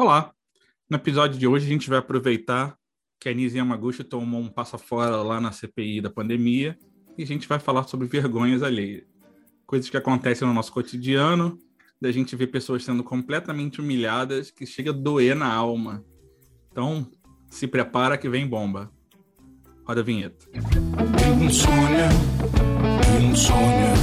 Olá! 0.00 0.30
No 0.88 0.96
episódio 0.96 1.36
de 1.36 1.44
hoje 1.44 1.66
a 1.66 1.68
gente 1.68 1.88
vai 1.88 1.98
aproveitar 1.98 2.78
que 3.18 3.28
a 3.28 3.34
Nise 3.34 3.58
Yamaguchi 3.58 4.04
tomou 4.04 4.40
um 4.40 4.48
passo 4.48 4.78
fora 4.78 5.16
lá 5.24 5.40
na 5.40 5.50
CPI 5.50 6.00
da 6.00 6.08
pandemia 6.08 6.78
e 7.18 7.24
a 7.24 7.26
gente 7.26 7.48
vai 7.48 7.58
falar 7.58 7.82
sobre 7.82 8.06
vergonhas 8.06 8.62
alheias. 8.62 9.02
Coisas 9.66 9.90
que 9.90 9.96
acontecem 9.96 10.46
no 10.46 10.54
nosso 10.54 10.72
cotidiano, 10.72 11.58
da 12.00 12.12
gente 12.12 12.36
ver 12.36 12.46
pessoas 12.46 12.84
sendo 12.84 13.02
completamente 13.02 13.80
humilhadas, 13.80 14.52
que 14.52 14.64
chega 14.64 14.90
a 14.90 14.94
doer 14.94 15.34
na 15.34 15.52
alma. 15.52 16.04
Então, 16.70 17.10
se 17.50 17.66
prepara 17.66 18.16
que 18.16 18.28
vem 18.28 18.46
bomba. 18.46 18.92
Roda 19.84 20.00
a 20.00 20.04
vinheta. 20.04 20.46
Insônia, 21.44 22.08
insônia, 23.20 23.94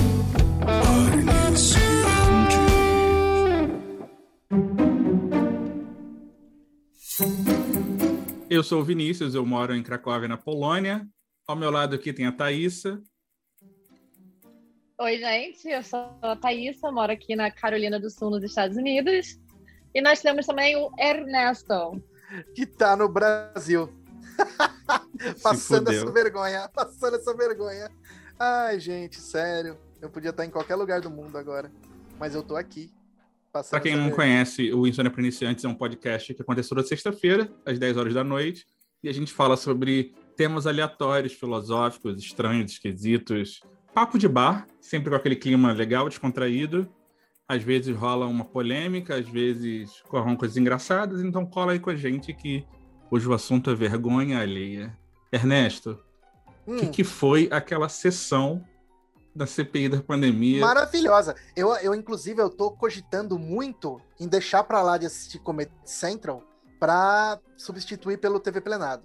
Eu 8.55 8.63
sou 8.63 8.79
o 8.79 8.85
Vinícius, 8.85 9.35
eu 9.35 9.45
moro 9.45 9.75
em 9.75 9.83
Cracóvia, 9.83 10.29
na 10.29 10.37
Polônia. 10.37 11.05
Ao 11.45 11.57
meu 11.57 11.69
lado 11.69 11.93
aqui 11.93 12.13
tem 12.13 12.25
a 12.25 12.31
Thaísa. 12.31 13.03
Oi, 14.97 15.17
gente, 15.17 15.67
eu 15.67 15.83
sou 15.83 16.17
a 16.21 16.37
Thaísa, 16.37 16.89
moro 16.89 17.11
aqui 17.11 17.35
na 17.35 17.51
Carolina 17.51 17.99
do 17.99 18.09
Sul, 18.09 18.29
nos 18.29 18.43
Estados 18.43 18.77
Unidos. 18.77 19.37
E 19.93 20.01
nós 20.01 20.21
temos 20.21 20.45
também 20.45 20.73
o 20.77 20.89
Ernesto. 20.97 22.01
que 22.55 22.65
tá 22.65 22.95
no 22.95 23.09
Brasil. 23.09 23.93
passando 25.43 25.91
essa 25.91 26.09
vergonha, 26.09 26.69
passando 26.73 27.17
essa 27.17 27.35
vergonha. 27.35 27.91
Ai, 28.39 28.79
gente, 28.79 29.19
sério. 29.19 29.77
Eu 30.01 30.09
podia 30.09 30.29
estar 30.29 30.45
em 30.45 30.49
qualquer 30.49 30.75
lugar 30.75 31.01
do 31.01 31.09
mundo 31.09 31.37
agora, 31.37 31.69
mas 32.17 32.33
eu 32.33 32.41
tô 32.41 32.55
aqui. 32.55 32.89
Para 33.63 33.79
quem 33.79 33.95
não 33.95 34.09
conhece, 34.11 34.73
o 34.73 34.85
Insônia 34.85 35.09
para 35.09 35.21
Iniciantes 35.21 35.63
é 35.63 35.67
um 35.67 35.75
podcast 35.75 36.33
que 36.33 36.41
acontece 36.41 36.69
toda 36.69 36.83
sexta-feira, 36.83 37.49
às 37.65 37.79
10 37.79 37.97
horas 37.97 38.13
da 38.13 38.23
noite, 38.23 38.65
e 39.01 39.07
a 39.07 39.13
gente 39.13 39.31
fala 39.31 39.55
sobre 39.55 40.13
temas 40.35 40.67
aleatórios, 40.67 41.33
filosóficos, 41.33 42.21
estranhos, 42.21 42.73
esquisitos, 42.73 43.61
papo 43.93 44.17
de 44.17 44.27
bar, 44.27 44.67
sempre 44.81 45.09
com 45.09 45.15
aquele 45.15 45.35
clima 45.37 45.71
legal, 45.71 46.09
descontraído. 46.09 46.89
Às 47.47 47.63
vezes 47.63 47.95
rola 47.95 48.25
uma 48.25 48.43
polêmica, 48.43 49.15
às 49.15 49.29
vezes 49.29 50.01
corram 50.09 50.35
coisas 50.35 50.57
engraçadas, 50.57 51.23
então 51.23 51.45
cola 51.45 51.73
aí 51.73 51.79
com 51.79 51.91
a 51.91 51.95
gente 51.95 52.33
que 52.33 52.65
hoje 53.09 53.27
o 53.27 53.33
assunto 53.33 53.69
é 53.69 53.75
vergonha 53.75 54.39
alheia. 54.39 54.97
Ernesto, 55.31 55.99
o 56.65 56.73
Hum, 56.73 56.77
que, 56.77 56.87
que 56.87 57.03
foi 57.03 57.47
aquela 57.51 57.87
sessão 57.87 58.65
da 59.35 59.45
CPI 59.45 59.89
da 59.89 60.01
pandemia? 60.01 60.61
Maravilhosa. 60.61 61.35
Eu, 61.55 61.75
eu, 61.75 61.93
inclusive, 61.93 62.41
eu 62.41 62.49
tô 62.49 62.71
cogitando 62.71 63.37
muito 63.37 63.99
em 64.19 64.27
deixar 64.27 64.63
pra 64.63 64.81
lá 64.81 64.97
de 64.97 65.05
assistir 65.05 65.39
Comedy 65.39 65.71
Central 65.83 66.41
pra 66.79 67.39
substituir 67.57 68.17
pelo 68.17 68.39
TV 68.39 68.61
Plenado. 68.61 69.03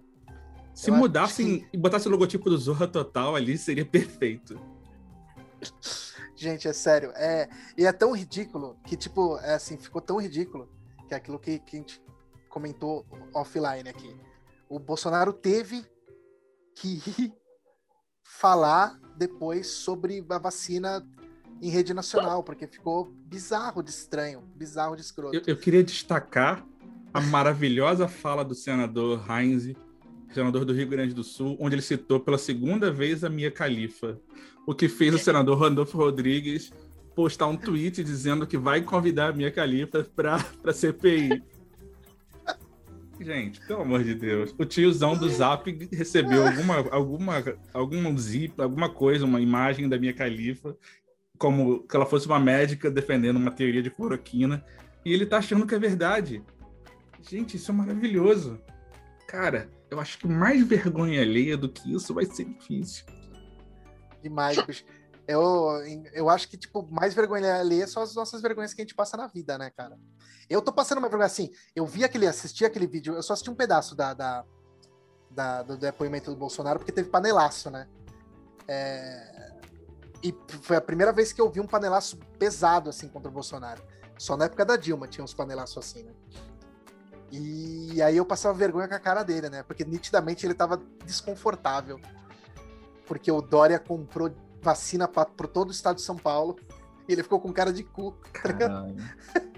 Se 0.73 0.91
Eu 0.91 0.95
mudassem 0.95 1.67
e 1.73 1.77
botasse 1.77 2.07
o 2.07 2.11
logotipo 2.11 2.49
do 2.49 2.57
Zorra 2.57 2.87
Total 2.87 3.35
ali, 3.35 3.59
seria 3.59 3.85
perfeito. 3.85 4.59
Gente, 6.37 6.69
é 6.69 6.73
sério. 6.73 7.13
É, 7.17 7.49
e 7.77 7.85
é 7.85 7.93
tão 7.93 8.13
ridículo 8.13 8.79
que, 8.87 8.97
tipo, 8.97 9.37
é 9.39 9.55
assim, 9.55 9.77
ficou 9.77 10.01
tão 10.01 10.19
ridículo 10.19 10.71
que 11.07 11.13
é 11.13 11.17
aquilo 11.17 11.39
que, 11.39 11.59
que 11.59 11.77
a 11.77 11.81
gente 11.81 12.03
comentou 12.49 13.05
offline 13.35 13.89
aqui. 13.89 14.17
O 14.69 14.79
Bolsonaro 14.79 15.33
teve 15.33 15.85
que 16.75 17.33
falar 18.39 18.99
depois 19.17 19.67
sobre 19.67 20.25
a 20.29 20.39
vacina 20.39 21.07
em 21.61 21.69
rede 21.69 21.93
nacional, 21.93 22.43
porque 22.43 22.67
ficou 22.67 23.13
bizarro 23.27 23.83
de 23.83 23.91
estranho, 23.91 24.43
bizarro 24.57 24.95
de 24.95 25.03
escroto. 25.03 25.37
Eu, 25.37 25.43
eu 25.47 25.57
queria 25.57 25.83
destacar 25.83 26.65
a 27.13 27.21
maravilhosa 27.21 28.09
fala 28.09 28.45
do 28.45 28.55
senador 28.55 29.23
Heinz, 29.29 29.75
senador 30.33 30.65
do 30.65 30.73
Rio 30.73 30.89
Grande 30.89 31.13
do 31.13 31.25
Sul, 31.25 31.57
onde 31.61 31.75
ele 31.75 31.83
citou 31.83 32.21
pela 32.21 32.39
segunda 32.39 32.91
vez 32.91 33.25
a 33.25 33.29
Mia 33.29 33.51
Khalifa, 33.51 34.19
o 34.67 34.75
que 34.75 34.89
fez 34.89 35.15
o 35.15 35.19
senador 35.21 35.59
Randolfo 35.59 35.99
Rodrigues 35.99 36.73
postar 37.15 37.49
um 37.49 37.57
tweet 37.57 38.03
dizendo 38.03 38.47
que 38.47 38.57
vai 38.57 38.81
convidar 38.81 39.31
a 39.31 39.33
Mia 39.33 39.51
Khalifa 39.51 40.05
para 40.17 40.37
a 40.65 40.73
CPI. 40.73 41.43
Gente, 43.21 43.61
pelo 43.67 43.83
amor 43.83 44.03
de 44.03 44.15
Deus. 44.15 44.55
O 44.59 44.65
tiozão 44.65 45.15
do 45.15 45.29
Zap 45.29 45.71
recebeu 45.93 46.47
alguma, 46.47 46.77
alguma, 46.91 47.45
algum 47.75 48.17
zip, 48.17 48.61
alguma 48.61 48.89
coisa, 48.89 49.27
uma 49.27 49.41
imagem 49.41 49.89
da 49.89 49.99
Mia 49.99 50.13
Khalifa, 50.13 50.75
como 51.37 51.87
que 51.87 51.95
ela 51.95 52.07
fosse 52.07 52.27
uma 52.27 52.41
médica 52.41 52.91
defendendo 52.91 53.37
uma 53.37 53.51
teoria 53.51 53.83
de 53.83 53.91
cloroquina, 53.91 54.65
e 55.05 55.13
ele 55.13 55.27
tá 55.27 55.37
achando 55.37 55.67
que 55.67 55.75
é 55.75 55.79
verdade. 55.79 56.43
Gente, 57.21 57.59
isso 57.59 57.71
é 57.71 57.75
maravilhoso. 57.75 58.59
Cara, 59.29 59.71
eu 59.91 60.01
acho 60.01 60.19
que 60.19 60.27
mais 60.27 60.67
vergonha 60.67 61.21
alheia 61.21 61.59
do 61.59 61.69
que 61.69 61.93
isso 61.93 62.15
vai 62.15 62.25
ser 62.25 62.45
difícil. 62.45 63.05
Demais. 64.23 64.57
Eu, 65.31 65.83
eu 66.13 66.29
acho 66.29 66.49
que, 66.49 66.57
tipo, 66.57 66.87
mais 66.91 67.15
vergonha 67.15 67.57
alheia 67.57 67.87
são 67.87 68.03
as 68.03 68.15
nossas 68.15 68.41
vergonhas 68.43 68.75
que 68.75 68.81
a 68.81 68.85
gente 68.85 68.95
passa 68.95 69.17
na 69.17 69.27
vida, 69.27 69.57
né, 69.57 69.71
cara? 69.71 69.97
Eu 70.49 70.61
tô 70.61 70.73
passando 70.73 70.99
uma 70.99 71.09
vergonha 71.09 71.27
assim. 71.27 71.51
Eu 71.75 71.87
vi 71.87 72.03
aquele, 72.05 72.27
assisti 72.27 72.65
aquele 72.65 72.87
vídeo, 72.87 73.15
eu 73.15 73.23
só 73.23 73.33
assisti 73.35 73.51
um 73.51 73.55
pedaço 73.55 73.95
da, 73.95 74.13
da, 74.15 74.45
da- 75.31 75.63
do 75.63 75.77
depoimento 75.77 76.31
do 76.31 76.37
Bolsonaro, 76.37 76.79
porque 76.79 76.91
teve 76.93 77.09
panelaço, 77.09 77.71
né? 77.71 77.87
É, 78.67 79.53
E 80.23 80.35
foi 80.63 80.77
a 80.77 80.81
primeira 80.81 81.13
vez 81.13 81.33
que 81.33 81.41
eu 81.41 81.49
vi 81.51 81.61
um 81.61 81.67
panelaço 81.67 82.17
pesado, 82.39 82.91
assim, 82.91 83.09
contra 83.09 83.29
o 83.31 83.33
Bolsonaro. 83.33 83.83
Só 84.19 84.37
na 84.37 84.45
época 84.47 84.65
da 84.65 84.77
Dilma 84.77 85.07
tinha 85.09 85.25
uns 85.25 85.33
panelaços 85.33 85.79
assim, 85.79 86.03
né? 86.03 86.13
E 87.33 88.03
aí 88.03 88.17
eu 88.17 88.27
passava 88.27 88.53
vergonha 88.59 88.89
com 88.89 88.95
a 88.95 88.99
cara 88.99 89.23
dele, 89.23 89.49
né? 89.49 89.63
Porque 89.63 89.85
nitidamente 89.85 90.45
ele 90.45 90.55
tava 90.55 90.77
desconfortável. 91.05 92.01
Porque 93.07 93.31
o 93.31 93.41
Dória 93.41 93.79
comprou 93.79 94.31
vacina 94.63 95.09
para 95.09 95.27
todo 95.27 95.69
o 95.69 95.73
estado 95.73 95.97
de 95.97 96.03
São 96.03 96.17
Paulo. 96.17 96.57
E 97.09 97.13
ele 97.13 97.23
ficou 97.23 97.41
com 97.41 97.53
cara 97.53 97.73
de 97.73 97.83
cu. 97.83 98.17
tá? 98.43 98.87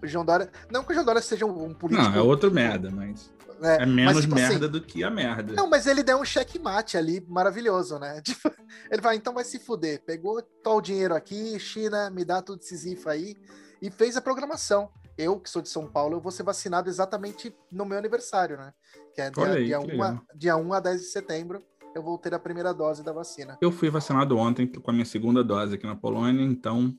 O 0.00 0.06
João 0.06 0.24
Dória. 0.24 0.48
Não 0.70 0.84
que 0.84 0.92
o 0.92 0.94
João 0.94 1.04
Dória 1.04 1.20
seja 1.20 1.44
um, 1.44 1.74
político. 1.74 2.08
Não, 2.08 2.16
é 2.16 2.22
outro 2.22 2.52
merda, 2.52 2.88
mas 2.88 3.32
né? 3.60 3.78
é 3.80 3.86
menos 3.86 4.14
Mas, 4.14 4.24
tipo 4.24 4.34
assim, 4.36 4.48
merda 4.48 4.68
do 4.68 4.80
que 4.80 5.02
a 5.02 5.10
merda. 5.10 5.52
Não, 5.52 5.68
mas 5.68 5.86
ele 5.86 6.02
deu 6.02 6.20
um 6.20 6.24
checkmate 6.24 6.96
ali 6.96 7.24
maravilhoso, 7.28 7.98
né? 7.98 8.20
Tipo, 8.22 8.52
ele 8.90 9.02
vai, 9.02 9.16
então 9.16 9.34
vai 9.34 9.44
se 9.44 9.58
fuder. 9.58 10.02
Pegou 10.04 10.40
todo 10.62 10.78
o 10.78 10.82
dinheiro 10.82 11.14
aqui, 11.14 11.58
China, 11.58 12.10
me 12.10 12.24
dá 12.24 12.40
tudo 12.40 12.62
zifo 12.62 13.08
aí. 13.08 13.36
E 13.80 13.90
fez 13.90 14.16
a 14.16 14.20
programação. 14.20 14.90
Eu, 15.16 15.40
que 15.40 15.50
sou 15.50 15.60
de 15.60 15.68
São 15.68 15.86
Paulo, 15.88 16.16
eu 16.16 16.20
vou 16.20 16.30
ser 16.30 16.44
vacinado 16.44 16.88
exatamente 16.88 17.52
no 17.72 17.84
meu 17.84 17.98
aniversário, 17.98 18.56
né? 18.56 18.72
Que 19.12 19.20
é 19.20 19.30
dia, 19.30 19.44
aí, 19.46 19.64
dia, 19.64 19.78
que 19.80 19.84
1 19.84 19.88
legal. 19.88 20.22
a, 20.30 20.36
dia 20.36 20.56
1 20.56 20.72
a 20.72 20.80
10 20.80 21.00
de 21.00 21.06
setembro. 21.08 21.64
Eu 21.94 22.02
vou 22.02 22.16
ter 22.18 22.32
a 22.34 22.38
primeira 22.38 22.72
dose 22.72 23.02
da 23.02 23.12
vacina. 23.12 23.58
Eu 23.60 23.72
fui 23.72 23.90
vacinado 23.90 24.36
ontem 24.36 24.66
com 24.66 24.90
a 24.90 24.92
minha 24.94 25.04
segunda 25.06 25.42
dose 25.42 25.74
aqui 25.74 25.86
na 25.86 25.96
Polônia, 25.96 26.42
então 26.44 26.94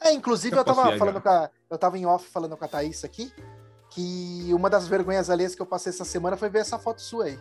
É, 0.00 0.12
inclusive 0.12 0.54
Eu 0.54 0.60
eu, 0.60 0.64
tava 0.64 0.82
viajar. 0.84 0.98
falando 0.98 1.20
com 1.20 1.28
a, 1.28 1.50
eu 1.70 1.78
tava 1.78 1.98
em 1.98 2.06
off 2.06 2.28
falando 2.30 2.56
com 2.56 2.64
a 2.64 2.68
Thaís 2.68 3.04
aqui, 3.04 3.32
que 3.90 4.48
uma 4.52 4.70
das 4.70 4.86
vergonhas 4.86 5.28
alheias 5.30 5.54
que 5.54 5.62
eu 5.62 5.66
passei 5.66 5.90
essa 5.90 6.04
semana 6.04 6.36
foi 6.36 6.48
ver 6.48 6.60
essa 6.60 6.78
foto 6.78 7.00
sua 7.02 7.24
aí. 7.24 7.38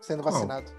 Sendo 0.00 0.22
Qual? 0.22 0.32
vacinado. 0.34 0.70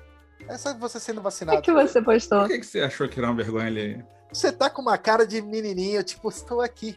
Essa 0.47 0.73
você 0.73 0.99
sendo 0.99 1.19
O 1.19 1.23
vacinado. 1.23 1.61
que, 1.61 1.71
que 1.71 1.73
você 1.73 2.01
postou? 2.01 2.41
por 2.41 2.49
que, 2.49 2.59
que 2.59 2.65
você 2.65 2.81
achou 2.81 3.07
que 3.07 3.19
era 3.19 3.27
uma 3.29 3.35
vergonha 3.35 3.65
alheia? 3.67 4.07
Você 4.31 4.51
tá 4.51 4.69
com 4.69 4.81
uma 4.81 4.97
cara 4.97 5.25
de 5.25 5.41
menininho, 5.41 6.03
tipo, 6.03 6.27
estou 6.29 6.61
aqui. 6.61 6.95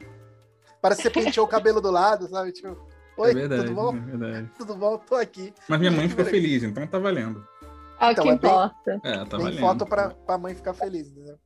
Parece 0.83 1.03
que 1.03 1.09
você 1.09 1.25
penteou 1.25 1.47
o 1.47 1.49
cabelo 1.49 1.81
do 1.81 1.91
lado, 1.91 2.29
sabe? 2.29 2.53
Tipo, 2.53 2.77
oi, 3.17 3.31
é 3.31 3.35
verdade, 3.35 3.63
tudo 3.63 3.75
bom? 3.75 3.97
é 3.97 4.01
verdade. 4.01 4.51
Tudo 4.59 4.75
bom? 4.75 4.99
Tô 4.99 5.15
aqui. 5.15 5.55
Mas 5.69 5.79
minha 5.79 5.91
mãe 5.93 6.09
ficou 6.09 6.25
feliz, 6.25 6.63
então 6.63 6.87
tá 6.87 6.99
valendo. 6.99 7.47
É 8.01 8.07
o 8.07 8.11
Então, 8.13 8.25
que 8.25 8.31
é 8.31 8.37
bem- 8.37 8.51
importa. 8.51 9.01
É, 9.05 9.13
tá 9.19 9.25
Tem 9.27 9.39
valendo. 9.41 9.59
foto 9.61 9.87
pra, 9.87 10.11
pra 10.11 10.39
mãe 10.39 10.55
ficar 10.55 10.73
feliz, 10.75 11.09
entendeu? 11.09 11.39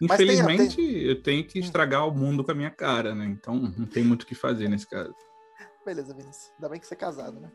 Mas 0.00 0.16
tem- 0.16 0.26
Infelizmente, 0.26 0.80
eu 1.06 1.22
tenho 1.22 1.44
que 1.46 1.58
estragar 1.58 2.06
o 2.06 2.10
mundo 2.12 2.44
com 2.44 2.50
a 2.52 2.54
minha 2.54 2.70
cara, 2.70 3.14
né? 3.14 3.24
Então 3.26 3.54
não 3.54 3.84
tem 3.86 4.04
muito 4.04 4.22
o 4.22 4.26
que 4.26 4.34
fazer 4.34 4.68
nesse 4.68 4.86
caso. 4.88 5.14
Beleza, 5.84 6.14
Vinícius. 6.14 6.52
Ainda 6.54 6.68
bem 6.68 6.78
que 6.80 6.86
você 6.86 6.94
é 6.94 6.96
casado, 6.96 7.40
né? 7.40 7.50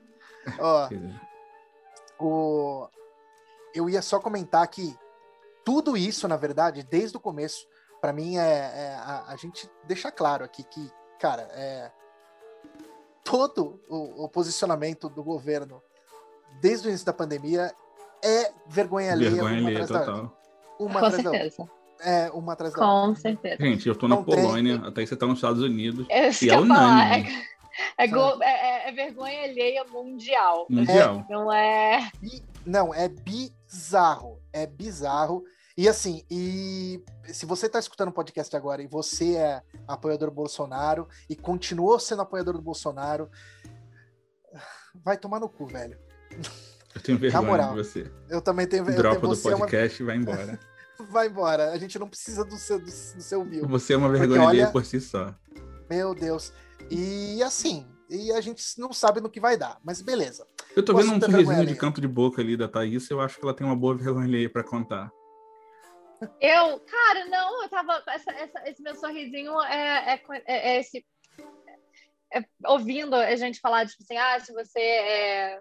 Ó, 0.60 0.90
o... 2.20 2.88
eu 3.74 3.90
ia 3.90 4.02
só 4.02 4.20
comentar 4.20 4.68
que 4.68 4.96
tudo 5.64 5.96
isso, 5.96 6.28
na 6.28 6.36
verdade, 6.36 6.84
desde 6.84 7.16
o 7.16 7.20
começo, 7.20 7.66
pra 8.02 8.12
mim 8.12 8.38
é, 8.38 8.42
é 8.42 8.96
a, 8.96 9.26
a 9.30 9.36
gente 9.38 9.70
deixa 9.86 10.12
claro 10.12 10.44
aqui 10.44 10.64
que, 10.64 10.92
cara, 11.20 11.44
é 11.54 11.92
todo 13.24 13.80
o, 13.88 14.26
o 14.26 14.30
posicionamento 14.30 15.08
do 15.08 15.24
governo 15.24 15.82
desde 16.60 16.88
o 16.88 16.90
início 16.90 17.06
da 17.06 17.14
pandemia 17.14 17.74
é 18.24 18.52
vergonha 18.68 19.12
alheia, 19.12 19.32
Vergonha 19.32 19.58
alheia 19.68 19.88
total. 19.88 20.38
Uma 20.80 21.00
Com 21.00 21.06
atrás 21.06 21.24
da 21.24 21.30
outra. 21.30 21.50
certeza. 21.50 21.70
É, 22.02 22.32
uma 22.32 22.54
atrás 22.54 22.74
da 22.74 22.80
outra. 22.86 23.08
Com 23.10 23.16
certeza. 23.16 23.58
Gente, 23.60 23.88
eu 23.88 23.96
tô 23.96 24.08
na 24.08 24.16
Não 24.16 24.24
tem- 24.24 24.36
Polônia, 24.36 24.82
até 24.86 25.06
você 25.06 25.16
tá 25.16 25.26
nos 25.26 25.38
Estados 25.38 25.62
Unidos. 25.62 26.06
É 26.10 26.30
E 26.30 26.34
que 26.34 26.50
é 26.50 26.58
unânime. 26.60 27.30
É, 27.98 28.04
é 28.04 28.08
go- 28.08 28.42
é- 28.44 28.48
é- 28.86 28.90
é 28.90 28.92
vergonha 28.92 29.44
alheia 29.44 29.84
mundial. 29.86 30.66
Mundial. 30.70 31.26
Não 31.30 31.52
é. 31.54 32.10
Bi- 32.20 32.44
Não, 32.66 32.94
é 32.94 33.08
bizarro. 33.10 34.40
É 34.52 34.66
bizarro. 34.66 35.44
E 35.78 35.88
assim, 35.90 36.24
e 36.30 37.04
se 37.26 37.46
você 37.46 37.68
tá 37.68 37.80
escutando 37.80 38.10
o 38.10 38.14
podcast 38.14 38.56
agora 38.56 38.82
e 38.84 38.88
você 38.88 39.36
é 39.36 39.62
apoiador 39.88 40.30
do 40.30 40.36
Bolsonaro 40.36 41.08
e 41.30 41.36
continuou 41.36 41.98
sendo 42.00 42.22
apoiador 42.22 42.54
do 42.54 42.62
Bolsonaro, 42.62 43.30
vai 45.04 45.18
tomar 45.18 45.40
no 45.40 45.50
cu, 45.50 45.66
velho. 45.66 45.98
Eu 46.96 47.02
tenho 47.02 47.18
vergonha 47.18 47.44
moral. 47.48 47.70
de 47.72 47.76
você. 47.78 48.12
Eu 48.30 48.42
também 48.42 48.68
tenho 48.68 48.88
eu 48.90 48.96
Dropa 48.96 49.22
do 49.22 49.28
você 49.36 49.50
é 49.50 49.56
uma- 49.56 49.60
podcast 49.66 50.02
e 50.02 50.06
vai 50.06 50.16
embora. 50.18 50.60
Vai 51.10 51.28
embora. 51.28 51.72
A 51.72 51.78
gente 51.78 51.98
não 52.00 52.08
precisa 52.08 52.46
do 52.46 52.56
seu, 52.56 52.78
do, 52.80 52.86
do 52.86 52.92
seu 52.92 53.44
view. 53.44 53.68
Você 53.68 53.94
é 53.94 53.98
uma 53.98 54.08
Porque 54.08 54.20
vergonha 54.26 54.48
olha- 54.48 54.72
por 54.72 54.86
si 54.86 55.02
só. 55.02 55.34
Meu 55.90 56.14
Deus. 56.16 56.54
E 56.90 57.42
assim, 57.44 57.86
e 58.10 58.32
a 58.32 58.40
gente 58.40 58.64
não 58.80 58.94
sabe 58.94 59.20
no 59.20 59.30
que 59.30 59.40
vai 59.40 59.58
dar, 59.58 59.80
mas 59.84 60.02
beleza. 60.02 60.48
Eu 60.76 60.86
tô 60.86 60.94
Posso 60.94 61.06
vendo 61.08 61.16
um 61.16 61.20
vergonha 61.20 61.44
sorrisinho 61.46 61.68
de 61.68 61.76
canto 61.76 62.00
de 62.00 62.08
boca 62.08 62.42
ali 62.42 62.56
da 62.56 62.68
Thaís, 62.70 63.10
eu 63.10 63.20
acho 63.20 63.38
que 63.38 63.44
ela 63.44 63.54
tem 63.56 63.66
uma 63.66 63.76
boa 63.76 63.96
vergonha 63.96 64.26
alheia 64.26 64.50
pra 64.50 64.64
contar. 64.64 65.12
Eu, 66.40 66.80
cara, 66.80 67.26
não, 67.26 67.64
eu 67.64 67.70
tava. 67.70 68.02
essa- 68.08 68.32
essa- 68.32 68.70
esse 68.70 68.82
meu 68.82 68.96
sorrisinho 68.96 69.60
é, 69.64 70.14
é, 70.14 70.22
é- 70.46 70.76
é 70.76 70.80
esse. 70.80 71.06
é 72.34 72.42
ouvindo 72.66 73.16
a 73.16 73.36
gente 73.36 73.60
falar, 73.60 73.86
tipo 73.88 74.04
assim, 74.04 74.16
ah, 74.16 74.40
se 74.40 74.54
você 74.54 74.80
é 74.80 75.60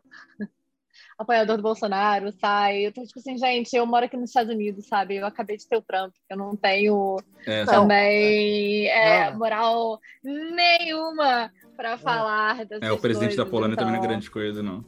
apoiador 1.19 1.57
do 1.57 1.63
Bolsonaro, 1.63 2.33
sai. 2.41 2.87
Eu 2.87 2.93
tô 2.93 3.03
tipo 3.05 3.19
assim, 3.19 3.37
gente, 3.39 3.75
eu 3.75 3.87
moro 3.87 4.05
aqui 4.07 4.17
nos 4.17 4.31
Estados 4.31 4.53
Unidos, 4.53 4.87
sabe? 4.87 5.17
Eu 5.17 5.27
acabei 5.27 5.57
de 5.57 5.67
ter 5.67 5.77
o 5.77 5.83
Trump, 5.83 6.13
eu 6.29 6.37
não 6.37 6.57
tenho 6.57 7.19
É, 7.47 7.65
Não. 7.65 7.73
também 7.73 8.87
é, 8.89 9.31
moral 9.33 10.01
nenhuma 10.23 11.53
pra 11.77 11.97
falar 11.99 12.65
dessas 12.65 12.83
é, 12.89 12.93
o 12.93 12.99
presidente 12.99 13.37
da 13.37 13.45
coisas, 13.45 13.51
Polônia 13.51 13.77
também 13.77 13.93
não 13.93 13.97
é 13.97 13.99
então- 13.99 14.11
grande 14.11 14.31
coisa, 14.31 14.63
não. 14.63 14.85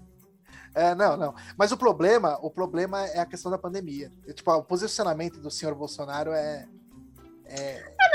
É, 0.76 0.92
não, 0.94 1.16
não. 1.16 1.34
Mas 1.56 1.70
o 1.70 1.76
problema, 1.76 2.36
o 2.42 2.50
problema 2.50 3.06
é 3.06 3.20
a 3.20 3.26
questão 3.26 3.48
da 3.48 3.56
pandemia. 3.56 4.10
Eu, 4.26 4.34
tipo, 4.34 4.50
o 4.52 4.62
posicionamento 4.64 5.40
do 5.40 5.48
senhor 5.50 5.72
Bolsonaro 5.74 6.32
é. 6.32 6.66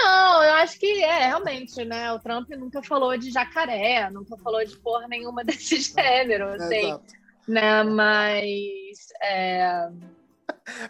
Não, 0.04 0.44
eu 0.44 0.54
acho 0.56 0.78
que 0.80 1.04
é, 1.04 1.28
realmente, 1.28 1.86
né? 1.86 2.12
O 2.12 2.20
Trump 2.20 2.50
nunca 2.52 2.82
falou 2.84 3.18
de 3.18 3.32
jacaré, 3.32 4.10
nunca 4.10 4.36
falou 4.38 4.64
de 4.66 4.76
porra 4.78 5.08
nenhuma 5.08 5.44
desse 5.46 5.80
gênero, 5.80 6.50
é 6.50 6.56
assim, 6.56 6.76
exato. 6.88 7.14
Né? 7.48 7.84
Mas 7.84 9.08
é, 9.22 9.90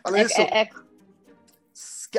Fala 0.03 0.19
é- 0.19 0.23
isso. 0.23 0.41
é- 0.41 0.61
é- 0.61 0.69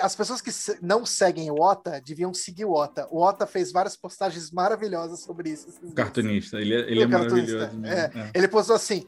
As 0.02 0.14
pessoas 0.14 0.40
que 0.40 0.50
não 0.80 1.04
seguem 1.04 1.50
o 1.50 1.60
Ota 1.60 2.00
deviam 2.06 2.32
seguir 2.32 2.64
o 2.64 2.72
Ota. 2.72 3.08
O 3.10 3.20
Ota 3.20 3.44
fez 3.46 3.72
várias 3.72 3.96
postagens 3.96 4.50
maravilhosas 4.52 5.20
sobre 5.20 5.50
isso. 5.50 5.68
dias. 5.80 5.92
Cartunista, 5.94 6.58
ele 6.60 6.74
é, 6.74 6.78
ele 6.90 7.02
é 7.02 7.06
O 7.06 7.10
cartunista, 7.10 7.52
maravilhoso. 7.58 7.78
mesmo. 7.80 8.18
É. 8.20 8.30
Ele 8.32 8.46
postou 8.48 8.76
assim: 8.76 9.04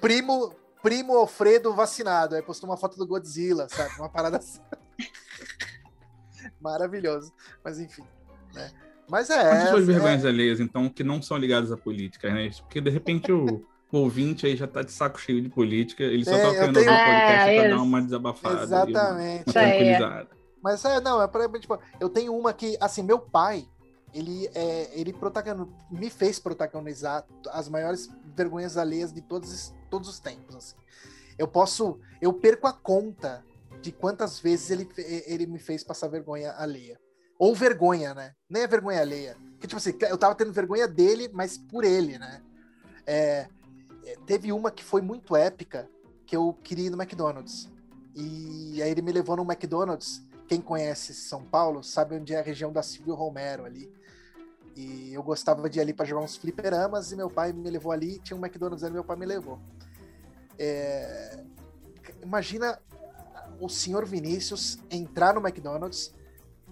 primo, 0.00 0.54
primo 0.82 1.16
Alfredo 1.16 1.72
vacinado. 1.74 2.34
Aí 2.34 2.42
postou 2.42 2.68
uma 2.68 2.76
foto 2.76 2.98
do 2.98 3.06
Godzilla, 3.06 3.66
sabe? 3.70 3.94
Uma 3.98 4.10
parada 4.10 4.36
assim. 4.36 4.60
Maravilhoso. 6.60 7.32
Mas 7.64 7.78
enfim. 7.78 8.04
Né? 8.54 8.70
Mas 9.08 9.30
é. 9.30 9.42
Quantas 9.42 9.68
suas 9.70 9.82
é- 9.88 9.92
vergonhas 9.92 10.24
alheias, 10.24 10.60
então, 10.60 10.88
que 10.88 11.02
não 11.04 11.22
são 11.22 11.36
ligadas 11.36 11.72
à 11.72 11.76
política, 11.76 12.32
né? 12.32 12.50
Porque 12.60 12.80
de 12.80 12.90
repente 12.90 13.32
o, 13.32 13.64
o 13.92 13.98
ouvinte 13.98 14.46
aí 14.46 14.56
já 14.56 14.66
tá 14.66 14.82
de 14.82 14.92
saco 14.92 15.18
cheio 15.20 15.40
de 15.40 15.48
política, 15.48 16.02
ele 16.02 16.24
só 16.24 16.32
É, 16.32 16.42
tá 16.42 16.50
querendo 16.50 16.74
tenho- 16.74 16.90
ouvir 16.90 17.00
o 17.00 17.04
podcast 17.06 17.50
É, 17.50 17.60
pra 17.60 17.68
dar 17.76 17.82
uma 17.82 18.02
desabafada. 18.02 18.62
Exatamente. 18.62 19.42
Uma, 19.44 19.44
uma 19.46 19.52
tranquilizada. 19.52 20.28
Mas 20.62 20.84
é, 20.84 21.00
não, 21.00 21.22
é 21.22 21.28
pra, 21.28 21.48
tipo, 21.60 21.78
eu 22.00 22.08
tenho 22.08 22.36
uma 22.36 22.52
que, 22.52 22.76
assim, 22.80 23.02
meu 23.02 23.18
pai, 23.18 23.68
ele, 24.12 24.48
é, 24.54 24.90
ele 24.98 25.14
me 25.90 26.10
fez 26.10 26.38
protagonizar 26.38 27.24
as 27.50 27.68
maiores 27.68 28.08
vergonhas 28.34 28.76
alheias 28.76 29.12
de 29.12 29.20
todos, 29.20 29.52
os- 29.52 29.74
todos 29.90 30.08
os 30.08 30.18
tempos, 30.18 30.56
assim. 30.56 30.74
Eu 31.38 31.46
posso, 31.46 32.00
eu 32.20 32.32
perco 32.32 32.66
a 32.66 32.72
conta 32.72 33.44
de 33.82 33.92
quantas 33.92 34.40
vezes 34.40 34.70
ele, 34.70 34.88
ele 35.26 35.46
me 35.46 35.58
fez 35.58 35.84
passar 35.84 36.08
vergonha 36.08 36.52
alheia. 36.56 36.98
Ou 37.38 37.54
vergonha, 37.54 38.14
né? 38.14 38.32
Nem 38.48 38.62
é 38.62 38.66
vergonha 38.66 39.00
alheia. 39.02 39.36
Que, 39.60 39.66
tipo 39.66 39.76
assim, 39.76 39.92
eu 40.08 40.16
tava 40.16 40.34
tendo 40.34 40.52
vergonha 40.52 40.88
dele, 40.88 41.28
mas 41.32 41.58
por 41.58 41.84
ele, 41.84 42.18
né? 42.18 42.40
É, 43.06 43.16
é, 43.16 43.48
teve 44.26 44.52
uma 44.52 44.70
que 44.70 44.84
foi 44.84 45.00
muito 45.00 45.34
épica, 45.34 45.88
que 46.26 46.36
eu 46.36 46.52
queria 46.62 46.86
ir 46.86 46.90
no 46.90 47.00
McDonald's. 47.00 47.68
E 48.14 48.82
aí 48.82 48.90
ele 48.90 49.02
me 49.02 49.12
levou 49.12 49.36
no 49.36 49.42
McDonald's. 49.42 50.22
Quem 50.48 50.60
conhece 50.60 51.12
São 51.14 51.42
Paulo 51.44 51.82
sabe 51.82 52.16
onde 52.16 52.34
é 52.34 52.38
a 52.38 52.42
região 52.42 52.72
da 52.72 52.82
Silvio 52.82 53.14
Romero 53.14 53.64
ali. 53.64 53.92
E 54.76 55.12
eu 55.12 55.22
gostava 55.22 55.68
de 55.68 55.78
ir 55.78 55.82
ali 55.82 55.92
para 55.92 56.06
jogar 56.06 56.22
uns 56.22 56.36
fliperamas 56.36 57.10
e 57.10 57.16
meu 57.16 57.30
pai 57.30 57.52
me 57.52 57.70
levou 57.70 57.92
ali. 57.92 58.18
Tinha 58.20 58.36
um 58.36 58.44
McDonald's 58.44 58.84
ali, 58.84 58.94
meu 58.94 59.04
pai 59.04 59.16
me 59.16 59.26
levou. 59.26 59.58
É, 60.58 61.44
Imagina 62.22 62.78
o 63.60 63.68
senhor 63.68 64.04
Vinícius 64.04 64.78
entrar 64.90 65.34
no 65.34 65.40
McDonald's 65.40 66.12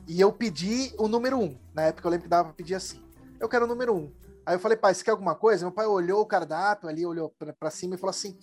e 0.06 0.20
eu 0.20 0.32
pedi 0.32 0.92
o 0.98 1.08
número 1.08 1.38
um. 1.38 1.56
Na 1.72 1.82
época 1.82 2.06
eu 2.06 2.10
lembro 2.10 2.24
que 2.24 2.28
dava 2.28 2.44
pra 2.44 2.52
pedir 2.54 2.74
assim. 2.74 3.00
Eu 3.38 3.48
quero 3.48 3.64
o 3.64 3.68
número 3.68 3.94
um. 3.94 4.12
Aí 4.46 4.54
eu 4.54 4.58
falei, 4.60 4.76
pai, 4.76 4.94
você 4.94 5.02
quer 5.04 5.10
alguma 5.12 5.34
coisa? 5.34 5.64
Meu 5.64 5.72
pai 5.72 5.86
olhou 5.86 6.20
o 6.20 6.26
cardápio 6.26 6.88
ali, 6.88 7.04
olhou 7.06 7.30
pra- 7.38 7.52
pra 7.52 7.70
cima 7.70 7.94
e 7.94 7.98
falou 7.98 8.10
assim: 8.10 8.38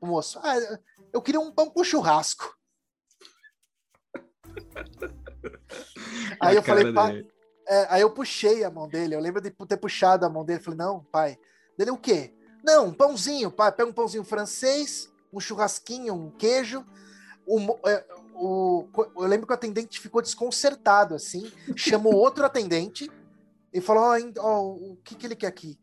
"Ô, 0.00 0.06
moço, 0.06 0.38
ah, 0.42 0.54
eu 1.12 1.22
queria 1.22 1.40
um 1.40 1.52
pão 1.52 1.70
com 1.70 1.84
churrasco. 1.84 2.56
Aí 6.40 6.56
eu 6.56 6.62
falei, 6.62 6.92
pai, 6.92 7.26
é, 7.66 7.86
aí 7.90 8.00
eu 8.02 8.10
puxei 8.10 8.62
a 8.64 8.70
mão 8.70 8.88
dele. 8.88 9.14
Eu 9.14 9.20
lembro 9.20 9.40
de 9.40 9.50
ter 9.50 9.76
puxado 9.76 10.24
a 10.26 10.28
mão 10.28 10.44
dele. 10.44 10.60
Falei, 10.60 10.78
não, 10.78 11.02
pai. 11.04 11.38
Dele 11.78 11.90
o 11.90 11.96
quê? 11.96 12.34
Não, 12.62 12.86
um 12.86 12.92
pãozinho, 12.92 13.50
pai. 13.50 13.72
Pega 13.72 13.88
um 13.88 13.92
pãozinho 13.92 14.24
francês, 14.24 15.10
um 15.32 15.40
churrasquinho, 15.40 16.14
um 16.14 16.30
queijo. 16.30 16.84
O, 17.46 17.58
é, 17.88 18.04
o- 18.34 18.88
eu 19.16 19.26
lembro 19.26 19.46
que 19.46 19.52
o 19.52 19.54
atendente 19.54 20.00
ficou 20.00 20.20
desconcertado, 20.22 21.14
assim. 21.14 21.50
Chamou 21.76 22.14
outro 22.14 22.44
atendente 22.44 23.10
e 23.74 23.80
falou: 23.80 24.04
ó, 24.04 24.16
hein, 24.16 24.32
ó, 24.38 24.62
o 24.62 24.96
que, 25.04 25.14
que 25.14 25.26
ele 25.26 25.36
quer 25.36 25.48
aqui? 25.48 25.78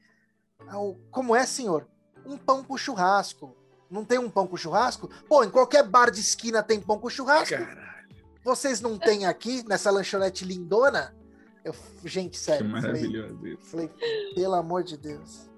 Ah, 0.67 0.79
o- 0.79 0.95
Como 1.11 1.35
é, 1.35 1.45
senhor? 1.45 1.88
Um 2.25 2.38
pão 2.38 2.63
com 2.63 2.77
churrasco. 2.77 3.55
Não 3.89 4.05
tem 4.05 4.17
um 4.17 4.29
pão 4.29 4.47
com 4.47 4.55
churrasco? 4.55 5.09
Pô, 5.27 5.43
em 5.43 5.49
qualquer 5.49 5.83
bar 5.88 6.09
de 6.09 6.21
esquina 6.21 6.63
tem 6.63 6.79
pão 6.79 6.97
com 6.97 7.09
churrasco. 7.09 7.57
Caralho, 7.57 7.91
Vocês 8.43 8.79
não 8.79 8.97
têm 8.97 9.25
aqui, 9.25 9.67
nessa 9.67 9.91
lanchonete 9.91 10.45
lindona? 10.45 11.13
Eu, 11.63 11.75
gente, 12.05 12.31
que 12.31 12.38
sério. 12.39 12.65
falei, 12.69 12.81
maravilhoso 12.81 13.47
isso. 13.47 13.65
Falei, 13.65 13.91
pelo 14.33 14.55
amor 14.55 14.83
de 14.83 14.97
Deus. 14.97 15.49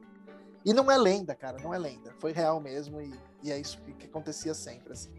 E 0.65 0.74
não 0.74 0.89
é 0.91 0.97
lenda, 0.97 1.35
cara, 1.35 1.57
não 1.62 1.74
é 1.74 1.77
lenda. 1.77 2.13
Foi 2.19 2.31
real 2.31 2.59
mesmo 2.59 3.00
e, 3.01 3.13
e 3.44 3.51
é 3.51 3.59
isso 3.59 3.77
que, 3.81 3.94
que 3.94 4.06
acontecia 4.07 4.53
sempre, 4.53 4.94
assim. 4.94 5.12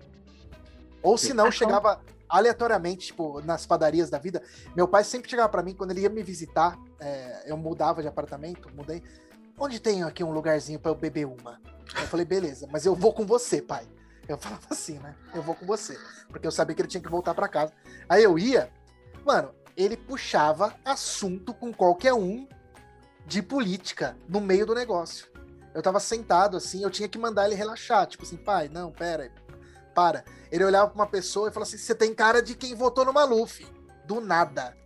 Ou 1.02 1.16
se 1.16 1.32
não, 1.32 1.50
chegava 1.50 2.00
aleatoriamente, 2.34 3.06
tipo, 3.06 3.40
nas 3.42 3.64
padarias 3.64 4.10
da 4.10 4.18
vida. 4.18 4.42
Meu 4.74 4.88
pai 4.88 5.04
sempre 5.04 5.30
chegava 5.30 5.48
pra 5.48 5.62
mim, 5.62 5.72
quando 5.72 5.92
ele 5.92 6.00
ia 6.00 6.10
me 6.10 6.20
visitar, 6.20 6.76
é, 6.98 7.44
eu 7.46 7.56
mudava 7.56 8.02
de 8.02 8.08
apartamento, 8.08 8.68
mudei. 8.74 9.04
Onde 9.56 9.78
tem 9.78 10.02
aqui 10.02 10.24
um 10.24 10.32
lugarzinho 10.32 10.80
pra 10.80 10.90
eu 10.90 10.96
beber 10.96 11.26
uma? 11.26 11.60
Eu 11.94 12.08
falei, 12.08 12.26
beleza, 12.26 12.68
mas 12.72 12.84
eu 12.84 12.92
vou 12.92 13.12
com 13.12 13.24
você, 13.24 13.62
pai. 13.62 13.86
Eu 14.26 14.36
falava 14.38 14.66
assim, 14.68 14.98
né? 14.98 15.14
Eu 15.32 15.42
vou 15.42 15.54
com 15.54 15.64
você. 15.64 15.96
Porque 16.28 16.44
eu 16.44 16.50
sabia 16.50 16.74
que 16.74 16.82
ele 16.82 16.88
tinha 16.88 17.00
que 17.00 17.08
voltar 17.08 17.34
pra 17.34 17.46
casa. 17.46 17.72
Aí 18.08 18.24
eu 18.24 18.36
ia, 18.36 18.68
mano, 19.24 19.54
ele 19.76 19.96
puxava 19.96 20.74
assunto 20.84 21.54
com 21.54 21.72
qualquer 21.72 22.14
um 22.14 22.48
de 23.24 23.42
política 23.42 24.16
no 24.28 24.40
meio 24.40 24.66
do 24.66 24.74
negócio. 24.74 25.28
Eu 25.72 25.82
tava 25.82 26.00
sentado 26.00 26.56
assim, 26.56 26.82
eu 26.82 26.90
tinha 26.90 27.08
que 27.08 27.16
mandar 27.16 27.46
ele 27.46 27.54
relaxar. 27.54 28.08
Tipo 28.08 28.24
assim, 28.24 28.36
pai, 28.36 28.68
não, 28.68 28.90
pera, 28.90 29.30
para. 29.94 30.24
Ele 30.50 30.64
olhava 30.64 30.88
pra 30.90 31.02
uma 31.02 31.06
pessoa 31.06 31.48
e 31.48 31.52
falava 31.52 31.68
assim: 31.68 31.78
você 31.78 31.94
tem 31.94 32.14
cara 32.14 32.42
de 32.42 32.54
quem 32.54 32.74
votou 32.74 33.04
no 33.04 33.12
Maluf. 33.12 33.66
Do 34.06 34.20
nada. 34.20 34.76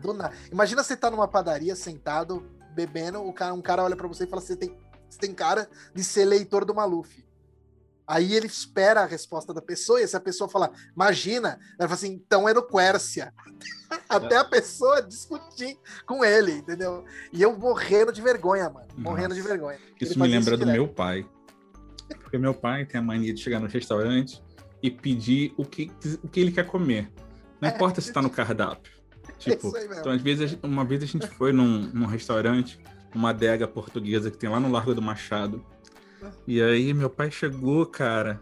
Do 0.00 0.12
nada. 0.12 0.34
Imagina 0.50 0.82
você 0.82 0.96
tá 0.96 1.10
numa 1.10 1.26
padaria 1.26 1.74
sentado, 1.74 2.46
bebendo, 2.74 3.26
o 3.26 3.32
cara, 3.32 3.54
um 3.54 3.62
cara 3.62 3.82
olha 3.82 3.96
pra 3.96 4.06
você 4.06 4.24
e 4.24 4.26
fala: 4.26 4.42
você 4.42 4.56
tem, 4.56 4.76
você 5.08 5.18
tem 5.18 5.34
cara 5.34 5.68
de 5.94 6.04
ser 6.04 6.22
eleitor 6.22 6.64
do 6.64 6.74
Maluf. 6.74 7.24
Aí 8.06 8.34
ele 8.34 8.46
espera 8.46 9.02
a 9.02 9.06
resposta 9.06 9.54
da 9.54 9.62
pessoa, 9.62 10.02
e 10.02 10.06
se 10.06 10.16
a 10.16 10.20
pessoa 10.20 10.48
falar, 10.48 10.70
imagina, 10.94 11.58
ela 11.78 11.88
fala 11.88 11.94
assim, 11.94 12.12
então 12.12 12.48
é 12.48 12.52
no 12.52 12.62
Quércia. 12.62 13.32
Até 14.08 14.36
a 14.36 14.44
pessoa 14.44 15.00
discutir 15.00 15.78
com 16.04 16.24
ele, 16.24 16.52
entendeu? 16.58 17.04
E 17.32 17.40
eu 17.40 17.56
morrendo 17.56 18.12
de 18.12 18.20
vergonha, 18.20 18.68
mano. 18.68 18.88
Morrendo 18.96 19.34
de 19.34 19.40
Nossa. 19.40 19.52
vergonha. 19.52 19.78
Isso 20.00 20.18
me 20.18 20.28
lembra 20.28 20.56
do 20.56 20.64
direto. 20.64 20.74
meu 20.74 20.88
pai. 20.88 21.26
Porque 22.18 22.38
meu 22.38 22.54
pai 22.54 22.84
tem 22.86 22.98
a 23.00 23.02
mania 23.02 23.32
de 23.34 23.40
chegar 23.40 23.60
no 23.60 23.66
restaurante 23.66 24.42
e 24.82 24.90
pedir 24.90 25.52
o 25.56 25.64
que, 25.64 25.90
o 26.22 26.28
que 26.28 26.40
ele 26.40 26.52
quer 26.52 26.66
comer. 26.66 27.10
Não 27.60 27.68
É. 27.68 27.72
importa 27.74 28.00
se 28.00 28.12
tá 28.12 28.20
no 28.22 28.30
cardápio. 28.30 28.92
Tipo, 29.38 29.68
Isso 29.68 29.76
aí 29.76 29.82
mesmo. 29.88 30.00
então, 30.00 30.12
às 30.12 30.20
vezes, 30.22 30.58
uma 30.62 30.84
vez 30.84 31.02
a 31.02 31.06
gente 31.06 31.26
foi 31.26 31.52
num, 31.52 31.90
num 31.92 32.06
restaurante, 32.06 32.78
uma 33.14 33.30
adega 33.30 33.66
portuguesa 33.68 34.30
que 34.30 34.36
tem 34.38 34.48
lá 34.50 34.58
no 34.60 34.70
Largo 34.70 34.94
do 34.94 35.02
Machado. 35.02 35.64
E 36.46 36.62
aí 36.62 36.94
meu 36.94 37.10
pai 37.10 37.30
chegou, 37.30 37.84
cara, 37.86 38.40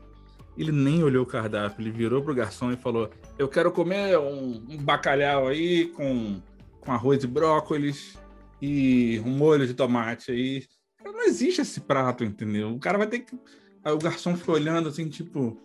ele 0.56 0.70
nem 0.72 1.02
olhou 1.02 1.22
o 1.22 1.26
cardápio, 1.26 1.80
ele 1.82 1.90
virou 1.90 2.22
pro 2.22 2.34
garçom 2.34 2.70
e 2.70 2.76
falou: 2.76 3.10
Eu 3.38 3.48
quero 3.48 3.72
comer 3.72 4.18
um, 4.18 4.62
um 4.68 4.76
bacalhau 4.76 5.48
aí 5.48 5.86
com, 5.88 6.40
com 6.80 6.92
arroz 6.92 7.24
e 7.24 7.26
brócolis 7.26 8.18
e 8.60 9.20
um 9.24 9.30
molho 9.30 9.66
de 9.66 9.72
tomate 9.74 10.30
aí. 10.30 10.66
Não 11.02 11.24
existe 11.24 11.62
esse 11.62 11.80
prato, 11.80 12.22
entendeu? 12.24 12.72
O 12.74 12.78
cara 12.78 12.98
vai 12.98 13.06
ter 13.06 13.20
que. 13.20 13.38
Aí 13.84 13.92
o 13.92 13.98
garçom 13.98 14.36
ficou 14.36 14.54
olhando 14.54 14.88
assim, 14.88 15.08
tipo. 15.08 15.56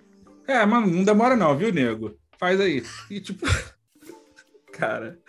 É, 0.48 0.66
mas 0.66 0.92
não 0.92 1.04
demora 1.04 1.36
não, 1.36 1.58
viu, 1.58 1.74
nego? 1.74 2.18
faz 2.38 2.60
aí. 2.60 2.84
E 3.10 3.20
tipo, 3.20 3.46
cara. 4.72 5.20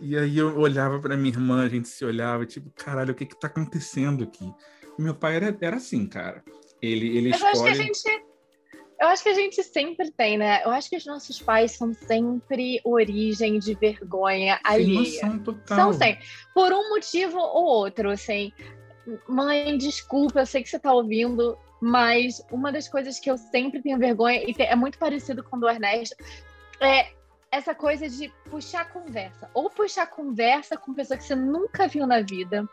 E 0.00 0.16
aí 0.16 0.36
eu 0.36 0.58
olhava 0.58 0.98
pra 1.00 1.16
minha 1.16 1.32
irmã, 1.32 1.64
a 1.64 1.68
gente 1.68 1.88
se 1.88 2.04
olhava, 2.04 2.44
tipo, 2.44 2.70
caralho, 2.74 3.12
o 3.12 3.14
que 3.14 3.26
que 3.26 3.38
tá 3.38 3.46
acontecendo 3.46 4.24
aqui? 4.24 4.52
E 4.98 5.02
meu 5.02 5.14
pai 5.14 5.36
era, 5.36 5.56
era 5.60 5.76
assim, 5.76 6.06
cara. 6.06 6.42
Ele, 6.82 7.16
ele 7.16 7.30
Mas 7.30 7.40
eu 7.40 7.46
acho 7.48 7.62
que 7.62 7.68
a 7.68 7.72
escolhe. 7.72 7.88
gente. 7.94 8.24
Eu 9.00 9.08
acho 9.08 9.22
que 9.22 9.28
a 9.28 9.34
gente 9.34 9.62
sempre 9.62 10.10
tem, 10.12 10.38
né? 10.38 10.62
Eu 10.64 10.70
acho 10.70 10.88
que 10.88 10.96
os 10.96 11.04
nossos 11.04 11.40
pais 11.42 11.72
são 11.72 11.92
sempre 11.92 12.80
origem 12.84 13.58
de 13.58 13.74
vergonha 13.74 14.60
Sem 14.64 14.72
alheia. 14.74 15.00
noção 15.00 15.38
total. 15.40 15.76
São 15.76 15.92
sempre. 15.92 16.24
Por 16.54 16.72
um 16.72 16.90
motivo 16.90 17.38
ou 17.38 17.64
outro, 17.64 18.10
assim. 18.10 18.52
Mãe, 19.28 19.76
desculpa, 19.76 20.40
eu 20.40 20.46
sei 20.46 20.62
que 20.62 20.68
você 20.68 20.78
tá 20.78 20.92
ouvindo, 20.92 21.58
mas 21.80 22.44
uma 22.50 22.72
das 22.72 22.88
coisas 22.88 23.18
que 23.18 23.30
eu 23.30 23.36
sempre 23.36 23.82
tenho 23.82 23.98
vergonha, 23.98 24.42
e 24.44 24.54
é 24.58 24.74
muito 24.74 24.98
parecido 24.98 25.42
com 25.42 25.56
o 25.56 25.60
do 25.60 25.68
Ernesto, 25.68 26.16
é 26.80 27.12
essa 27.50 27.74
coisa 27.74 28.08
de 28.08 28.32
puxar 28.50 28.92
conversa. 28.92 29.48
Ou 29.54 29.70
puxar 29.70 30.06
conversa 30.06 30.76
com 30.76 30.94
pessoa 30.94 31.16
que 31.16 31.24
você 31.24 31.34
nunca 31.34 31.86
viu 31.86 32.06
na 32.06 32.20
vida, 32.20 32.68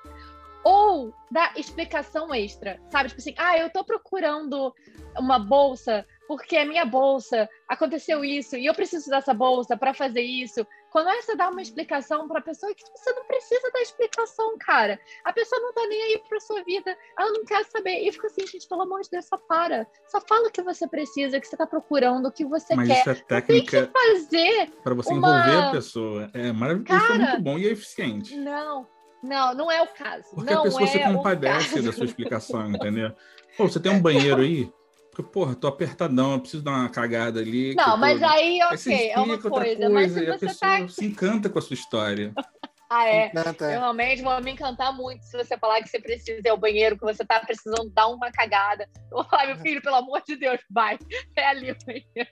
ou 0.64 1.14
dar 1.30 1.58
explicação 1.58 2.34
extra, 2.34 2.80
sabe? 2.90 3.10
Tipo 3.10 3.22
assim, 3.22 3.36
ah, 3.38 3.58
eu 3.58 3.70
tô 3.70 3.84
procurando 3.84 4.74
uma 5.18 5.40
bolsa 5.40 6.06
porque 6.28 6.56
a 6.56 6.66
minha 6.66 6.86
bolsa 6.86 7.50
aconteceu 7.68 8.24
isso 8.24 8.56
e 8.56 8.66
eu 8.66 8.74
preciso 8.74 9.10
dessa 9.10 9.34
bolsa 9.34 9.76
para 9.76 9.94
fazer 9.94 10.22
isso. 10.22 10.66
Quando 10.92 11.10
é 11.10 11.22
você 11.22 11.38
dá 11.38 11.50
uma 11.50 11.62
explicação 11.62 12.28
para 12.28 12.40
a 12.40 12.44
pessoa 12.44 12.74
que 12.76 12.84
você 12.94 13.14
não 13.14 13.24
precisa 13.24 13.72
dar 13.74 13.82
explicação, 13.82 14.58
cara. 14.60 15.00
A 15.24 15.32
pessoa 15.32 15.62
não 15.62 15.72
tá 15.74 15.88
nem 15.88 16.02
aí 16.04 16.22
para 16.28 16.38
sua 16.42 16.62
vida, 16.64 16.98
ela 17.18 17.32
não 17.32 17.46
quer 17.46 17.64
saber. 17.64 18.00
E 18.02 18.12
fica 18.12 18.28
assim, 18.28 18.46
gente, 18.46 18.68
pelo 18.68 18.82
amor 18.82 19.02
de 19.02 19.10
Deus, 19.10 19.26
só 19.26 19.38
para. 19.38 19.88
Só 20.10 20.20
fala 20.20 20.50
o 20.50 20.52
que 20.52 20.62
você 20.62 20.86
precisa, 20.86 21.38
o 21.38 21.42
que 21.42 21.48
você 21.48 21.56
tá 21.56 21.66
procurando, 21.66 22.26
o 22.28 22.32
que 22.32 22.44
você 22.44 22.76
Mas 22.76 22.90
quer. 22.90 23.00
isso 23.00 23.10
é 23.10 23.14
Tem 23.14 23.24
que 23.24 23.28
técnica 23.28 23.92
fazer. 23.94 24.70
para 24.84 24.94
você 24.94 25.14
uma- 25.14 25.30
envolver 25.30 25.58
a 25.68 25.72
pessoa. 25.72 26.30
É 26.34 26.52
maravilhoso, 26.52 26.94
isso 26.94 27.06
é 27.06 27.08
Cara, 27.18 27.30
muito 27.32 27.42
bom 27.44 27.58
e 27.58 27.68
é 27.68 27.72
eficiente. 27.72 28.36
Não, 28.36 28.86
não, 29.24 29.54
não 29.54 29.72
é 29.72 29.82
o 29.82 29.88
caso. 29.88 30.36
Porque 30.36 30.54
não 30.54 30.60
a 30.60 30.64
pessoa 30.64 30.84
é 30.84 30.88
se 30.88 31.00
compadece 31.00 31.82
da 31.82 31.94
sua 31.94 32.06
explicação, 32.06 32.70
entendeu? 32.70 33.14
Pô, 33.58 33.66
você 33.70 33.80
tem 33.80 33.94
um 33.94 34.02
banheiro 34.02 34.42
aí? 34.42 34.70
Porque, 35.12 35.24
porra, 35.24 35.54
tô 35.56 35.68
apertadão, 35.68 36.34
eu 36.34 36.40
preciso 36.40 36.64
dar 36.64 36.72
uma 36.72 36.90
cagada 36.90 37.42
ali. 37.42 37.76
Não, 37.76 37.98
mas 37.98 38.24
aí, 38.24 38.62
aí 38.62 38.78
você 38.78 38.94
ok, 38.94 39.10
é 39.10 39.20
uma 39.20 39.34
outra 39.34 39.50
coisa. 39.50 39.90
Mas 39.90 40.14
se 40.14 40.24
e 40.24 40.30
a 40.30 40.38
você 40.38 40.46
pessoa 40.48 40.80
tá. 40.80 40.88
se 40.88 41.06
encanta 41.06 41.50
com 41.50 41.60
a 41.60 41.62
sua 41.62 41.74
história. 41.74 42.34
Ah, 42.94 43.08
é. 43.08 43.28
Encanta, 43.28 43.72
é. 43.72 43.76
Eu 43.78 43.80
realmente 43.80 44.22
vou 44.22 44.42
me 44.42 44.52
encantar 44.52 44.94
muito 44.94 45.24
se 45.24 45.32
você 45.38 45.58
falar 45.58 45.82
que 45.82 45.88
você 45.88 45.98
precisa 45.98 46.42
ir 46.44 46.50
ao 46.50 46.58
banheiro, 46.58 46.98
que 46.98 47.06
você 47.06 47.24
tá 47.24 47.40
precisando 47.40 47.90
dar 47.90 48.08
uma 48.08 48.30
cagada. 48.34 48.86
Eu 49.10 49.16
vou 49.16 49.24
falar, 49.24 49.48
meu 49.48 49.56
filho, 49.60 49.82
pelo 49.82 49.96
amor 49.96 50.22
de 50.28 50.36
Deus, 50.36 50.60
vai. 50.70 51.00
É 51.38 51.48
ali 51.48 51.72
o 51.72 51.78
banheiro. 51.86 52.30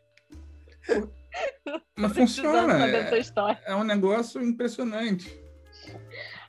Mas 1.97 2.11
funciona. 2.11 2.85
É, 2.85 3.71
é 3.71 3.75
um 3.75 3.85
negócio 3.85 4.43
impressionante. 4.43 5.33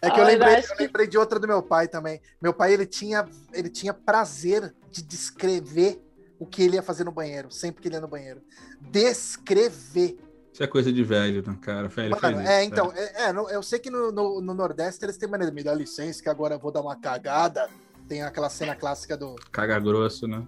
É 0.02 0.10
que 0.10 0.18
eu 0.18 0.24
Ah, 0.24 0.26
lembrei, 0.26 0.56
eu 0.56 0.76
lembrei 0.80 1.06
de 1.06 1.16
outra 1.16 1.38
do 1.38 1.46
meu 1.46 1.62
pai 1.62 1.86
também. 1.86 2.20
Meu 2.42 2.52
pai, 2.52 2.72
ele 2.72 2.86
tinha, 2.86 3.24
ele 3.52 3.70
tinha 3.70 3.94
prazer 3.94 4.74
de 4.90 5.02
descrever 5.02 6.02
o 6.40 6.46
que 6.46 6.62
ele 6.62 6.74
ia 6.74 6.82
fazer 6.82 7.04
no 7.04 7.12
banheiro, 7.12 7.50
sempre 7.52 7.80
que 7.82 7.86
ele 7.88 7.94
ia 7.96 8.00
no 8.00 8.08
banheiro. 8.08 8.42
Descrever. 8.80 10.18
Isso 10.52 10.62
é 10.62 10.66
coisa 10.66 10.92
de 10.92 11.02
velho, 11.04 11.44
né, 11.46 11.56
cara? 11.60 11.86
Velho 11.88 12.16
Mano, 12.20 12.40
isso, 12.40 12.50
é, 12.50 12.64
então, 12.64 12.92
é, 12.94 13.26
é, 13.28 13.54
eu 13.54 13.62
sei 13.62 13.78
que 13.78 13.88
no, 13.90 14.10
no- 14.10 14.40
no 14.40 14.52
Nordeste 14.54 15.04
eles 15.04 15.16
têm 15.16 15.28
maneira, 15.28 15.52
me 15.54 15.62
dá 15.62 15.72
licença 15.72 16.20
que 16.22 16.28
agora 16.28 16.54
eu 16.56 16.58
vou 16.58 16.72
dar 16.72 16.80
uma 16.80 16.96
cagada. 16.96 17.68
Tem 18.08 18.22
aquela 18.22 18.50
cena 18.50 18.74
clássica 18.74 19.16
do. 19.16 19.36
Caga 19.52 19.78
grosso, 19.78 20.26
né? 20.26 20.42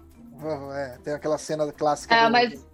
É, 0.74 0.98
tem 1.04 1.12
aquela 1.14 1.38
cena 1.38 1.70
clássica 1.70 2.12
É, 2.14 2.24
do. 2.26 2.32
mas 2.32 2.66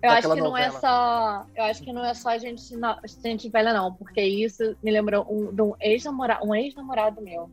eu 0.00 0.10
acho 0.10 0.30
que 0.30 0.40
não 0.40 0.56
é 0.56 0.66
novela. 0.68 0.80
só. 0.80 1.46
Eu 1.56 1.64
acho 1.64 1.82
que 1.82 1.92
não 1.92 2.04
é 2.04 2.14
só 2.14 2.38
gente, 2.38 2.76
no- 2.76 3.00
gente 3.24 3.48
velha, 3.48 3.72
não, 3.74 3.92
porque 3.94 4.20
isso 4.22 4.76
me 4.84 4.92
lembrou 4.92 5.26
um, 5.28 5.52
de 5.52 5.62
um 5.62 5.74
ex-namorado, 5.80 6.46
um 6.46 6.54
ex-namorado 6.54 7.20
meu, 7.20 7.50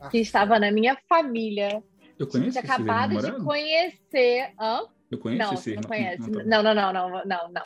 Ah. 0.00 0.08
que 0.08 0.18
estava 0.18 0.58
na 0.60 0.70
minha 0.70 0.96
família. 1.08 1.82
Eu 2.18 2.26
Tinha 2.26 2.40
conheço 2.40 2.58
esse 2.58 2.66
acabado 2.70 3.20
de 3.20 3.44
conhecer. 3.44 4.52
Hã? 4.58 4.82
Eu 5.10 5.18
conheço 5.18 5.44
Não, 5.44 5.54
esse 5.54 5.74
não 5.74 5.82
não- 5.82 5.88
conhece. 5.88 6.30
não. 6.30 6.44
Não, 6.44 6.62
não, 6.62 6.74
não, 6.74 6.92
não, 6.92 7.24
não, 7.24 7.52
não. 7.52 7.62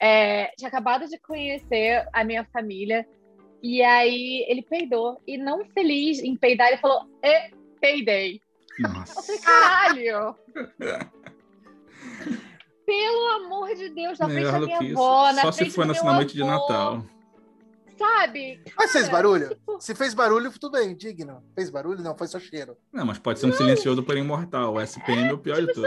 É, 0.00 0.52
tinha 0.56 0.68
acabado 0.68 1.06
de 1.06 1.18
conhecer 1.18 2.06
a 2.12 2.24
minha 2.24 2.44
família 2.52 3.06
e 3.62 3.82
aí 3.82 4.44
ele 4.48 4.62
peidou 4.62 5.20
e 5.26 5.36
não 5.36 5.64
feliz 5.70 6.20
em 6.20 6.36
peidar, 6.36 6.68
ele 6.68 6.78
falou: 6.78 7.04
e 7.22 7.50
peidei. 7.80 8.40
Eu 8.78 8.88
Nossa. 8.90 9.20
falei, 9.22 9.40
caralho! 9.40 10.36
Pelo 12.86 13.28
amor 13.44 13.74
de 13.74 13.90
Deus, 13.90 14.18
na 14.18 14.26
frente 14.26 14.38
Melhor 14.38 14.52
da 14.52 14.58
do 14.60 14.66
minha 14.66 14.78
que 14.78 14.84
isso. 14.86 14.94
avó, 15.02 15.32
na 15.32 15.42
Só 15.42 15.52
frente 15.52 15.70
se 15.70 15.76
for 15.76 15.86
na 15.86 16.12
noite 16.14 16.34
de 16.34 16.42
Natal. 16.44 17.04
Sabe? 17.98 18.62
Mas 18.76 18.92
fez 18.92 19.04
Cara, 19.06 19.16
barulho? 19.16 19.48
tipo, 19.48 19.80
Se 19.80 19.94
fez 19.94 20.14
barulho, 20.14 20.50
tudo 20.52 20.70
bem, 20.72 20.94
digno. 20.96 21.42
Fez 21.54 21.68
barulho? 21.70 22.02
Não, 22.02 22.16
foi 22.16 22.28
só 22.28 22.38
cheiro. 22.38 22.76
Não, 22.92 23.04
mas 23.04 23.18
pode 23.18 23.38
ser 23.40 23.46
um 23.46 23.52
silencioso, 23.52 24.02
porém 24.02 24.22
mortal. 24.22 24.74
O 24.74 24.80
SPM 24.80 25.28
é 25.28 25.32
o 25.32 25.38
pior 25.38 25.60
de 25.60 25.72
todos. 25.72 25.82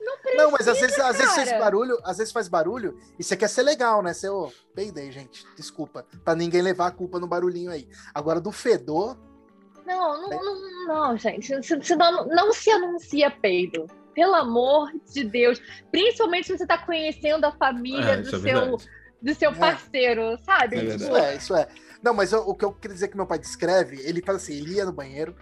não 0.00 0.18
precisa, 0.18 0.42
Não, 0.42 0.50
mas 0.50 0.68
às 0.68 0.78
vezes, 0.80 0.98
às 0.98 1.16
vezes 1.16 1.34
faz 1.34 1.48
cara. 1.50 1.64
barulho, 1.64 1.98
às 2.04 2.18
vezes 2.18 2.32
faz 2.32 2.46
barulho 2.48 2.98
e 3.18 3.24
você 3.24 3.36
quer 3.36 3.48
ser 3.48 3.62
legal, 3.62 4.02
né? 4.02 4.12
Você, 4.12 4.28
ô, 4.28 4.52
peidei, 4.74 5.10
gente, 5.10 5.44
desculpa. 5.56 6.04
Pra 6.24 6.34
ninguém 6.34 6.60
levar 6.62 6.88
a 6.88 6.90
culpa 6.90 7.18
no 7.18 7.26
barulhinho 7.26 7.70
aí. 7.70 7.88
Agora, 8.14 8.40
do 8.40 8.52
fedor, 8.52 9.16
Não, 9.86 10.20
não, 10.22 10.30
não, 10.30 10.86
não, 10.86 11.16
gente. 11.16 11.46
Se- 11.62 11.82
se 11.82 11.96
não, 11.96 12.26
não 12.26 12.52
se 12.52 12.70
anuncia 12.70 13.30
peido. 13.30 13.86
Pelo 14.14 14.34
amor 14.36 14.90
de 15.12 15.24
Deus. 15.24 15.60
Principalmente 15.90 16.46
se 16.46 16.56
você 16.56 16.64
tá 16.66 16.78
conhecendo 16.78 17.44
a 17.46 17.52
família 17.52 18.12
É, 18.12 18.16
do, 18.18 18.28
é 18.28 18.30
seu, 18.30 18.40
verdade. 18.40 18.88
Do 19.24 19.34
seu 19.34 19.50
É. 19.50 19.54
parceiro, 19.54 20.38
sabe? 20.44 20.76
É 20.76 20.80
Tipo, 20.82 20.94
isso 20.96 21.16
é, 21.16 21.36
isso 21.36 21.56
é. 21.56 21.66
Não, 22.02 22.12
mas 22.14 22.32
eu- 22.32 22.46
o 22.48 22.54
que 22.54 22.64
eu 22.64 22.72
queria 22.72 22.94
dizer 22.94 23.08
que 23.08 23.16
meu 23.16 23.26
pai 23.26 23.38
descreve, 23.38 23.96
ele 24.02 24.20
fala 24.22 24.36
assim, 24.36 24.52
ele 24.54 24.74
ia 24.74 24.84
no 24.84 24.92
banheiro, 24.92 25.34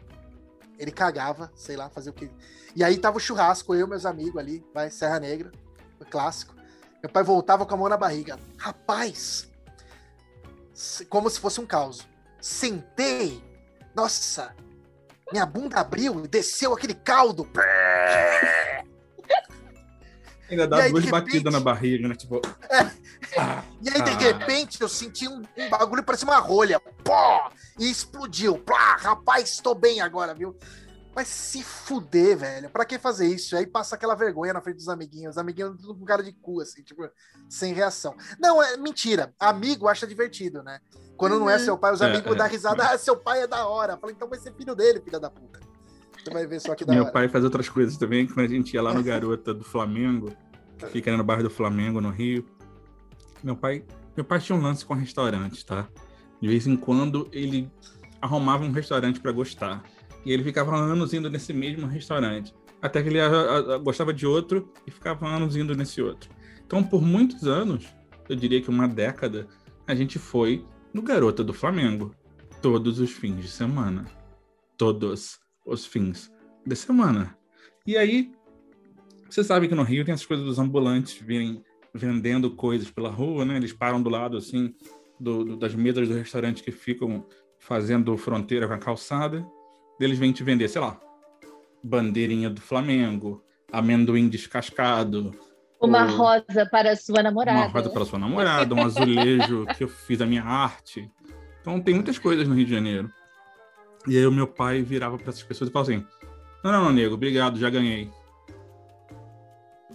ele 0.78 0.92
cagava, 0.92 1.50
sei 1.56 1.76
lá, 1.76 1.90
fazia 1.90 2.10
o 2.10 2.14
que. 2.14 2.30
E 2.76 2.82
aí 2.84 2.96
tava 2.96 3.16
o 3.16 3.20
churrasco, 3.20 3.74
eu 3.74 3.86
e 3.86 3.90
meus 3.90 4.06
amigos 4.06 4.36
ali, 4.38 4.64
vai, 4.72 4.88
Serra 4.90 5.18
Negra, 5.20 5.50
clássico. 6.08 6.54
Meu 7.02 7.10
pai 7.10 7.22
voltava 7.24 7.66
com 7.66 7.74
a 7.74 7.76
mão 7.76 7.88
na 7.88 7.96
barriga. 7.96 8.38
Rapaz, 8.56 9.50
como 11.08 11.28
se 11.28 11.40
fosse 11.40 11.60
um 11.60 11.66
caos. 11.66 12.06
Sentei, 12.40 13.42
nossa, 13.94 14.54
minha 15.32 15.44
bunda 15.46 15.78
abriu 15.80 16.24
e 16.24 16.28
desceu 16.28 16.72
aquele 16.72 16.94
caldo. 16.94 17.48
Ainda 20.50 20.66
dá 20.68 20.82
aí, 20.82 20.90
duas 20.92 21.04
repente- 21.04 21.24
batidas 21.24 21.52
na 21.52 21.60
barriga, 21.60 22.08
né? 22.08 22.14
Tipo. 22.14 22.40
Ah, 22.70 22.90
E 23.82 23.88
aí, 23.88 24.00
de 24.02 24.10
Ah. 24.10 24.18
repente, 24.18 24.80
eu 24.80 24.88
senti 24.88 25.26
um, 25.26 25.42
um 25.58 25.68
bagulho, 25.70 26.04
parecia 26.04 26.28
uma 26.28 26.38
rolha. 26.38 26.78
Pó! 27.04 27.50
E 27.78 27.90
explodiu. 27.90 28.56
Plá! 28.58 28.96
Rapaz, 28.96 29.58
tô 29.58 29.74
bem 29.74 30.00
agora, 30.00 30.32
viu? 30.34 30.56
Mas 31.14 31.26
se 31.28 31.62
fuder, 31.64 32.36
velho. 32.38 32.70
Pra 32.70 32.84
que 32.84 32.96
fazer 32.98 33.26
isso? 33.26 33.56
Aí 33.56 33.66
passa 33.66 33.96
aquela 33.96 34.14
vergonha 34.14 34.52
na 34.52 34.60
frente 34.62 34.76
dos 34.76 34.88
amiguinhos. 34.88 35.32
Os 35.34 35.38
amiguinhos 35.38 35.80
tudo 35.80 35.94
com 35.98 36.04
cara 36.04 36.22
de 36.22 36.32
cu, 36.32 36.60
assim, 36.60 36.82
tipo, 36.82 37.02
sem 37.50 37.74
reação. 37.74 38.14
Não, 38.40 38.62
é 38.62 38.76
mentira. 38.76 39.34
Amigo 39.38 39.88
acha 39.88 40.06
divertido, 40.06 40.62
né? 40.62 40.78
Quando 41.16 41.38
não 41.40 41.50
é 41.50 41.56
Uhum. 41.56 41.64
seu 41.64 41.76
pai, 41.76 41.92
os 41.92 42.00
É, 42.00 42.06
amigos 42.06 42.32
é, 42.32 42.36
dão 42.36 42.48
risada. 42.48 42.84
Ah, 42.88 42.96
seu 42.96 43.16
pai 43.16 43.42
é 43.42 43.46
da 43.48 43.66
hora. 43.66 43.94
Eu 43.94 43.98
Falei, 43.98 44.14
então 44.14 44.28
vai 44.28 44.38
ser 44.38 44.54
filho 44.54 44.74
dele, 44.76 45.00
filha 45.00 45.18
da 45.18 45.28
puta. 45.28 45.58
Você 46.22 46.30
vai 46.30 46.46
ver 46.46 46.60
só 46.60 46.74
que 46.76 46.84
da 46.84 46.94
Meu 46.94 47.02
hora. 47.02 47.12
pai 47.12 47.28
faz 47.28 47.42
outras 47.44 47.68
coisas 47.68 47.96
também, 47.96 48.26
quando 48.28 48.46
a 48.46 48.48
gente 48.48 48.72
ia 48.74 48.80
lá 48.82 48.94
no 48.94 49.02
Garota 49.02 49.52
do 49.52 49.64
Flamengo, 49.64 50.32
que 50.78 50.86
fica 50.86 51.10
ali 51.10 51.16
no 51.18 51.24
bairro 51.24 51.42
do 51.42 51.50
Flamengo, 51.50 52.00
no 52.00 52.10
Rio. 52.10 52.46
Meu 53.42 53.56
pai, 53.56 53.84
meu 54.16 54.25
pai 54.25 54.40
tinha 54.40 54.56
um 54.56 54.62
lance 54.62 54.84
com 54.84 54.94
restaurantes, 54.94 55.64
tá? 55.64 55.88
De 56.40 56.49
vez 56.49 56.66
em 56.66 56.76
quando 56.76 57.28
ele 57.32 57.70
arrumava 58.20 58.64
um 58.64 58.70
restaurante 58.70 59.20
pra 59.20 59.32
gostar. 59.32 59.82
E 60.25 60.32
ele 60.32 60.44
ficava 60.44 60.76
anos 60.76 61.12
indo 61.12 61.28
nesse 61.28 61.52
mesmo 61.52 61.87
restaurante. 61.87 62.54
Até 62.80 63.02
que 63.02 63.08
ele 63.08 63.20
ah, 63.20 63.28
ah, 63.28 63.78
gostava 63.78 64.12
de 64.12 64.26
outro 64.26 64.72
e 64.87 64.90
ficava 64.90 65.26
anos 65.26 65.56
indo 65.56 65.75
nesse 65.75 66.00
outro. 66.00 66.30
Então, 66.64 66.82
por 66.82 67.02
muitos 67.02 67.46
anos, 67.46 67.87
eu 68.28 68.37
diria 68.37 68.61
que 68.61 68.70
uma 68.70 68.88
década, 68.88 69.46
a 69.87 69.94
gente 69.94 70.18
foi 70.18 70.64
no 70.92 71.02
Garota 71.02 71.42
do 71.42 71.52
Flamengo. 71.52 72.14
Todos 72.61 73.00
os 73.00 73.11
fins 73.11 73.37
de 73.40 73.49
semana. 73.49 74.06
Todos 74.76 75.40
os 75.66 75.84
fins 75.84 76.32
de 76.64 76.76
semana. 76.76 77.37
E 77.87 77.96
aí, 77.96 78.32
você 79.28 79.42
sabe 79.42 79.66
que 79.66 79.75
no 79.75 79.82
Rio 79.82 80.04
tem 80.04 80.14
essas 80.14 80.26
coisas 80.26 80.46
dos 80.46 80.58
ambulantes 80.58 81.20
virem 81.20 81.64
vendendo 81.94 82.50
coisas 82.50 82.90
pela 82.90 83.11
rua, 83.11 83.44
né? 83.44 83.56
Eles 83.56 83.72
param 83.72 84.02
do 84.02 84.08
lado, 84.11 84.37
assim, 84.37 84.75
do- 85.20 85.44
do- 85.44 85.56
das 85.56 85.75
mesas 85.75 86.08
do 86.08 86.14
restaurante 86.14 86.62
que 86.62 86.70
ficam 86.72 87.26
fazendo 87.58 88.16
fronteira 88.16 88.66
com 88.66 88.75
a 88.75 88.78
calçada. 88.78 89.46
Eles 90.00 90.18
vêm 90.18 90.32
te 90.32 90.42
vender, 90.42 90.68
sei 90.68 90.80
lá, 90.80 90.99
bandeirinha 91.82 92.49
do 92.50 92.61
Flamengo, 92.61 93.42
amendoim 93.70 94.28
descascado, 94.28 95.32
Uma 95.80 96.04
o- 96.04 96.16
rosa 96.16 96.66
para 96.70 96.92
a 96.92 96.96
sua 96.96 97.22
namorada. 97.22 97.58
uma 97.58 97.66
roda 97.68 97.90
para 97.90 98.04
sua 98.04 98.18
namorada, 98.18 98.75
um 98.75 98.84
azulejo 98.84 99.66
que 99.76 99.84
eu 99.84 99.88
fiz 99.88 100.20
a 100.20 100.26
minha 100.26 100.42
arte. 100.44 101.11
Então 101.61 101.80
tem 101.80 101.94
muitas 101.94 102.18
coisas 102.18 102.46
no 102.49 102.54
Rio 102.54 102.64
de 102.66 102.72
Janeiro. 102.72 103.11
E 104.08 104.16
aí 104.16 104.26
o 104.26 104.32
meu 104.32 104.46
pai 104.49 104.82
virava 104.82 105.16
para 105.16 105.28
essas 105.28 105.42
pessoas 105.44 105.70
e 105.70 105.72
falava 105.72 105.92
assim: 105.92 106.04
Não, 106.64 106.72
não, 106.72 106.84
não, 106.87 106.92
nego, 106.92 107.14
obrigado, 107.14 107.58
já 107.58 107.70
ganhei. 107.70 108.11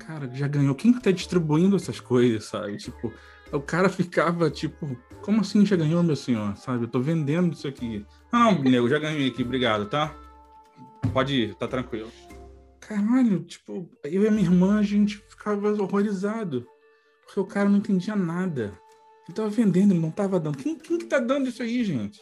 Cara, 0.08 0.30
já 0.34 0.48
ganhou. 0.48 0.74
Quem 0.74 0.94
que 0.94 1.02
tá 1.02 1.12
distribuindo 1.12 1.76
essas 1.76 2.00
coisas, 2.00 2.46
sabe? 2.46 2.78
Tipo, 2.78 3.14
o 3.52 3.60
cara 3.60 3.90
ficava 3.90 4.50
tipo, 4.50 4.98
como 5.22 5.42
assim 5.42 5.66
já 5.66 5.76
ganhou, 5.76 6.02
meu 6.02 6.16
senhor? 6.16 6.56
Sabe? 6.56 6.86
Eu 6.86 6.88
tô 6.88 7.02
vendendo 7.02 7.54
isso 7.54 7.68
aqui. 7.68 8.06
Ah, 8.32 8.52
não, 8.52 8.64
nego, 8.64 8.88
já 8.88 8.98
ganhei 8.98 9.28
aqui, 9.28 9.44
obrigado, 9.44 9.90
tá? 9.90 10.16
Pode 11.12 11.36
ir, 11.36 11.56
tá 11.56 11.68
tranquilo. 11.68 12.10
Caralho, 12.80 13.44
tipo, 13.44 13.90
eu 14.06 14.24
e 14.24 14.28
a 14.28 14.32
minha 14.32 14.46
irmã, 14.46 14.80
a 14.80 14.84
gente 14.84 15.18
ficava 15.30 15.74
horrorizado. 15.74 16.66
Porque 17.26 17.40
o 17.42 17.46
cara 17.46 17.68
não 17.68 17.80
entendia 17.80 18.16
nada. 18.16 18.72
Ele 19.28 19.36
tava 19.36 19.50
vendendo, 19.50 19.92
ele 19.92 20.00
não 20.00 20.12
tava 20.12 20.40
dando. 20.40 20.58
Quem, 20.58 20.78
quem 20.78 20.98
que 20.98 21.06
tá 21.06 21.20
dando 21.20 21.50
isso 21.50 21.62
aí, 21.62 21.84
gente? 21.84 22.22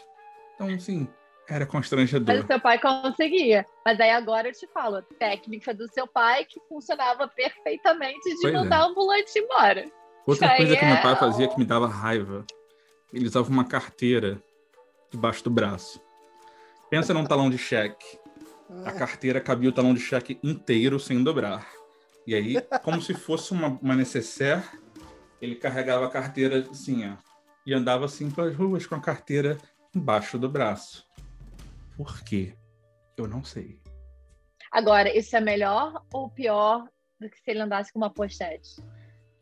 Então, 0.55 0.67
assim, 0.69 1.07
era 1.47 1.65
constrangedor. 1.65 2.35
Mas 2.35 2.43
o 2.43 2.47
seu 2.47 2.59
pai 2.59 2.79
conseguia. 2.79 3.65
Mas 3.85 3.99
aí 3.99 4.09
agora 4.11 4.47
eu 4.49 4.53
te 4.53 4.67
falo, 4.73 4.97
a 4.97 5.01
técnica 5.01 5.73
do 5.73 5.87
seu 5.93 6.07
pai 6.07 6.45
que 6.45 6.59
funcionava 6.67 7.27
perfeitamente 7.27 8.29
de 8.35 8.41
Pois 8.41 8.53
é. 8.53 8.57
mandar 8.57 8.87
o 8.87 8.91
ambulante 8.91 9.37
embora. 9.37 9.85
Outra 10.25 10.47
Isso 10.47 10.57
coisa 10.57 10.75
que 10.77 10.85
meu 10.85 10.95
é 10.95 11.01
pai 11.01 11.15
fazia 11.15 11.45
o- 11.45 11.49
que 11.49 11.59
me 11.59 11.65
dava 11.65 11.87
raiva. 11.87 12.45
Ele 13.13 13.25
usava 13.27 13.49
uma 13.49 13.65
carteira 13.65 14.41
debaixo 15.11 15.43
do 15.43 15.49
braço. 15.51 16.01
Pensa 16.89 17.13
num 17.13 17.23
talão 17.25 17.49
de 17.49 17.57
cheque. 17.57 18.19
A 18.83 18.91
carteira 18.91 19.39
cabia 19.39 19.69
o 19.69 19.73
talão 19.73 19.93
de 19.93 19.99
cheque 19.99 20.39
inteiro 20.43 20.99
sem 20.99 21.23
dobrar. 21.23 21.67
E 22.25 22.33
aí, 22.33 22.55
como 22.83 22.99
se 23.01 23.13
fosse 23.13 23.51
uma, 23.51 23.67
uma 23.81 23.95
necessaire, 23.95 24.63
ele 25.39 25.55
carregava 25.55 26.07
a 26.07 26.09
carteira 26.09 26.67
assim, 26.71 27.07
ó. 27.07 27.13
E 27.65 27.73
andava 27.73 28.05
assim 28.05 28.31
pelas 28.31 28.55
ruas 28.55 28.87
com 28.87 28.95
a 28.95 28.99
carteira 28.99 29.57
embaixo 29.95 30.37
do 30.39 30.49
braço. 30.49 31.05
Por 31.95 32.23
quê? 32.23 32.55
Eu 33.17 33.27
não 33.27 33.43
sei. 33.43 33.79
Agora, 34.71 35.15
isso 35.15 35.35
é 35.35 35.41
melhor 35.41 36.03
ou 36.13 36.29
pior 36.29 36.87
do 37.19 37.29
que 37.29 37.37
se 37.39 37.51
ele 37.51 37.61
andasse 37.61 37.93
com 37.93 37.99
uma 37.99 38.09
pochete? 38.09 38.75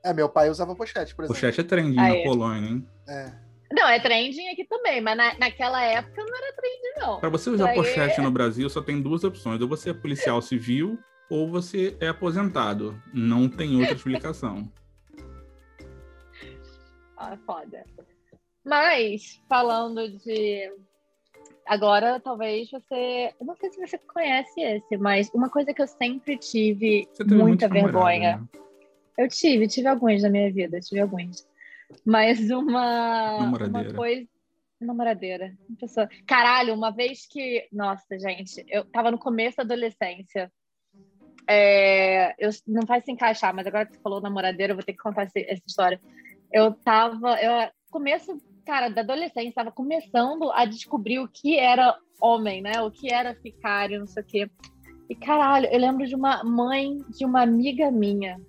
É, 0.03 0.13
meu 0.13 0.29
pai 0.29 0.49
usava 0.49 0.75
pochete, 0.75 1.15
por 1.15 1.23
exemplo. 1.23 1.39
Pochete 1.39 1.61
é 1.61 1.63
trending 1.63 1.99
Aí. 1.99 2.17
na 2.17 2.29
Polônia, 2.29 2.69
hein? 2.69 2.87
É. 3.07 3.33
Não, 3.71 3.87
é 3.87 3.99
trending 3.99 4.49
aqui 4.49 4.65
também, 4.65 5.01
mas 5.01 5.17
na, 5.17 5.37
naquela 5.39 5.81
época 5.81 6.23
não 6.23 6.37
era 6.37 6.53
trending, 6.53 6.99
não. 6.99 7.19
Para 7.19 7.29
você 7.29 7.49
usar 7.49 7.69
aí 7.69 7.75
pochete 7.75 8.19
é- 8.19 8.23
no 8.23 8.29
Brasil, 8.29 8.69
só 8.69 8.81
tem 8.81 9.01
duas 9.01 9.23
opções. 9.23 9.59
Ou 9.61 9.67
você 9.67 9.89
é 9.89 9.93
policial 9.93 10.39
civil, 10.43 10.99
ou 11.29 11.49
você 11.49 11.97
é 11.99 12.09
aposentado. 12.09 13.01
Não 13.11 13.49
tem 13.49 13.79
outra 13.79 13.95
explicação. 13.95 14.71
Ah, 17.17 17.37
foda. 17.45 17.83
Mas, 18.63 19.41
falando 19.49 20.09
de. 20.19 20.71
Agora, 21.65 22.19
talvez 22.19 22.69
você. 22.69 23.33
Eu 23.39 23.45
não 23.45 23.55
sei 23.55 23.69
se 23.71 23.79
você 23.79 23.97
conhece 23.97 24.59
esse, 24.61 24.97
mas 24.97 25.29
uma 25.33 25.49
coisa 25.49 25.73
que 25.73 25.81
eu 25.81 25.87
sempre 25.87 26.37
tive 26.37 27.07
muita 27.29 27.67
vergonha. 27.69 28.37
né? 28.37 28.47
Eu 29.17 29.29
tive, 29.29 29.67
tive 29.67 29.87
alguns 29.87 30.21
na 30.23 30.29
minha 30.29 30.51
vida, 30.51 30.79
tive 30.79 30.99
alguns. 31.01 31.47
Mas 32.05 32.49
uma, 32.49 33.37
uma 33.37 33.39
Namoradeira. 33.45 33.93
coisa. 33.93 34.27
Namoradeira. 34.81 35.53
Uma 35.69 35.77
pessoa... 35.77 36.09
Caralho, 36.27 36.73
uma 36.73 36.91
vez 36.91 37.25
que. 37.25 37.65
Nossa, 37.71 38.17
gente, 38.19 38.65
eu 38.67 38.83
tava 38.85 39.09
no 39.11 39.17
começo 39.17 39.57
da 39.57 39.63
adolescência. 39.63 40.51
É, 41.47 42.33
eu, 42.37 42.49
não 42.67 42.85
vai 42.85 43.01
se 43.01 43.11
encaixar, 43.11 43.53
mas 43.53 43.67
agora 43.67 43.85
que 43.85 43.93
você 43.93 44.01
falou 44.01 44.21
namoradeira, 44.21 44.71
eu 44.71 44.77
vou 44.77 44.83
ter 44.83 44.93
que 44.93 44.99
contar 45.03 45.23
esse- 45.25 45.45
essa 45.49 45.61
história. 45.67 46.01
Eu 46.51 46.73
tava. 46.73 47.35
Eu, 47.41 47.69
começo, 47.91 48.37
cara, 48.65 48.89
da 48.89 49.01
adolescência, 49.01 49.53
tava 49.53 49.71
começando 49.71 50.51
a 50.51 50.65
descobrir 50.65 51.19
o 51.19 51.27
que 51.27 51.57
era 51.57 51.97
homem, 52.21 52.61
né? 52.61 52.81
O 52.81 52.91
que 52.91 53.13
era 53.13 53.35
ficar 53.35 53.91
e 53.91 53.99
não 53.99 54.07
sei 54.07 54.23
o 54.23 54.25
quê. 54.25 54.51
E 55.09 55.15
caralho, 55.15 55.67
eu 55.67 55.79
lembro 55.79 56.07
de 56.07 56.15
uma 56.15 56.43
mãe 56.43 56.97
de 57.09 57.25
uma 57.25 57.41
amiga 57.41 57.91
minha 57.91 58.39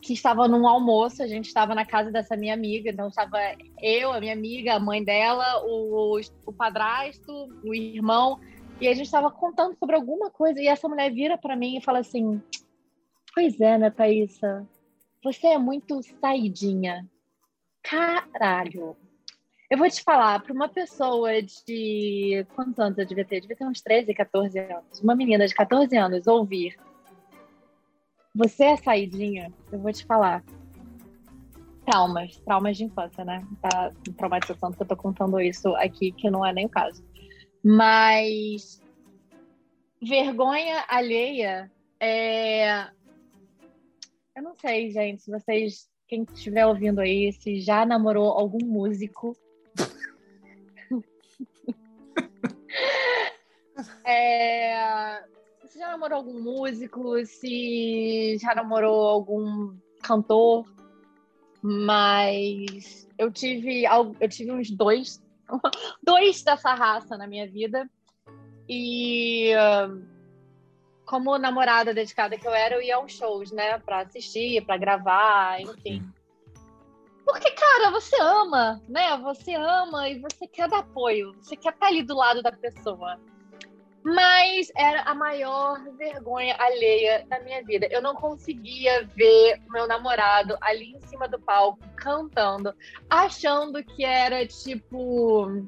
que 0.00 0.12
estava 0.12 0.46
num 0.46 0.66
almoço, 0.66 1.22
a 1.22 1.26
gente 1.26 1.46
estava 1.46 1.74
na 1.74 1.84
casa 1.84 2.10
dessa 2.10 2.36
minha 2.36 2.54
amiga, 2.54 2.90
então 2.90 3.08
estava 3.08 3.38
eu, 3.82 4.12
a 4.12 4.20
minha 4.20 4.32
amiga, 4.32 4.74
a 4.74 4.80
mãe 4.80 5.02
dela, 5.02 5.62
o, 5.66 6.18
o 6.46 6.52
padrasto, 6.52 7.32
o 7.64 7.74
irmão, 7.74 8.38
e 8.80 8.86
a 8.86 8.94
gente 8.94 9.06
estava 9.06 9.30
contando 9.30 9.76
sobre 9.76 9.96
alguma 9.96 10.30
coisa, 10.30 10.60
e 10.60 10.66
essa 10.66 10.88
mulher 10.88 11.12
vira 11.12 11.36
para 11.36 11.56
mim 11.56 11.76
e 11.76 11.82
fala 11.82 11.98
assim: 11.98 12.40
Pois 13.34 13.60
é, 13.60 13.76
né, 13.76 13.90
Thaísa? 13.90 14.66
Você 15.22 15.48
é 15.48 15.58
muito 15.58 16.00
saidinha. 16.20 17.06
Caralho. 17.88 18.94
Eu 19.70 19.78
vou 19.78 19.88
te 19.88 20.02
falar, 20.02 20.42
para 20.42 20.52
uma 20.52 20.68
pessoa 20.68 21.42
de. 21.42 22.46
Quantos 22.54 22.78
anos 22.78 22.98
eu 22.98 23.06
devia 23.06 23.24
ter? 23.24 23.36
Eu 23.36 23.40
devia 23.42 23.56
ter 23.56 23.66
uns 23.66 23.80
13, 23.80 24.12
14 24.14 24.58
anos. 24.58 25.00
Uma 25.00 25.14
menina 25.14 25.46
de 25.46 25.54
14 25.54 25.96
anos 25.96 26.26
ouvir. 26.26 26.78
Você 28.34 28.64
é 28.64 28.76
saidinha, 28.76 29.52
eu 29.72 29.78
vou 29.78 29.92
te 29.92 30.04
falar. 30.04 30.44
Traumas, 31.86 32.38
traumas 32.40 32.76
de 32.76 32.84
infância, 32.84 33.24
né? 33.24 33.46
Tá 33.62 33.92
traumatizando 34.16 34.76
que 34.76 34.82
eu 34.82 34.86
tô 34.86 34.96
contando 34.96 35.40
isso 35.40 35.74
aqui, 35.76 36.12
que 36.12 36.30
não 36.30 36.44
é 36.44 36.52
nem 36.52 36.66
o 36.66 36.70
caso. 36.70 37.02
Mas. 37.64 38.82
Vergonha 40.00 40.84
alheia 40.88 41.70
é. 41.98 42.86
Eu 44.36 44.42
não 44.42 44.54
sei, 44.54 44.90
gente, 44.90 45.22
se 45.22 45.30
vocês. 45.30 45.88
Quem 46.08 46.22
estiver 46.32 46.66
ouvindo 46.66 47.00
aí, 47.00 47.30
se 47.32 47.60
já 47.60 47.84
namorou 47.84 48.30
algum 48.30 48.64
músico. 48.64 49.36
É, 54.04 55.22
se 55.66 55.78
já 55.78 55.88
namorou 55.92 56.18
algum 56.18 56.40
músico, 56.40 57.24
se 57.24 58.36
já 58.40 58.52
namorou 58.54 59.06
algum 59.06 59.76
cantor, 60.02 60.64
mas 61.62 63.08
eu 63.16 63.30
tive, 63.30 63.84
eu 63.84 64.28
tive 64.28 64.50
uns 64.50 64.70
dois, 64.70 65.22
dois 66.02 66.42
dessa 66.42 66.74
raça 66.74 67.16
na 67.16 67.26
minha 67.28 67.46
vida. 67.46 67.88
E 68.68 69.52
como 71.08 71.38
namorada 71.38 71.94
dedicada 71.94 72.36
que 72.36 72.46
eu 72.46 72.54
era, 72.54 72.74
eu 72.74 72.82
ia 72.82 72.96
aos 72.96 73.12
shows, 73.12 73.50
né, 73.50 73.78
Pra 73.78 74.00
assistir, 74.00 74.64
pra 74.64 74.76
gravar, 74.76 75.58
enfim. 75.58 76.06
Porque, 77.24 77.50
cara, 77.50 77.90
você 77.90 78.14
ama, 78.20 78.80
né? 78.88 79.16
Você 79.18 79.54
ama 79.54 80.08
e 80.08 80.18
você 80.18 80.46
quer 80.46 80.68
dar 80.68 80.80
apoio, 80.80 81.34
você 81.40 81.56
quer 81.56 81.72
estar 81.72 81.86
ali 81.86 82.02
do 82.02 82.14
lado 82.14 82.42
da 82.42 82.52
pessoa. 82.52 83.18
Mas 84.02 84.70
era 84.76 85.02
a 85.02 85.14
maior 85.14 85.82
vergonha 85.96 86.56
alheia 86.58 87.26
da 87.28 87.40
minha 87.40 87.62
vida. 87.64 87.86
Eu 87.90 88.00
não 88.00 88.14
conseguia 88.14 89.06
ver 89.14 89.60
o 89.68 89.72
meu 89.72 89.86
namorado 89.86 90.56
ali 90.60 90.94
em 90.94 91.00
cima 91.06 91.28
do 91.28 91.38
palco 91.40 91.78
cantando, 91.96 92.74
achando 93.10 93.82
que 93.82 94.04
era 94.04 94.46
tipo 94.46 95.66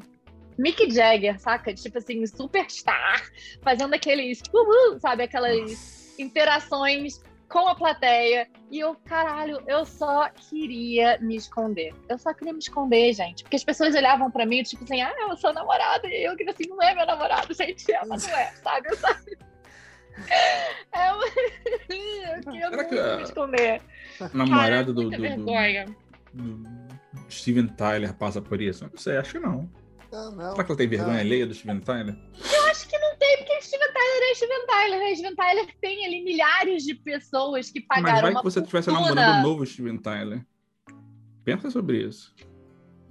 Mick 0.60 0.90
Jagger, 0.90 1.40
saca? 1.40 1.72
Tipo 1.74 1.98
assim, 1.98 2.26
superstar, 2.26 3.22
fazendo 3.62 3.94
aqueles, 3.94 4.42
uhul, 4.52 4.98
sabe? 5.00 5.22
Aquelas 5.24 6.18
interações 6.18 7.20
com 7.48 7.66
a 7.66 7.74
plateia. 7.74 8.48
E 8.70 8.78
eu, 8.78 8.94
caralho, 9.04 9.60
eu 9.66 9.84
só 9.84 10.28
queria 10.30 11.18
me 11.20 11.34
esconder. 11.36 11.92
Eu 12.08 12.18
só 12.18 12.32
queria 12.34 12.52
me 12.52 12.58
esconder, 12.60 13.12
gente. 13.12 13.42
Porque 13.42 13.56
as 13.56 13.64
pessoas 13.64 13.94
olhavam 13.94 14.30
pra 14.30 14.46
mim, 14.46 14.62
tipo 14.62 14.84
assim, 14.84 15.00
ah, 15.02 15.12
eu 15.18 15.36
sou 15.36 15.52
namorada. 15.52 16.06
E 16.06 16.24
eu 16.24 16.36
queria 16.36 16.52
assim, 16.52 16.68
não 16.68 16.80
é 16.82 16.94
meu 16.94 17.06
namorado, 17.06 17.52
gente. 17.54 17.90
Ela 17.90 18.06
não 18.06 18.14
é, 18.16 18.52
sabe? 18.62 18.88
Eu 18.90 18.96
só... 18.96 19.08
É, 20.92 21.08
eu 22.36 22.40
queria 22.42 22.42
Será 22.42 22.76
muito 22.76 22.88
que 22.90 22.98
a- 22.98 23.16
me 23.16 23.22
esconder. 23.22 23.82
Namorado 24.34 24.60
Cara, 24.70 24.84
do, 24.84 24.92
do- 24.92 25.10
do- 25.10 25.22
vergonha. 25.22 25.86
do 26.34 26.62
Steven 27.30 27.68
Tyler 27.68 28.12
passa 28.14 28.42
por 28.42 28.60
isso? 28.60 28.84
Não 28.84 28.98
sei, 28.98 29.16
acho 29.16 29.32
que 29.32 29.38
não. 29.38 29.70
Não, 30.10 30.32
não. 30.32 30.50
Será 30.52 30.64
que 30.64 30.70
ela 30.72 30.78
tem 30.78 30.88
vergonha 30.88 31.14
não. 31.14 31.20
alheia 31.20 31.46
do 31.46 31.54
Steven 31.54 31.80
Tyler? 31.80 32.16
Acho 32.70 32.88
que 32.88 32.98
não 32.98 33.16
tem, 33.16 33.36
porque 33.38 33.62
Steven 33.62 33.92
Tyler 33.92 34.30
é 34.30 34.34
Steven 34.34 34.66
Tyler, 34.66 34.98
né? 34.98 35.14
Steven 35.14 35.36
Tyler 35.36 35.76
tem 35.80 36.06
ali 36.06 36.22
milhares 36.22 36.82
de 36.82 36.94
pessoas 36.94 37.70
que 37.70 37.84
Mas 37.88 38.02
pagaram 38.02 38.22
vai 38.22 38.30
uma 38.32 38.40
que 38.40 38.44
você 38.44 38.60
estivesse 38.60 38.90
namorando 38.90 39.38
o 39.38 39.42
novo 39.42 39.66
Steven 39.66 39.98
Tyler. 39.98 40.44
Pensa 41.44 41.70
sobre 41.70 42.06
isso. 42.06 42.34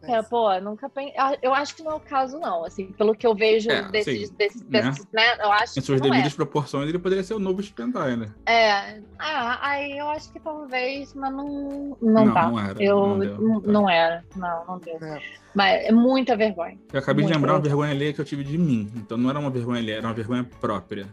É, 0.04 0.22
pô, 0.24 0.58
nunca 0.60 0.90
pensei. 0.90 1.14
Eu 1.42 1.54
acho 1.54 1.76
que 1.76 1.84
não 1.84 1.92
é 1.92 1.96
o 1.96 2.00
caso, 2.00 2.40
não. 2.40 2.64
Assim, 2.64 2.86
pelo 2.94 3.14
que 3.16 3.26
eu 3.28 3.36
vejo 3.36 3.70
É, 3.70 3.84
desses, 3.90 4.30
sim, 4.30 4.36
desses, 4.36 4.62
né? 4.64 4.82
desses, 4.82 5.08
né? 5.12 5.24
Eu 5.40 5.52
acho 5.52 5.78
Em 5.80 5.82
suas 5.82 6.00
não 6.02 6.10
devidas 6.10 6.34
proporções, 6.34 6.88
ele 6.90 7.00
poderia 7.00 7.24
ser 7.24 7.34
o 7.34 7.40
novo 7.40 7.62
Steven 7.62 7.92
Tyler. 7.92 8.30
é. 8.46 8.54
É. 8.54 9.02
Ah, 9.18 9.60
aí 9.62 9.98
eu 9.98 10.08
acho 10.10 10.32
que 10.32 10.40
talvez, 10.40 11.14
mas 11.14 11.32
não, 11.32 11.98
não, 12.02 12.26
Não, 12.26 12.34
tá. 12.34 12.48
não 12.50 12.60
era, 12.60 12.82
Eu, 12.84 12.98
não 13.08 13.20
deu, 13.20 13.42
não, 13.42 13.62
tá. 13.62 13.72
não 13.72 13.90
era. 13.90 14.26
Não, 14.36 14.66
não 14.66 14.78
deu. 14.80 14.96
É. 15.04 15.22
Mas 15.54 15.86
é 15.86 15.92
muita 15.92 16.36
vergonha. 16.38 16.78
Eu 16.94 17.00
acabei 17.00 17.26
de 17.26 17.34
lembrar 17.34 17.54
uma 17.54 17.60
vergonha 17.62 17.92
alheia 17.92 18.14
que 18.14 18.22
eu 18.22 18.26
tive 18.26 18.44
de 18.44 18.58
mim. 18.58 18.90
Então 18.96 19.18
não 19.18 19.30
era 19.30 19.40
uma 19.40 19.50
vergonha 19.50 19.80
alheia, 19.80 19.98
era 19.98 20.08
uma 20.08 20.14
vergonha 20.14 20.44
própria. 20.60 21.08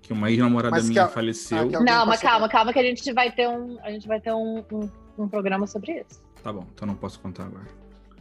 Que 0.00 0.12
uma 0.12 0.30
ex-namorada 0.30 0.80
minha 0.82 1.04
a- 1.04 1.08
faleceu. 1.08 1.58
ah, 1.58 1.80
não, 1.80 2.06
mas 2.06 2.20
calma, 2.22 2.48
calma, 2.48 2.72
que 2.72 2.78
a 2.78 2.82
gente 2.82 3.12
vai 3.12 3.30
ter 3.30 3.46
um. 3.48 3.78
A 3.82 3.90
gente 3.90 4.08
vai 4.08 4.18
ter 4.20 4.32
um, 4.32 4.64
um, 4.72 4.90
um 5.18 5.28
programa 5.28 5.66
sobre 5.66 6.00
isso. 6.08 6.22
Tá 6.42 6.52
bom, 6.52 6.64
então 6.72 6.86
não 6.86 6.94
posso 6.94 7.18
contar 7.20 7.44
agora. 7.44 7.66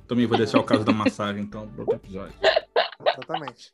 Também 0.07 0.25
vou 0.25 0.37
deixar 0.37 0.59
o 0.59 0.63
caso 0.63 0.83
da 0.85 0.91
massagem, 0.93 1.43
então, 1.43 1.67
para 1.67 1.81
outro 1.81 1.95
episódio. 1.95 2.35
Exatamente. 3.01 3.73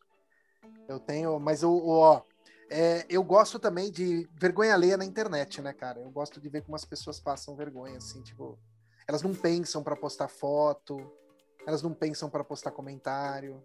Eu 0.87 0.99
tenho, 0.99 1.39
mas 1.39 1.63
o, 1.63 1.69
o- 1.71 1.99
ó, 1.99 2.21
É, 2.69 3.05
eu 3.07 3.21
gosto 3.23 3.59
também 3.59 3.91
de 3.91 4.27
vergonha 4.33 4.73
alheia 4.73 4.97
na 4.97 5.05
internet, 5.05 5.61
né, 5.61 5.73
cara? 5.73 5.99
Eu 5.99 6.09
gosto 6.09 6.41
de 6.41 6.49
ver 6.49 6.63
como 6.63 6.75
as 6.75 6.83
pessoas 6.85 7.19
passam 7.19 7.55
vergonha, 7.55 7.97
assim, 7.97 8.21
tipo, 8.23 8.57
elas 9.07 9.21
não 9.21 9.33
pensam 9.35 9.83
pra 9.83 9.95
postar 9.95 10.27
foto, 10.27 10.97
elas 11.67 11.83
não 11.83 11.93
pensam 11.93 12.29
pra 12.31 12.43
postar 12.43 12.71
comentário. 12.71 13.61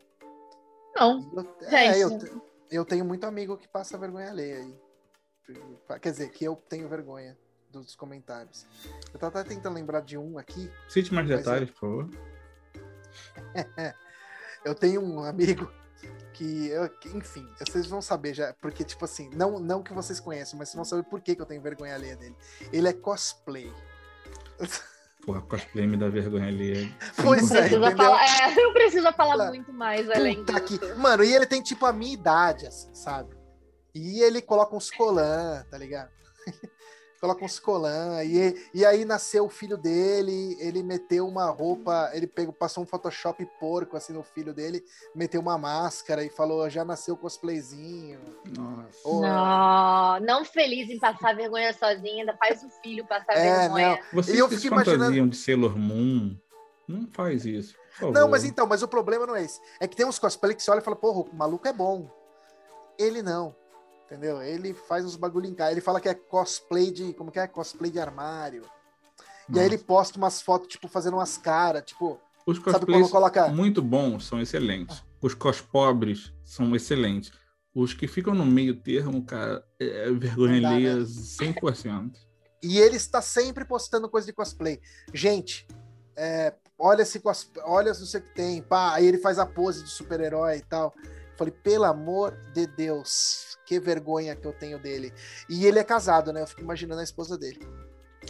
Não, 1.33 1.43
Eu- 1.63 1.69
é, 1.69 1.99
eu, 2.05 2.19
te- 2.19 2.33
eu 2.71 2.85
tenho 2.85 3.05
muito 3.05 3.25
amigo 3.25 3.57
que 3.57 3.67
passa 3.69 3.97
vergonha 3.97 4.29
alheia 4.31 4.59
aí. 4.59 4.79
Quer 6.03 6.11
dizer, 6.11 6.31
que 6.31 6.45
eu 6.45 6.55
tenho 6.69 6.87
vergonha 6.89 7.39
dos 7.71 7.95
comentários. 7.97 8.67
Eu 9.15 9.19
tava 9.19 9.41
até 9.41 9.49
tentando 9.55 9.75
lembrar 9.75 10.01
de 10.01 10.19
um 10.19 10.37
aqui. 10.39 10.71
Cite 10.89 11.15
mais 11.15 11.27
detalhes, 11.27 11.71
por 11.71 11.79
favor. 11.81 12.11
Eu 14.65 14.75
tenho 14.75 15.01
um 15.01 15.23
amigo 15.23 15.71
que, 16.35 16.69
eu- 16.69 16.89
que, 16.89 17.09
enfim, 17.17 17.49
vocês 17.59 17.87
vão 17.87 18.03
saber 18.03 18.35
já, 18.35 18.53
porque, 18.61 18.85
tipo 18.85 19.05
assim, 19.05 19.31
não, 19.33 19.59
não 19.59 19.83
que 19.83 19.93
vocês 19.93 20.19
conheçam, 20.21 20.59
mas 20.59 20.69
vocês 20.69 20.77
vão 20.77 20.85
saber 20.85 21.05
por 21.05 21.21
que, 21.21 21.35
que 21.35 21.43
eu 21.43 21.47
tenho 21.47 21.63
vergonha 21.63 21.95
alheia 21.95 22.17
dele. 22.17 22.37
Ele 22.73 22.89
é 22.89 22.93
cosplay. 22.93 23.73
Porra, 25.25 25.43
cosplay 25.43 25.87
me 25.87 25.97
dá 25.97 26.09
vergonha 26.09 26.49
ali. 26.49 26.95
Pois 27.23 27.51
não 27.51 27.57
é, 27.57 27.61
precisa 27.61 27.97
falar, 27.97 28.25
é, 28.25 28.55
não 28.55 28.73
precisa 28.73 29.13
falar 29.13 29.49
muito 29.49 29.73
mais 29.73 30.11
além 30.11 30.45
disso. 30.45 30.79
que... 30.79 30.95
Mano, 30.95 31.23
e 31.23 31.35
ele 31.35 31.47
tem 31.47 31.63
tipo 31.63 31.85
a 31.87 31.93
minha 31.93 32.15
idade, 32.15 32.67
assim, 32.67 32.95
sabe? 32.95 33.37
E 33.95 34.21
ele 34.23 34.41
coloca 34.41 34.75
uns 34.77 34.91
colã, 34.91 35.65
tá 35.71 35.77
ligado? 35.79 36.11
Coloca 37.21 37.45
uns 37.45 37.59
colã. 37.59 38.23
E, 38.25 38.55
e 38.73 38.85
aí 38.85 39.05
nasceu 39.05 39.45
o 39.45 39.49
filho 39.49 39.77
dele, 39.77 40.57
ele 40.61 40.83
meteu 40.83 41.27
uma 41.27 41.51
roupa, 41.51 42.11
ele 42.13 42.27
pegou, 42.27 42.53
passou 42.53 42.83
um 42.83 42.87
Photoshop 42.87 43.45
porco 43.59 43.97
assim 43.97 44.13
no 44.13 44.23
filho 44.23 44.53
dele, 44.55 44.85
meteu 45.15 45.41
uma 45.41 45.59
máscara 45.59 46.25
e 46.25 46.31
falou: 46.31 46.69
já 46.71 46.85
nasceu 46.85 47.17
cosplayzinho. 47.17 48.21
Nossa. 48.57 48.99
Ou- 49.05 49.21
Não, 49.23 50.21
não 50.21 50.45
feliz 50.45 50.89
em 50.91 50.99
passar 50.99 51.35
vergonha 51.35 51.73
sozinha, 51.73 52.21
ainda 52.23 52.37
faz 52.37 52.63
o 52.63 52.71
filho 52.83 53.05
passar 53.07 53.33
É, 53.35 53.61
vergonha. 53.61 54.01
Vocês 54.13 54.37
E 54.37 54.41
eu 54.41 54.49
fico 54.49 54.67
imaginando- 54.75 55.01
fantasiam 55.05 55.29
de 55.29 55.37
Sailor 55.37 55.77
Moon, 55.77 56.37
não 56.87 57.07
faz 57.13 57.45
isso. 57.45 57.75
por 57.75 58.01
favor. 58.01 58.13
Não, 58.15 58.29
mas 58.29 58.45
então, 58.45 58.67
mas 58.67 58.83
o 58.83 58.89
problema 58.89 59.27
não 59.27 59.35
é 59.37 59.43
esse. 59.45 59.61
É 59.81 59.87
que 59.89 59.97
tem 59.97 60.07
uns 60.07 60.19
cosplay 60.19 60.55
que 60.55 60.63
você 60.63 60.71
olha 60.71 60.81
e 60.81 60.85
fala, 60.85 60.97
porra, 60.97 61.21
o 61.29 61.35
maluco 61.37 61.67
é 61.67 61.73
bom. 61.73 62.09
Ele 62.99 63.23
não. 63.23 63.55
Entendeu? 64.09 64.41
Ele 64.41 64.73
faz 64.73 65.05
uns 65.05 65.17
bagulho 65.17 65.45
em 65.45 65.55
casa. 65.55 65.73
Ele 65.73 65.83
fala 65.83 66.01
que 66.01 66.09
é 66.09 66.15
cosplay 66.15 66.91
de. 66.91 67.13
Como 67.13 67.31
que 67.31 67.39
é? 67.39 67.47
Cosplay 67.47 67.91
de 67.91 68.01
armário. 68.01 68.65
E 69.53 69.59
aí 69.59 69.67
ele 69.67 69.79
posta 69.79 70.17
umas 70.19 70.41
fotos, 70.41 70.69
tipo, 70.69 70.89
fazendo 70.89 71.15
umas 71.15 71.37
caras, 71.39 71.83
tipo, 71.83 72.21
Os 72.47 72.59
cosplays 72.59 73.11
coloca. 73.11 73.49
muito 73.49 73.81
bons 73.83 74.27
são 74.27 74.41
excelentes. 74.41 75.03
Os 75.23 75.35
cos 75.35 75.61
pobres 75.61 76.33
são 76.45 76.75
excelentes. 76.75 77.33
Os 77.75 77.95
que 77.95 78.07
ficam 78.07 78.35
no 78.35 78.45
meio 78.45 78.77
termo, 78.77 79.25
cara, 79.25 79.65
é 79.79 80.11
vergonha 80.11 80.55
Não 80.55 80.63
dá, 80.63 80.69
alheia 80.71 80.97
né? 80.97 81.05
100%. 81.05 82.13
E 82.63 82.79
ele 82.79 82.97
está 82.97 83.23
sempre 83.23 83.65
postando 83.65 84.09
coisa 84.09 84.27
de 84.27 84.33
cosplay. 84.33 84.81
Gente, 85.15 85.67
é, 86.17 86.55
olha 86.79 87.03
esse 87.03 87.21
cosplay, 87.21 87.65
olha 87.67 87.89
não 87.89 88.07
sei 88.07 88.21
o 88.21 88.23
que 88.23 88.35
tem, 88.35 88.63
pá. 88.63 88.95
Aí 88.95 89.07
ele 89.07 89.19
faz 89.19 89.39
a 89.39 89.47
pose 89.47 89.85
de 89.85 89.91
super-herói 89.91 90.57
e 90.59 90.63
tal. 90.63 90.95
Falei, 91.37 91.55
pelo 91.63 91.85
amor 91.85 92.37
de 92.53 92.67
Deus, 92.67 93.48
que 93.69 93.79
vergonha 93.79 94.35
que 94.35 94.47
eu 94.47 94.53
tenho 94.55 94.79
dele. 94.79 95.13
E 95.47 95.67
ele 95.67 95.79
é 95.79 95.85
casado, 95.85 96.33
né? 96.33 96.41
Eu 96.43 96.47
fico 96.47 96.63
imaginando 96.63 97.03
a 97.03 97.05
esposa 97.05 97.37
dele. 97.37 97.61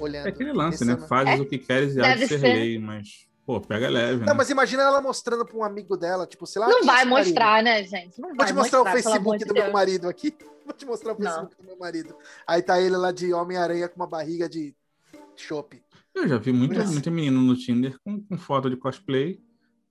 Olhando. 0.00 0.26
É 0.26 0.30
aquele 0.30 0.52
lance, 0.52 0.84
né? 0.84 0.94
pensando- 0.94 1.08
Fazes 1.08 1.38
É, 1.38 1.42
o 1.42 1.46
que 1.46 1.58
queres 1.58 1.94
e 1.94 2.00
há 2.00 2.16
de 2.16 2.26
ser 2.26 2.40
ser. 2.40 2.54
lei, 2.54 2.78
mas, 2.78 3.28
pô, 3.46 3.60
pega 3.60 3.88
leve, 3.88 4.20
né? 4.20 4.26
Não, 4.26 4.34
mas 4.34 4.50
imagina 4.50 4.82
ela 4.82 5.00
mostrando 5.00 5.46
pra 5.46 5.56
um 5.56 5.62
amigo 5.62 5.96
dela, 5.96 6.26
tipo, 6.26 6.44
sei 6.44 6.60
lá. 6.60 6.68
Não 6.68 6.80
é 6.80 6.82
vai 6.84 6.96
esse 7.02 7.06
marido? 7.10 7.26
mostrar, 7.28 7.62
né, 7.62 7.84
gente? 7.84 8.20
Não 8.20 8.28
Vou 8.30 8.36
vai 8.36 8.46
te 8.48 8.52
mostrar 8.52 8.80
o 8.80 8.84
pelo 8.84 8.96
amor 8.96 9.02
Facebook 9.02 9.38
de 9.38 9.44
do 9.44 9.54
meu 9.54 9.72
marido 9.72 10.08
aqui. 10.08 10.36
Vou 10.66 10.74
te 10.74 10.84
mostrar 10.84 11.12
o 11.14 11.18
Não. 11.18 11.24
Facebook 11.30 11.56
do 11.56 11.64
meu 11.64 11.78
marido. 11.78 12.16
Aí 12.46 12.60
tá 12.60 12.80
ele 12.80 12.96
lá 12.96 13.12
de 13.12 13.32
Homem-Aranha 13.32 13.88
com 13.88 13.96
uma 14.00 14.06
barriga 14.08 14.48
de 14.48 14.74
chopp. 15.36 15.80
Eu 16.14 16.26
já 16.26 16.36
vi 16.36 16.52
muito, 16.52 16.76
Nossa. 16.76 16.90
muito 16.92 17.10
menino 17.12 17.40
no 17.40 17.56
Tinder 17.56 17.96
com, 18.04 18.20
com 18.20 18.36
foto 18.36 18.68
de 18.68 18.76
cosplay. 18.76 19.40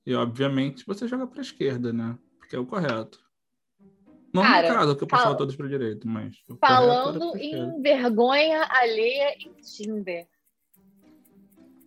E, 0.05 0.13
obviamente, 0.13 0.85
você 0.85 1.07
joga 1.07 1.25
pra 1.25 1.41
esquerda, 1.41 1.91
né? 1.93 2.17
Porque 2.37 2.55
é 2.55 2.59
o 2.59 2.65
correto. 2.65 3.19
Não 4.33 4.43
Cara, 4.43 4.67
no 4.69 4.73
caso, 4.75 4.95
que 4.97 5.03
eu 5.03 5.07
passava 5.07 5.29
fala- 5.29 5.37
todos 5.37 5.55
pra 5.55 5.67
direita, 5.67 6.07
mas. 6.07 6.35
correto 6.45 6.59
Falando 6.59 7.37
em 7.37 7.81
vergonha 7.81 8.67
alheia 8.69 9.35
em 9.39 9.53
Tinder. 9.61 10.27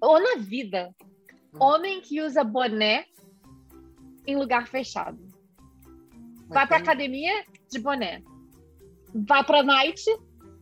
Ou 0.00 0.20
na 0.20 0.36
vida. 0.40 0.90
Hum. 1.54 1.58
Homem 1.60 2.00
que 2.00 2.20
usa 2.22 2.42
boné 2.42 3.04
em 4.26 4.36
lugar 4.36 4.66
fechado. 4.66 5.18
Vai 6.48 6.66
pra 6.66 6.78
academia 6.78 7.44
de 7.70 7.78
boné. 7.78 8.22
Vai 9.14 9.44
pra 9.44 9.62
night 9.62 10.02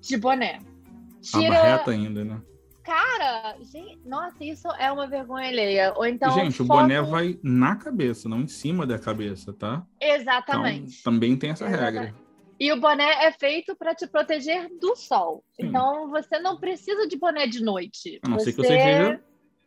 de 0.00 0.16
boné. 0.16 0.56
A 0.58 1.38
Tira. 1.38 1.54
barreta 1.54 1.90
ainda, 1.90 2.24
né? 2.24 2.42
Cara, 2.88 3.54
gente, 3.60 4.00
nossa, 4.06 4.42
isso 4.42 4.66
é 4.78 4.90
uma 4.90 5.06
vergonha 5.06 5.46
alheia. 5.48 5.92
Ou 5.94 6.06
então. 6.06 6.30
Gente, 6.30 6.62
o 6.62 6.64
foto- 6.66 6.80
boné 6.80 7.02
vai 7.02 7.38
na 7.42 7.76
cabeça, 7.76 8.30
não 8.30 8.40
em 8.40 8.48
cima 8.48 8.86
da 8.86 8.98
cabeça, 8.98 9.52
tá? 9.52 9.84
Exatamente. 10.00 11.00
Então, 11.00 11.12
também 11.12 11.36
tem 11.36 11.50
essa 11.50 11.66
Exatamente. 11.66 11.94
regra. 11.98 12.14
E 12.58 12.72
o 12.72 12.80
boné 12.80 13.26
é 13.26 13.30
feito 13.30 13.76
para 13.76 13.94
te 13.94 14.06
proteger 14.06 14.70
do 14.80 14.96
sol. 14.96 15.44
Sim. 15.52 15.66
Então 15.66 16.08
você 16.08 16.38
não 16.38 16.58
precisa 16.58 17.06
de 17.06 17.16
boné 17.18 17.46
de 17.46 17.62
noite. 17.62 18.18
A 18.22 18.28
não 18.28 18.38
ser 18.38 18.52
que 18.52 18.62
você 18.62 18.74
esteja 18.76 19.20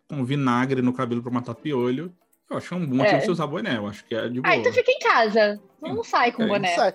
com 0.09 0.25
vinagre 0.25 0.81
no 0.81 0.91
cabelo 0.91 1.21
pra 1.21 1.31
matar 1.31 1.53
piolho. 1.53 2.11
Eu 2.49 2.57
acho 2.57 2.73
um 2.75 2.85
bom 2.85 2.95
motivo 2.95 3.17
É. 3.17 3.21
você 3.21 3.31
usar 3.31 3.45
boné. 3.47 3.77
Eu 3.77 3.87
acho 3.87 4.03
que 4.03 4.15
é 4.15 4.27
de 4.27 4.41
boa. 4.41 4.51
Ah, 4.51 4.57
então 4.57 4.73
fica 4.73 4.91
em 4.91 4.99
casa. 4.99 5.61
Não 5.79 6.03
sai 6.03 6.31
com 6.31 6.41
É, 6.43 6.47
boné. 6.47 6.75
Sai. 6.75 6.93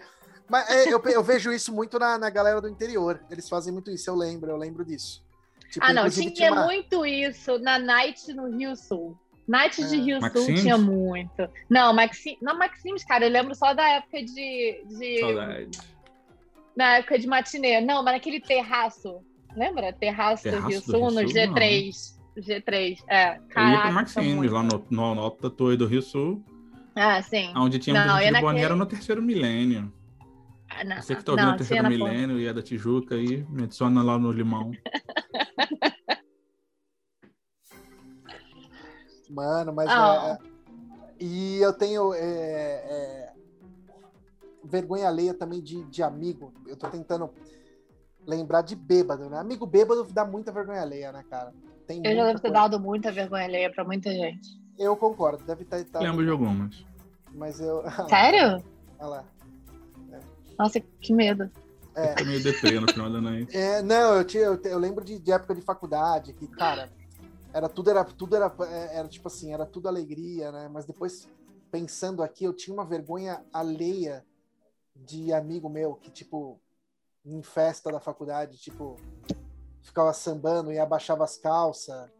Mas 0.51 0.69
é, 0.71 0.93
eu, 0.93 1.01
eu 1.07 1.23
vejo 1.23 1.51
isso 1.53 1.73
muito 1.73 1.99
na, 1.99 2.19
na 2.19 2.29
galera 2.31 2.61
do 2.61 2.69
interior. 2.69 3.21
Eles 3.31 3.49
fazem 3.49 3.73
muito 3.73 3.91
isso, 3.91 4.11
eu 4.11 4.15
lembro, 4.17 4.51
eu 4.51 4.57
lembro 4.57 4.85
disso. 4.85 5.25
Tipo, 5.71 5.85
Ah, 5.85 5.93
não, 5.93 6.03
inclusive, 6.03 6.31
tinha 6.33 6.53
uma- 6.53 6.65
muito 6.65 7.05
isso 7.05 7.59
na 7.59 7.79
Night 7.79 8.33
no 8.33 8.57
Rio 8.57 8.75
Sul. 8.77 9.17
Night 9.49 9.77
de 9.89 9.97
Ah. 9.97 10.03
Rio 10.03 10.21
Maxims? 10.21 10.45
Sul 10.47 10.55
tinha 10.55 10.79
muito. 10.79 11.49
Não, 11.71 11.93
Maxim, 11.93 12.37
não 12.43 12.59
Maxims, 12.59 13.05
cara, 13.05 13.25
eu 13.27 13.31
lembro 13.31 13.55
só 13.55 13.73
da 13.75 13.87
época 13.89 14.23
de, 14.23 14.83
de 14.89 15.21
Saudade. 15.21 15.79
na 16.77 16.97
época 16.99 17.19
de 17.19 17.27
matinê. 17.27 17.81
Não, 17.81 18.03
mas 18.03 18.15
naquele 18.15 18.41
terraço. 18.41 19.21
Lembra? 19.57 19.93
Terraço, 19.93 20.43
do 20.45 20.51
Terraço 20.51 20.69
Rio 20.69 20.81
do 20.81 20.85
Sul, 20.85 20.95
Rio 20.95 21.11
no 21.11 21.21
Sul, 21.21 21.31
G3. 21.31 22.17
G3, 22.37 22.99
é. 23.09 23.29
Eu 23.29 23.33
ia 23.35 23.41
Caraca, 23.49 23.83
pro 23.85 23.93
Maximes, 23.93 24.35
muito. 24.35 24.53
lá 24.55 24.63
no, 24.63 24.85
no, 24.91 25.15
no 25.15 25.21
alto 25.23 25.43
da 25.43 25.49
torre 25.49 25.77
do 25.77 25.87
Rio 25.87 26.03
Sul, 26.03 26.45
Ah, 26.95 27.23
sim. 27.23 27.51
onde 27.57 27.79
tinha 27.79 27.95
Não, 27.95 28.15
gente 28.17 28.25
ia 28.25 28.27
de 28.27 28.43
naquele- 28.43 28.61
era 28.65 28.77
no 28.77 28.85
terceiro 28.85 29.23
milênio. 29.23 29.91
Não, 30.85 30.97
Você 31.03 31.15
que 31.17 31.25
tá 31.25 31.33
ouvindo 31.33 31.47
não, 31.47 31.55
o 31.55 31.57
terceiro 31.57 31.87
tinha 31.87 31.99
na 31.99 32.05
ponta. 32.05 32.13
milênio 32.13 32.41
e 32.41 32.47
é 32.47 32.53
da 32.53 32.63
Tijuca 32.63 33.15
aí, 33.15 33.45
me 33.49 33.65
adiciona 33.65 34.03
lá 34.03 34.19
no 34.19 34.31
limão. 34.33 34.73
Mano, 39.31 39.73
mas. 39.73 39.89
Ah. 39.91 40.39
é- 40.41 40.47
e 41.19 41.59
eu 41.63 41.73
tenho. 41.73 42.13
é, 42.15 42.21
é, 42.21 43.33
vergonha 44.65 45.09
alheia 45.09 45.33
também 45.35 45.63
de, 45.63 45.83
de 45.85 46.03
amigo. 46.03 46.53
Eu 46.67 46.77
tô 46.77 46.89
tentando 46.89 47.31
lembrar 48.27 48.63
de 48.63 48.75
bêbado, 48.77 49.31
né? 49.31 49.39
Amigo 49.39 49.67
bêbado 49.67 50.05
dá 50.13 50.25
muita 50.25 50.53
vergonha 50.53 50.83
alheia, 50.83 51.13
né, 51.13 51.25
cara? 51.31 51.53
Tem 51.87 51.99
Eu 52.05 52.15
já 52.17 52.25
devo 52.27 52.35
ter 52.41 52.41
coisa. 52.49 52.55
dado 52.55 52.81
muita 52.81 53.11
vergonha 53.13 53.45
alheia 53.45 53.73
pra 53.73 53.85
muita 53.85 54.11
gente. 54.11 54.49
Eu 54.79 54.97
concordo, 54.97 55.43
deve 55.45 55.63
estar. 55.63 55.83
Tá, 55.85 56.01
Lembro 56.01 56.25
de 56.25 56.31
algumas. 56.31 56.85
Mas 57.33 57.61
eu. 57.61 57.83
Sério? 58.09 58.63
Olha 58.99 59.09
lá. 59.09 59.25
Nossa, 60.59 60.81
que 60.81 61.13
medo. 61.13 61.51
É. 61.95 62.23
Meio 62.25 62.43
deprê 62.43 62.79
no 62.79 62.87
final 62.93 63.11
da 63.11 63.21
noite. 63.21 63.57
É, 63.57 63.81
não, 63.81 64.17
eu, 64.17 64.25
tinha, 64.25 64.45
eu, 64.45 64.59
te- 64.59 64.69
eu 64.69 64.79
lembro 64.79 65.03
de, 65.03 65.19
de 65.19 65.33
época 65.33 65.55
de 65.55 65.63
faculdade, 65.63 66.35
que, 66.35 66.47
cara, 66.47 66.93
era 67.55 67.71
tudo, 67.71 67.89
era 67.89 68.05
tudo, 68.05 68.37
era, 68.37 68.55
é, 68.69 68.99
era 68.99 69.09
tipo 69.09 69.29
assim, 69.29 69.55
era 69.55 69.65
tudo 69.65 69.89
alegria, 69.89 70.53
né? 70.53 70.69
Mas 70.71 70.85
depois, 70.85 71.27
pensando 71.71 72.23
aqui, 72.23 72.45
eu 72.45 72.53
tinha 72.53 72.75
uma 72.75 72.85
vergonha 72.85 73.43
alheia 73.51 74.23
de 74.95 75.33
amigo 75.33 75.71
meu 75.71 75.95
que, 75.95 76.11
tipo, 76.11 76.61
em 77.25 77.43
festa 77.43 77.91
da 77.91 77.99
faculdade, 77.99 78.59
tipo, 78.59 78.97
ficava 79.81 80.13
sambando 80.13 80.71
e 80.71 80.79
abaixava 80.79 81.25
as 81.25 81.39
calças. 81.39 82.11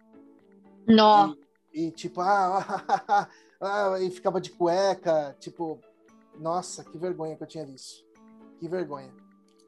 Nó. 0.87 1.35
E, 1.75 1.89
e, 1.89 1.91
tipo, 1.91 2.23
ah, 2.23 3.29
ah, 3.61 4.01
e 4.01 4.11
ficava 4.11 4.41
de 4.41 4.51
cueca, 4.53 5.37
tipo, 5.39 5.79
nossa, 6.39 6.83
que 6.83 6.97
vergonha 6.97 7.37
que 7.37 7.43
eu 7.43 7.47
tinha 7.47 7.67
disso. 7.67 8.06
Que 8.59 8.69
vergonha. 8.69 9.13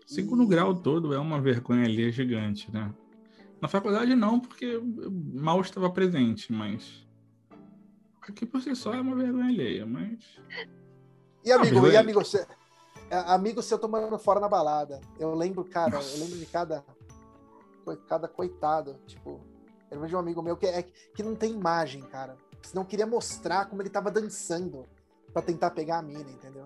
Segundo 0.06 0.44
E- 0.44 0.46
grau 0.46 0.74
todo 0.74 1.12
é 1.12 1.18
uma 1.18 1.40
vergonha 1.40 1.84
ali 1.84 2.10
gigante, 2.10 2.70
né? 2.72 2.92
Na 3.60 3.68
faculdade 3.68 4.14
não, 4.14 4.38
porque 4.40 4.80
mal 5.34 5.60
estava 5.60 5.90
presente, 5.90 6.52
mas. 6.52 7.06
Aqui 8.22 8.46
por 8.46 8.60
si 8.60 8.74
só 8.76 8.94
é 8.94 9.00
uma 9.00 9.16
vergonha 9.16 9.46
alheia, 9.46 9.84
mas. 9.86 10.38
E 11.44 11.50
amigo, 11.52 11.86
Ah, 11.86 11.88
e 11.92 11.96
é- 11.96 11.98
amigo, 11.98 12.22
você, 12.24 12.46
é, 13.10 13.16
amigo 13.32 13.62
seu 13.62 13.78
tomando 13.78 14.18
fora 14.18 14.38
na 14.38 14.48
balada. 14.48 15.00
Eu 15.18 15.34
lembro, 15.34 15.64
cara, 15.64 15.96
eu 15.96 16.18
lembro 16.20 16.38
de 16.38 16.46
cada, 16.46 16.84
cada 18.06 18.28
coitado, 18.28 18.98
tipo, 19.06 19.40
eu 19.90 19.96
lembro 19.96 20.08
de 20.08 20.16
um 20.16 20.18
amigo 20.18 20.42
meu 20.42 20.56
que, 20.56 20.66
é, 20.66 20.82
que 20.82 21.22
não 21.22 21.34
tem 21.34 21.52
imagem, 21.52 22.02
cara. 22.02 22.36
Senão 22.62 22.84
queria 22.84 23.06
mostrar 23.06 23.66
como 23.66 23.80
ele 23.82 23.88
tava 23.90 24.10
dançando 24.10 24.84
pra 25.32 25.40
tentar 25.42 25.70
pegar 25.70 25.98
a 25.98 26.02
mina, 26.02 26.30
entendeu? 26.30 26.64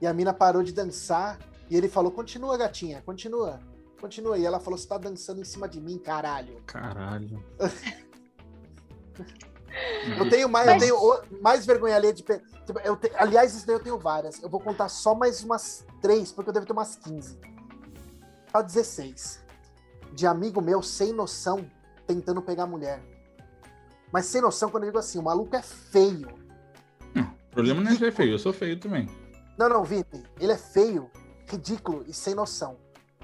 E 0.00 0.06
a 0.06 0.12
mina 0.14 0.32
parou 0.32 0.62
de 0.62 0.72
dançar 0.72 1.38
E 1.70 1.76
ele 1.76 1.88
falou: 1.88 2.10
continua, 2.12 2.56
gatinha, 2.56 3.02
continua, 3.02 3.60
continua. 4.00 4.38
E 4.38 4.44
ela 4.46 4.58
falou: 4.60 4.78
você 4.78 4.86
tá 4.88 4.96
dançando 4.98 5.40
em 5.40 5.44
cima 5.44 5.68
de 5.68 5.80
mim, 5.80 5.98
caralho. 5.98 6.60
Caralho. 6.66 7.42
Eu 10.18 10.28
tenho 10.30 10.48
mais, 10.48 10.66
eu 10.68 10.78
tenho 10.78 11.40
mais 11.42 11.66
vergonha 11.66 11.96
alheia 11.96 12.12
de. 12.14 12.22
tipo, 12.22 12.78
Eu 12.84 12.96
te- 12.96 13.12
aliás, 13.16 13.54
isso 13.54 13.66
daí 13.66 13.76
eu 13.76 13.80
tenho 13.82 13.98
várias. 13.98 14.42
Eu 14.42 14.48
vou 14.48 14.60
contar 14.60 14.88
só 14.88 15.14
mais 15.14 15.42
umas 15.44 15.84
três, 16.00 16.32
porque 16.32 16.48
eu 16.50 16.54
devo 16.54 16.66
ter 16.66 16.72
umas 16.72 16.96
15. 16.96 17.38
Pra 18.50 18.62
16. 18.62 19.44
De 20.14 20.26
amigo 20.26 20.60
meu 20.60 20.82
sem 20.82 21.12
noção 21.12 21.70
tentando 22.06 22.40
pegar 22.40 22.66
mulher. 22.66 23.02
Mas 24.10 24.24
sem 24.26 24.40
noção, 24.40 24.70
quando 24.70 24.84
eu 24.84 24.88
digo 24.88 24.98
assim, 24.98 25.18
o 25.18 25.22
maluco 25.22 25.54
é 25.54 25.62
feio. 25.62 26.28
O 27.14 27.50
problema 27.50 27.82
não 27.82 27.90
é 27.90 27.94
ser 27.94 28.12
feio, 28.12 28.32
eu 28.32 28.38
sou 28.38 28.52
feio 28.52 28.78
também. 28.80 29.06
Não, 29.58 29.68
não, 29.68 29.84
Vini. 29.84 30.04
Ele 30.38 30.52
é 30.52 30.56
feio, 30.56 31.10
ridículo 31.46 32.04
e 32.06 32.12
sem 32.12 32.34
noção. 32.34 32.76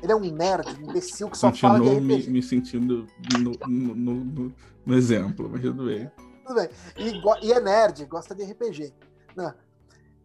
Ele 0.03 0.13
é 0.13 0.17
um 0.17 0.21
nerd, 0.21 0.69
um 0.83 0.91
imbecil 0.91 1.31
que 1.31 1.39
só 1.39 1.53
fala 1.53 1.79
de 1.81 1.85
Continuo 1.87 2.03
me, 2.03 2.15
RPG. 2.17 2.31
me 2.31 2.43
sentindo 2.43 3.07
no, 3.39 3.53
no, 3.69 3.95
no- 3.95 4.55
no- 4.85 4.95
exemplo, 4.95 5.49
mas 5.51 5.63
tudo 5.63 5.87
bem. 5.87 6.11
Tudo 6.45 6.55
bem. 6.57 6.69
E, 6.99 7.47
e 7.47 7.53
é 7.53 7.61
nerd, 7.61 8.05
gosta 8.07 8.35
de 8.35 8.43
RPG. 8.45 8.93
Não, 9.35 9.55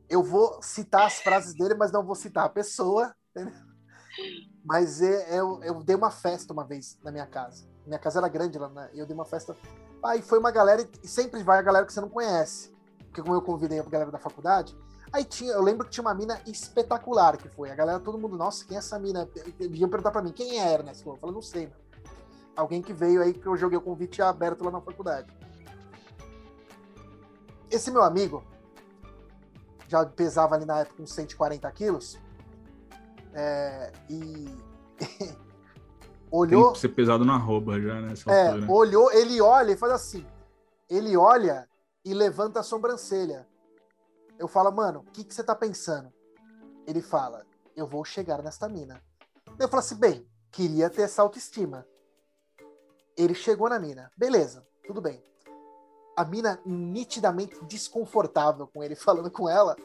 eu 0.10 0.22
vou 0.24 0.60
citar 0.62 1.06
as 1.06 1.19
frases 1.22 1.54
dele, 1.54 1.76
mas 1.76 1.91
não 1.91 2.04
vou 2.04 2.15
citar 2.15 2.45
a 2.45 2.50
pessoa. 2.50 3.13
entendeu? 3.34 3.54
Mas 4.65 5.02
é- 5.02 5.39
eu, 5.39 5.63
eu 5.63 5.84
dei 5.84 5.95
uma 5.95 6.12
festa 6.12 6.52
uma 6.52 6.65
vez 6.65 6.98
na 7.04 7.12
minha 7.12 7.26
casa. 7.28 7.63
Minha 7.86 8.00
casa 8.00 8.19
era 8.19 8.28
grande 8.28 8.58
lá, 8.58 8.67
né? 8.69 8.89
Eu 8.93 9.06
dei 9.06 9.15
uma 9.15 9.26
festa. 9.26 9.56
Aí 10.04 10.22
foi 10.22 10.39
uma 10.39 10.52
galera, 10.52 10.86
e 11.04 11.08
sempre 11.08 11.41
vai 11.43 11.58
a 11.60 11.62
galera 11.62 11.86
que 11.86 11.93
você 11.93 12.02
não 12.02 12.10
conhece. 12.10 12.72
Porque 13.06 13.22
como 13.22 13.34
eu 13.36 13.41
convidei 13.41 13.80
a 13.80 13.84
galera 13.84 14.12
da 14.12 14.19
faculdade, 14.19 14.76
aí 15.12 15.24
tinha, 15.24 15.54
eu 15.54 15.62
lembro 15.62 15.86
que 15.86 15.91
tinha 15.91 16.04
uma 16.04 16.13
mina 16.13 16.39
espetacular 16.45 17.38
que 17.38 17.48
foi. 17.50 17.72
A 17.72 17.76
galera, 17.76 18.00
todo 18.00 18.17
mundo, 18.17 18.38
nossa, 18.38 18.65
quem 18.65 18.76
é 18.76 18.80
essa 18.80 19.00
mina? 19.00 19.28
Vinham 19.60 19.89
perguntar 19.89 20.12
pra 20.12 20.22
mim, 20.22 20.32
quem 20.32 20.60
é 20.60 20.74
Ernest? 20.74 21.06
Eu 21.06 21.17
falei, 21.17 21.34
não 21.34 21.41
sei, 21.41 21.67
mano. 21.67 21.80
Alguém 22.56 22.82
que 22.82 22.91
veio 22.91 23.22
aí 23.22 23.34
que 23.34 23.45
eu 23.45 23.56
joguei 23.56 23.78
o 23.78 23.82
convite 23.82 24.22
aberto 24.22 24.63
lá 24.63 24.72
na 24.72 24.82
faculdade. 24.82 25.32
Esse 27.72 27.89
meu 27.91 28.04
amigo 28.04 28.43
já 29.88 30.06
pesava 30.06 30.56
ali 30.56 30.65
na 30.65 30.82
época 30.82 31.02
uns 31.02 31.13
140 31.13 31.72
quilos. 31.72 32.19
é, 33.34 33.91
e 34.10 34.50
Tem 36.30 36.38
olhou, 36.38 36.74
que 36.74 36.80
ser 36.80 36.89
pesado 36.89 37.26
na 37.26 37.34
arroba 37.34 37.82
já 37.82 38.00
nessa 38.02 38.32
é, 38.32 38.54
olhou, 38.67 39.12
ele 39.12 39.41
olha 39.41 39.72
e 39.72 39.78
faz 39.78 39.93
assim. 39.93 40.26
Ele 40.88 41.17
olha 41.17 41.67
e 42.06 42.13
levanta 42.13 42.60
a 42.60 42.63
sobrancelha. 42.63 43.48
Eu 44.39 44.47
falo, 44.47 44.71
mano, 44.71 45.02
o 45.02 45.12
que, 45.12 45.25
que 45.25 45.36
você 45.36 45.43
tá 45.43 45.54
pensando? 45.54 46.13
Ele 46.88 47.02
fala, 47.02 47.45
eu 47.75 47.86
vou 47.86 48.06
chegar 48.06 48.41
nesta 48.41 48.69
mina. 48.69 49.04
Eu 49.60 49.67
falo 49.67 49.82
assim, 49.82 49.95
bem, 49.95 50.25
queria 50.49 50.89
ter 50.89 51.02
essa 51.02 51.21
autoestima. 51.21 51.86
Ele 53.17 53.36
chegou 53.36 53.67
na 53.67 53.78
mina. 53.78 54.10
Beleza, 54.15 54.65
tudo 54.88 55.02
bem. 55.02 55.21
A 56.15 56.23
mina 56.23 56.58
nitidamente 56.65 57.62
desconfortável 57.65 58.65
com 58.65 58.82
ele 58.82 58.95
falando 58.97 59.30
com 59.30 59.49
ela, 59.49 59.75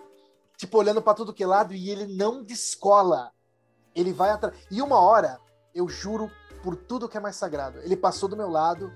tipo, 0.57 0.79
olhando 0.79 1.03
pra 1.03 1.15
tudo 1.15 1.35
que 1.35 1.43
é 1.43 1.47
lado, 1.47 1.75
e 1.75 1.91
ele 1.91 2.07
não 2.15 2.45
descola. 2.45 3.33
Ele 3.93 4.13
vai 4.13 4.31
atrás. 4.31 4.57
E 4.71 4.81
uma 4.81 5.01
hora, 5.01 5.41
eu 5.75 5.89
juro 5.89 6.31
por 6.63 6.77
tudo 6.77 7.09
que 7.09 7.17
é 7.17 7.21
mais 7.21 7.35
sagrado, 7.35 7.81
ele 7.81 7.97
passou 7.97 8.29
do 8.29 8.37
meu 8.37 8.49
lado, 8.49 8.93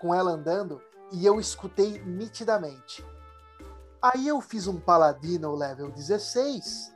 com 0.00 0.12
ela 0.12 0.32
andando, 0.32 0.82
e 1.12 1.24
eu 1.24 1.38
escutei 1.38 2.02
nitidamente. 2.02 3.04
Aí 4.00 4.28
eu 4.28 4.40
fiz 4.40 4.66
um 4.66 4.78
paladino 4.78 5.54
level 5.54 5.90
16, 5.90 6.94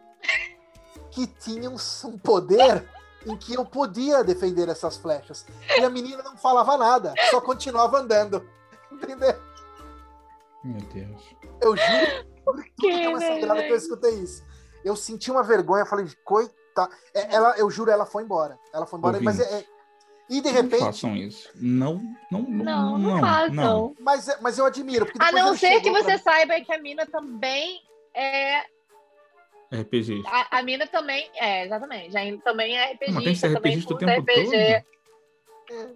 que 1.10 1.26
tinha 1.26 1.70
um, 1.70 1.76
um 2.04 2.18
poder 2.18 2.88
em 3.26 3.36
que 3.36 3.54
eu 3.54 3.64
podia 3.64 4.24
defender 4.24 4.68
essas 4.68 4.96
flechas. 4.96 5.44
E 5.78 5.84
a 5.84 5.90
menina 5.90 6.22
não 6.22 6.36
falava 6.36 6.76
nada, 6.76 7.14
só 7.30 7.40
continuava 7.40 7.98
andando. 7.98 8.48
Entendeu? 8.90 9.34
Meu 10.64 10.80
Deus. 10.92 11.36
Eu 11.60 11.76
juro 11.76 12.24
por 12.44 12.54
tudo 12.54 12.62
que 12.78 12.90
é 12.90 13.10
mais 13.10 13.24
Que 13.24 13.46
que 13.66 13.72
eu 13.72 13.76
escutei 13.76 14.14
isso. 14.14 14.44
Eu 14.84 14.96
senti 14.96 15.30
uma 15.30 15.42
vergonha, 15.42 15.84
falei, 15.86 16.06
coita. 16.24 16.88
É, 17.14 17.34
Ela, 17.34 17.56
eu 17.58 17.70
juro, 17.70 17.90
ela 17.90 18.06
foi 18.06 18.22
embora. 18.22 18.58
Ela 18.72 18.86
foi 18.86 18.98
embora, 18.98 19.20
mas 19.20 19.40
é, 19.40 19.60
é- 19.60 19.66
E 20.30 20.40
de 20.40 20.48
Não 20.48 20.62
repente. 20.62 20.78
façam 20.80 21.16
isso. 21.16 21.50
Não, 21.56 21.94
não, 22.30 22.42
não. 22.42 22.64
Não, 22.64 22.98
não, 22.98 23.10
não, 23.16 23.20
façam. 23.20 23.54
não. 23.54 23.96
Mas, 23.98 24.28
é- 24.28 24.38
mas 24.40 24.58
eu 24.58 24.64
admiro. 24.64 25.04
Porque 25.04 25.18
A 25.20 25.32
não 25.32 25.56
ser 25.56 25.80
que 25.80 25.90
pra 25.90 26.02
você 26.02 26.18
saiba 26.18 26.60
que 26.60 26.72
a 26.72 26.78
mina 26.80 27.04
também 27.04 27.82
é. 28.14 28.60
RPG. 29.72 30.22
A, 30.26 30.58
a 30.58 30.62
mina 30.62 30.86
também. 30.86 31.28
É, 31.34 31.64
exatamente. 31.66 32.12
Já 32.12 32.20
também 32.44 32.78
é 32.78 32.92
RPG. 32.92 33.12
Mas 33.12 33.24
tem 33.24 33.32
que 33.32 33.38
ser 33.40 33.52
também 33.54 33.72
RPGista 33.72 33.94
o 33.94 33.98
tempo 33.98 34.20
RPG. 34.20 34.44
todo? 34.44 34.54
É, 34.54 34.84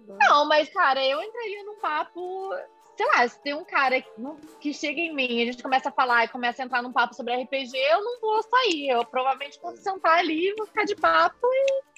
não. 0.07 0.17
Não, 0.17 0.47
mas, 0.47 0.69
cara, 0.69 1.03
eu 1.05 1.21
entraria 1.21 1.63
num 1.63 1.79
papo. 1.79 2.49
Sei 2.97 3.05
lá, 3.07 3.27
se 3.27 3.39
tem 3.41 3.53
um 3.53 3.65
cara 3.65 4.01
que, 4.01 4.09
não- 4.17 4.37
que 4.59 4.73
chega 4.73 4.99
em 4.99 5.13
mim 5.13 5.27
e 5.27 5.43
a 5.43 5.45
gente 5.51 5.61
começa 5.61 5.89
a 5.89 5.91
falar 5.91 6.23
e 6.25 6.29
começa 6.29 6.61
a 6.61 6.65
entrar 6.65 6.81
num 6.81 6.93
papo 6.93 7.13
sobre 7.13 7.33
RPG, 7.35 7.75
eu 7.77 8.03
não 8.03 8.19
vou 8.21 8.41
sair. 8.43 8.87
Eu 8.89 9.05
provavelmente 9.05 9.59
vou 9.61 9.75
sentar 9.75 10.19
ali, 10.19 10.53
vou 10.57 10.65
ficar 10.65 10.85
de 10.85 10.95
papo. 10.95 11.45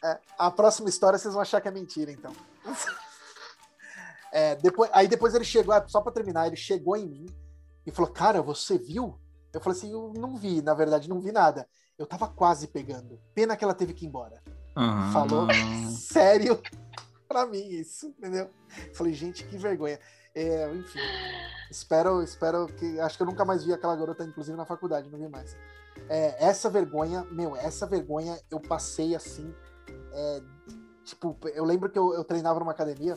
É, 0.03 0.19
a 0.37 0.49
próxima 0.49 0.89
história 0.89 1.19
vocês 1.19 1.33
vão 1.33 1.41
achar 1.41 1.61
que 1.61 1.67
é 1.67 1.71
mentira, 1.71 2.11
então. 2.11 2.31
É, 4.31 4.55
depois, 4.55 4.89
aí 4.93 5.07
depois 5.07 5.33
ele 5.33 5.45
chegou, 5.45 5.73
ah, 5.73 5.87
só 5.87 6.01
pra 6.01 6.11
terminar, 6.11 6.47
ele 6.47 6.57
chegou 6.57 6.97
em 6.97 7.07
mim 7.07 7.25
e 7.85 7.91
falou: 7.91 8.11
Cara, 8.11 8.41
você 8.41 8.77
viu? 8.77 9.17
Eu 9.53 9.61
falei 9.61 9.77
assim: 9.77 9.91
Eu 9.91 10.11
não 10.17 10.35
vi, 10.35 10.61
na 10.61 10.73
verdade, 10.73 11.07
não 11.09 11.21
vi 11.21 11.31
nada. 11.31 11.67
Eu 11.97 12.05
tava 12.05 12.27
quase 12.27 12.67
pegando. 12.67 13.19
Pena 13.33 13.55
que 13.55 13.63
ela 13.63 13.73
teve 13.73 13.93
que 13.93 14.05
ir 14.05 14.09
embora. 14.09 14.43
Ah, 14.75 15.09
Falou 15.13 15.47
sério 15.89 16.61
pra 17.27 17.45
mim 17.45 17.65
isso, 17.69 18.07
entendeu? 18.09 18.51
Falei, 18.93 19.13
gente, 19.13 19.43
que 19.45 19.57
vergonha. 19.57 19.97
É, 20.39 20.71
enfim, 20.71 20.99
espero, 21.71 22.21
espero 22.21 22.67
que. 22.67 22.99
Acho 22.99 23.17
que 23.17 23.23
eu 23.23 23.27
nunca 23.27 23.43
mais 23.43 23.63
vi 23.63 23.73
aquela 23.73 23.95
garota, 23.95 24.23
inclusive 24.23 24.55
na 24.55 24.67
faculdade, 24.67 25.09
não 25.09 25.17
vi 25.17 25.27
mais. 25.27 25.57
É, 26.07 26.45
essa 26.45 26.69
vergonha, 26.69 27.23
meu, 27.31 27.55
essa 27.55 27.87
vergonha 27.87 28.39
eu 28.51 28.59
passei 28.59 29.15
assim. 29.15 29.51
é, 30.13 30.41
tipo, 31.03 31.35
eu 31.55 31.65
lembro 31.65 31.89
que 31.89 31.97
eu, 31.97 32.13
eu 32.13 32.23
treinava 32.23 32.59
numa 32.59 32.71
academia 32.71 33.15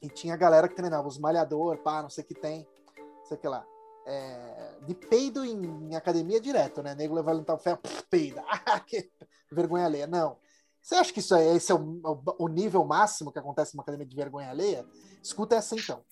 e 0.00 0.08
tinha 0.08 0.36
galera 0.36 0.68
que 0.68 0.76
treinava, 0.76 1.08
os 1.08 1.18
malhador, 1.18 1.78
pá, 1.78 2.00
não 2.00 2.10
sei 2.10 2.22
o 2.22 2.26
que 2.28 2.34
tem, 2.34 2.64
sei 3.24 3.36
o 3.36 3.40
que 3.40 3.48
lá. 3.48 3.66
É, 4.06 4.78
de 4.86 4.94
peido 4.94 5.44
em, 5.44 5.90
em 5.90 5.96
academia 5.96 6.40
direto, 6.40 6.80
né? 6.80 6.94
Nego 6.94 7.12
levanta 7.12 7.52
o 7.52 7.58
ferro, 7.58 7.78
pff, 7.78 8.04
peida. 8.08 8.44
Ah, 8.64 8.84
vergonha 9.50 9.86
alheia. 9.86 10.06
Não. 10.06 10.38
Você 10.86 10.94
acha 10.94 11.12
que 11.12 11.18
isso 11.18 11.34
é, 11.34 11.56
esse 11.56 11.72
é 11.72 11.74
o, 11.74 11.80
o- 12.04 12.44
o 12.44 12.46
nível 12.46 12.84
máximo 12.84 13.32
que 13.32 13.40
acontece 13.40 13.74
numa 13.74 13.82
academia 13.82 14.06
de 14.06 14.14
vergonha 14.14 14.50
alheia? 14.50 14.86
Escuta 15.20 15.56
essa 15.56 15.74
então. 15.74 16.04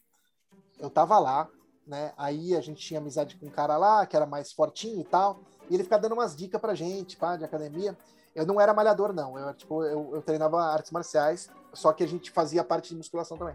Eu 0.80 0.90
tava 0.90 1.16
lá, 1.20 1.48
né? 1.86 2.12
Aí 2.16 2.56
a 2.56 2.60
gente 2.60 2.84
tinha 2.84 2.98
amizade 2.98 3.36
com 3.38 3.46
um 3.46 3.50
cara 3.50 3.76
lá, 3.76 4.04
que 4.04 4.16
era 4.16 4.26
mais 4.26 4.52
fortinho 4.52 5.00
e 5.00 5.04
tal, 5.04 5.38
e 5.70 5.74
ele 5.74 5.84
ficava 5.84 6.02
dando 6.02 6.14
umas 6.14 6.34
dicas 6.34 6.60
pra 6.60 6.74
gente, 6.74 7.16
pá, 7.16 7.36
de 7.36 7.44
academia. 7.44 7.96
Eu 8.34 8.44
não 8.44 8.60
era 8.60 8.74
malhador, 8.74 9.12
não. 9.12 9.38
Eu, 9.38 9.54
tipo, 9.54 9.84
eu, 9.84 10.12
eu 10.16 10.22
treinava 10.22 10.60
artes 10.60 10.90
marciais, 10.90 11.48
só 11.72 11.92
que 11.92 12.02
a 12.02 12.08
gente 12.08 12.32
fazia 12.32 12.64
parte 12.64 12.88
de 12.88 12.96
musculação 12.96 13.38
também. 13.38 13.54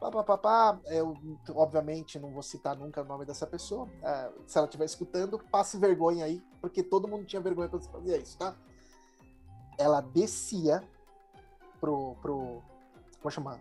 Pá, 0.00 0.10
pá, 0.10 0.24
pá, 0.24 0.38
pá. 0.38 0.80
Eu, 0.86 1.12
obviamente, 1.50 2.18
não 2.18 2.32
vou 2.32 2.42
citar 2.42 2.74
nunca 2.78 3.02
o 3.02 3.04
nome 3.04 3.26
dessa 3.26 3.46
pessoa. 3.46 3.86
É, 4.02 4.30
se 4.46 4.56
ela 4.56 4.66
estiver 4.66 4.86
escutando, 4.86 5.38
passe 5.50 5.76
vergonha 5.76 6.24
aí, 6.24 6.42
porque 6.62 6.82
todo 6.82 7.06
mundo 7.06 7.26
tinha 7.26 7.42
vergonha 7.42 7.68
quando 7.68 7.84
fazia 7.90 8.16
isso, 8.16 8.38
tá? 8.38 8.56
Ela 9.80 10.00
descia 10.00 10.82
pro. 11.80 12.14
pro 12.20 12.62
como 13.20 13.30
chama? 13.30 13.60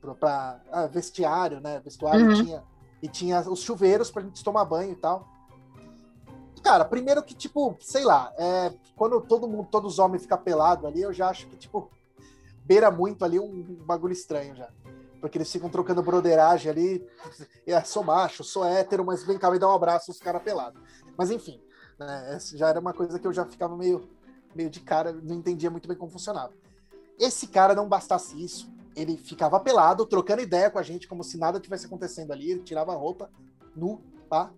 Pro, 0.00 0.14
pra, 0.14 0.60
ah, 0.70 0.86
vestiário, 0.86 1.60
né? 1.60 1.80
Vestuário 1.80 2.26
Uhum. 2.26 2.32
e 2.32 2.44
tinha. 2.44 2.64
E 3.02 3.08
tinha 3.08 3.40
os 3.40 3.60
chuveiros 3.60 4.10
pra 4.10 4.22
gente 4.22 4.42
tomar 4.44 4.64
banho 4.64 4.92
e 4.92 4.96
tal. 4.96 5.26
Cara, 6.62 6.84
primeiro 6.84 7.22
que, 7.22 7.34
tipo, 7.34 7.76
sei 7.80 8.04
lá, 8.04 8.32
é, 8.38 8.72
quando 8.96 9.20
todo 9.20 9.46
mundo, 9.46 9.68
todos 9.70 9.94
os 9.94 9.98
homens 9.98 10.22
ficam 10.22 10.38
pelados 10.38 10.86
ali, 10.86 11.02
eu 11.02 11.12
já 11.12 11.28
acho 11.28 11.46
que, 11.48 11.56
tipo, 11.56 11.90
beira 12.64 12.90
muito 12.90 13.22
ali 13.22 13.38
um, 13.38 13.62
bagulho 13.84 14.14
estranho 14.14 14.56
já. 14.56 14.70
Porque 15.20 15.36
eles 15.36 15.52
ficam 15.52 15.68
trocando 15.68 16.02
broderagem 16.02 16.70
ali. 16.70 17.06
É, 17.66 17.82
sou 17.82 18.02
macho, 18.02 18.42
sou 18.42 18.64
hétero, 18.64 19.04
mas 19.04 19.22
vem 19.22 19.38
cá 19.38 19.50
me 19.50 19.58
dar 19.58 19.68
um 19.68 19.74
abraço, 19.74 20.10
os 20.10 20.18
caras 20.18 20.42
pelados. 20.42 20.80
Mas 21.18 21.30
enfim, 21.30 21.60
né, 21.98 22.38
já 22.54 22.68
era 22.70 22.80
uma 22.80 22.94
coisa 22.94 23.18
que 23.18 23.26
eu 23.26 23.32
já 23.32 23.44
ficava 23.44 23.76
meio, 23.76 24.08
meio 24.54 24.70
de 24.70 24.80
cara, 24.80 25.12
não 25.12 25.36
entendia 25.36 25.70
muito 25.70 25.88
bem 25.88 25.96
como 25.96 26.10
funcionava. 26.10 26.52
Esse 27.18 27.46
cara, 27.46 27.74
não 27.74 27.88
bastasse 27.88 28.42
isso, 28.42 28.72
ele 28.96 29.16
ficava 29.16 29.58
pelado, 29.60 30.06
trocando 30.06 30.42
ideia 30.42 30.70
com 30.70 30.78
a 30.78 30.82
gente, 30.82 31.08
como 31.08 31.22
se 31.24 31.36
nada 31.36 31.60
tivesse 31.60 31.86
acontecendo 31.86 32.32
ali, 32.32 32.50
ele 32.50 32.62
tirava 32.62 32.92
a 32.92 32.96
roupa, 32.96 33.30
nu, 33.74 34.00
pá. 34.28 34.50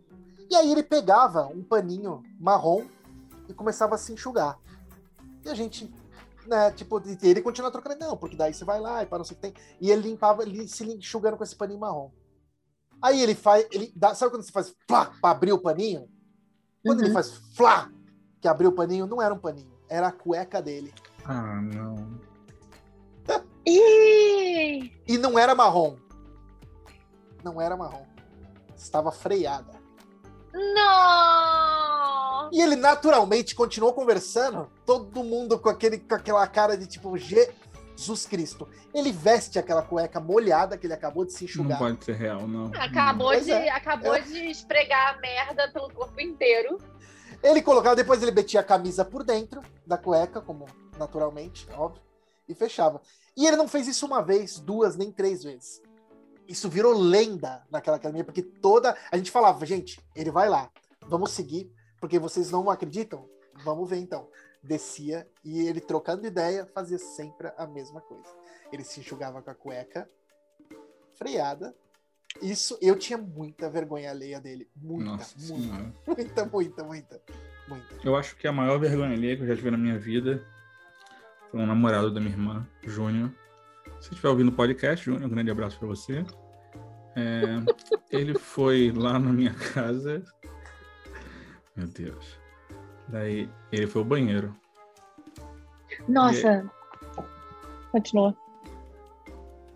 E 0.51 0.55
aí 0.55 0.71
ele 0.71 0.83
pegava 0.83 1.47
um 1.47 1.63
paninho 1.63 2.23
marrom 2.39 2.87
e 3.49 3.55
começava 3.55 3.95
a 3.95 3.99
se 3.99 4.13
enxugar. 4.13 4.59
E 5.45 5.49
a 5.49 5.55
gente, 5.55 5.93
né, 6.47 6.71
tipo, 6.73 7.01
ele 7.23 7.41
continua 7.43 7.71
trocando, 7.71 7.99
não, 7.99 8.17
porque 8.17 8.37
daí 8.37 8.53
você 8.55 8.65
vai 8.65 8.81
lá 8.81 9.03
e 9.03 9.07
para 9.07 9.19
não 9.19 9.25
sei 9.25 9.37
o 9.37 9.41
que 9.41 9.51
tem. 9.51 9.55
E 9.81 9.91
ele 9.91 10.03
limpava, 10.09 10.43
ele 10.43 10.67
se 10.69 10.85
enxugando 10.85 11.37
com 11.37 11.45
esse 11.45 11.57
paninho 11.57 11.81
marrom. 11.81 12.11
Aí 13.03 13.21
ele 13.21 13.35
faz, 13.35 13.67
ele 13.71 13.93
dá, 13.95 14.15
sabe 14.15 14.31
quando 14.31 14.43
você 14.43 14.53
faz 14.53 14.75
flá 14.89 15.13
pra 15.21 15.31
abrir 15.31 15.53
o 15.53 15.59
paninho? 15.59 16.09
Quando 16.85 17.01
ele 17.01 17.09
Uhum. 17.09 17.15
faz 17.15 17.31
flá, 17.55 17.91
que 18.41 18.49
abriu 18.49 18.71
o 18.71 18.75
paninho, 18.75 19.07
não 19.07 19.21
era 19.21 19.35
um 19.35 19.39
paninho. 19.39 19.76
Era 19.89 20.09
a 20.09 20.13
cueca 20.13 20.61
dele. 20.63 20.93
Ah, 21.25 21.61
não. 21.61 22.19
Ih! 23.67 24.93
E 25.09 25.19
não 25.19 25.39
era 25.39 25.55
marrom. 25.55 25.97
Não 27.43 27.61
era 27.61 27.77
marrom. 27.77 28.07
Estava 28.77 29.11
freada. 29.11 29.75
Não! 30.55 32.51
E 32.53 32.61
ele 32.61 32.77
naturalmente 32.77 33.55
continuou 33.55 33.93
conversando, 33.93 34.71
todo 34.85 35.23
mundo 35.25 35.59
com, 35.59 35.69
aquele, 35.69 35.99
com 35.99 36.15
aquela 36.15 36.47
cara 36.47 36.77
de 36.77 36.87
tipo 36.87 37.17
Jesus 37.17 38.25
Cristo. 38.29 38.69
Ele 38.95 39.11
veste 39.11 39.59
aquela 39.59 39.83
cueca 39.83 40.21
molhada 40.21 40.79
que 40.79 40.87
ele 40.87 40.95
acabou 40.95 41.25
de 41.25 41.33
se 41.33 41.43
Não 41.45 41.49
enxugar. 41.51 41.79
pode 41.79 42.05
ser 42.05 42.15
real, 42.15 42.47
não. 42.47 42.67
Acabou, 42.81 43.27
Pois 43.29 43.45
de, 43.45 43.51
é. 43.53 43.69
acabou 43.71 44.15
Eu- 44.17 44.23
de 44.25 44.49
esfregar 44.51 45.15
a 45.17 45.19
merda 45.21 45.69
pelo 45.73 45.91
corpo 45.93 46.21
inteiro. 46.21 46.79
Ele 47.43 47.63
colocava, 47.63 47.95
depois 47.95 48.23
ele 48.23 48.33
metia 48.33 48.61
a 48.61 48.65
camisa 48.65 49.05
por 49.05 49.23
dentro 49.23 49.63
da 49.87 49.97
cueca, 49.97 50.41
como 50.41 50.67
naturalmente, 50.99 51.69
óbvio, 51.73 52.03
e 52.49 52.55
fechava. 52.55 53.01
E 53.37 53.47
ele 53.47 53.57
não 53.57 53.69
fez 53.69 53.87
isso 53.87 54.07
uma 54.07 54.23
vez, 54.23 54.59
duas, 54.59 54.97
nem 54.97 55.13
três 55.13 55.43
vezes. 55.43 55.83
Isso 56.49 56.69
virou 56.69 56.93
lenda 56.93 57.67
naquela 57.71 57.97
academia, 57.97 58.25
porque 58.25 58.43
toda. 58.43 58.97
A 59.11 59.17
gente 59.17 59.31
falava, 59.31 59.65
gente, 59.67 60.01
ele 60.15 60.31
vai 60.31 60.49
lá, 60.49 60.71
vamos 61.03 61.33
seguir, 61.33 61.73
porque 62.01 62.19
vocês 62.19 62.51
não 62.51 62.71
acreditam? 62.71 63.29
Vamos 63.65 63.89
ver 63.89 63.99
então. 63.99 64.29
Descia 64.63 65.29
e 65.45 65.67
ele 65.67 65.81
trocando 65.81 66.27
ideia 66.27 66.67
fazia 66.67 66.99
sempre 66.99 67.53
a 67.57 67.67
mesma 67.67 68.01
coisa. 68.01 68.29
Ele 68.73 68.83
se 68.85 69.01
enxugava 69.01 69.41
com 69.41 69.51
a 69.51 69.55
cueca 69.55 70.09
freada. 71.15 71.75
Isso, 72.43 72.79
eu 72.81 72.97
tinha 72.97 73.19
muita 73.19 73.69
vergonha 73.69 74.11
alheia 74.11 74.41
dele. 74.41 74.69
Muita, 74.77 75.11
Nossa 75.11 75.35
muita, 75.39 75.93
muita, 76.07 76.45
muita, 76.47 76.85
muita, 76.85 77.23
muita. 77.69 77.87
Eu 78.05 78.17
acho 78.17 78.37
que 78.37 78.47
a 78.47 78.53
maior 78.53 78.79
vergonha 78.79 79.13
alheia 79.13 79.37
que 79.37 79.43
eu 79.43 79.47
já 79.47 79.57
tive 79.57 79.71
na 79.71 79.79
minha 79.79 79.99
vida 79.99 80.45
foi 81.51 81.61
um 81.61 81.67
namorado 81.67 82.13
da 82.13 82.21
minha 82.21 82.33
irmã, 82.33 82.67
Júnior. 82.85 83.31
Se 84.01 84.11
estiver 84.11 84.29
ouvindo 84.29 84.49
o 84.49 84.53
podcast, 84.53 85.05
Júnior, 85.05 85.25
um 85.25 85.29
grande 85.29 85.51
abraço 85.51 85.79
pra 85.79 85.89
você. 85.89 86.25
É, 87.15 87.43
ele 88.11 88.39
foi 88.39 88.93
lá 88.95 89.19
na 89.19 89.33
minha 89.33 89.55
casa. 89.55 90.23
Meu 91.75 91.87
Deus. 91.87 92.39
Daí 93.09 93.49
ele 93.73 93.87
foi 93.87 94.03
ao 94.03 94.09
banheiro. 94.09 94.57
Nossa. 96.09 96.69
Continua. 97.93 98.37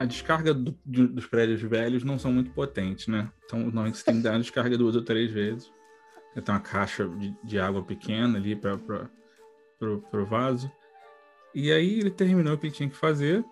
A 0.01 0.07
descarga 0.07 0.53
do- 0.55 0.77
de- 0.85 1.07
dos 1.09 1.27
prédios 1.27 1.61
velhos 1.61 2.03
não 2.03 2.19
são 2.19 2.33
muito 2.33 2.51
potentes, 2.53 3.07
né? 3.07 3.31
Então, 3.45 3.59
normalmente 3.61 3.99
você 3.99 4.05
tem 4.05 4.17
que 4.17 4.23
dar 4.23 4.33
uma 4.33 4.41
descarga 4.41 4.77
duas 4.79 4.97
ou 4.97 5.03
três 5.05 5.31
vezes. 5.31 5.71
Tem 6.35 6.43
uma 6.55 6.59
caixa 6.61 7.07
de, 7.07 7.37
de 7.45 7.59
água 7.61 7.83
pequena 7.85 8.39
ali 8.39 8.57
para 8.57 8.79
pro, 9.79 10.01
pro 10.11 10.25
vaso. 10.27 10.73
E 11.55 11.71
aí 11.71 12.01
ele 12.01 12.11
terminou 12.11 12.55
o 12.55 12.59
que 12.59 12.71
tinha 12.71 12.89
que 12.89 12.97
fazer 12.97 13.45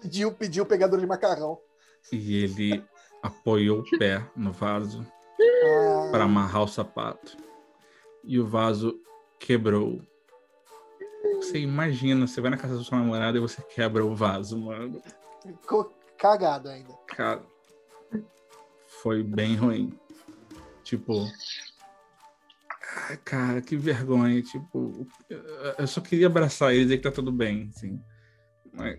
Pediu, 0.00 0.32
pediu 0.32 0.62
o 0.64 0.66
pegador 0.66 0.98
de 1.00 1.06
macarrão. 1.06 1.58
e 2.12 2.36
ele 2.44 2.84
apoiou 3.22 3.80
o 3.80 3.98
pé 3.98 4.24
no 4.36 4.52
vaso 4.52 5.04
Ah, 5.40 6.08
para 6.12 6.24
amarrar 6.24 6.62
o 6.62 6.68
sapato. 6.68 7.36
E 8.22 8.38
o 8.38 8.46
vaso 8.46 8.94
quebrou. 9.38 10.00
Você 11.36 11.58
imagina, 11.58 12.26
você 12.26 12.40
vai 12.40 12.50
na 12.50 12.56
casa 12.56 12.76
da 12.76 12.84
sua 12.84 12.98
namorada 12.98 13.36
e 13.36 13.40
você 13.40 13.60
quebra 13.62 14.04
o 14.04 14.14
vaso, 14.14 14.58
mano. 14.60 15.02
Ficou 15.42 15.96
cagado 16.18 16.68
ainda. 16.68 16.92
Cara, 17.08 17.42
foi 19.02 19.22
bem 19.22 19.56
ruim. 19.56 19.98
Tipo. 20.82 21.26
Cara, 23.24 23.60
que 23.62 23.76
vergonha. 23.76 24.42
Tipo, 24.42 25.06
eu 25.78 25.86
só 25.86 26.00
queria 26.00 26.26
abraçar 26.26 26.72
ele 26.72 26.82
e 26.82 26.84
dizer 26.84 26.96
que 26.98 27.04
tá 27.04 27.12
tudo 27.12 27.32
bem, 27.32 27.70
assim. 27.74 28.02
Mas, 28.72 28.98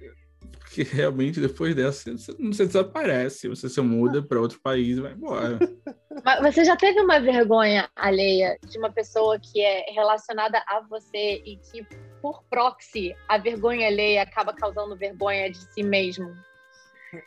porque 0.60 0.84
realmente 0.96 1.40
depois 1.40 1.76
dessa, 1.76 2.12
você, 2.18 2.34
você 2.34 2.66
desaparece. 2.66 3.48
Você 3.48 3.68
se 3.70 3.82
muda 3.82 4.22
para 4.22 4.40
outro 4.40 4.60
país 4.62 4.98
e 4.98 5.02
vai 5.02 5.14
embora. 5.14 5.60
Mas 6.24 6.54
você 6.56 6.64
já 6.66 6.76
teve 6.76 7.00
uma 7.02 7.20
vergonha 7.20 7.90
alheia 7.96 8.58
de 8.68 8.78
uma 8.78 8.92
pessoa 8.92 9.40
que 9.40 9.62
é 9.62 9.92
relacionada 9.92 10.64
a 10.68 10.82
você 10.82 11.42
e 11.46 11.58
que, 11.58 11.86
por 12.22 12.44
proxy, 12.50 13.16
a 13.28 13.38
vergonha 13.38 13.88
alheia 13.88 14.22
acaba 14.24 14.54
causando 14.54 14.96
vergonha 14.96 15.50
de 15.50 15.58
si 15.74 15.84
mesmo? 15.84 16.34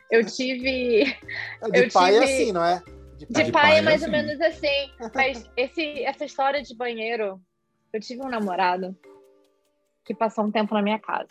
Eu 0.09 0.25
tive. 0.25 1.05
De 1.71 1.79
Eu 1.83 1.91
pai 1.91 2.15
é 2.15 2.19
tive- 2.19 2.23
assim, 2.33 2.51
não 2.51 2.63
é? 2.63 2.81
De, 3.17 3.25
de 3.27 3.51
pai, 3.51 3.51
pai 3.51 3.75
é 3.75 3.77
é 3.77 3.81
mais 3.81 4.01
ou 4.01 4.07
assim. 4.09 4.17
menos 4.17 4.41
assim. 4.41 4.91
Mas 5.13 5.49
esse, 5.55 6.03
essa 6.03 6.25
história 6.25 6.61
de 6.61 6.75
banheiro, 6.75 7.39
eu 7.93 7.99
tive 7.99 8.21
um 8.21 8.29
namorado 8.29 8.95
que 10.03 10.13
passou 10.13 10.43
um 10.45 10.51
tempo 10.51 10.73
na 10.73 10.81
minha 10.81 10.99
casa. 10.99 11.29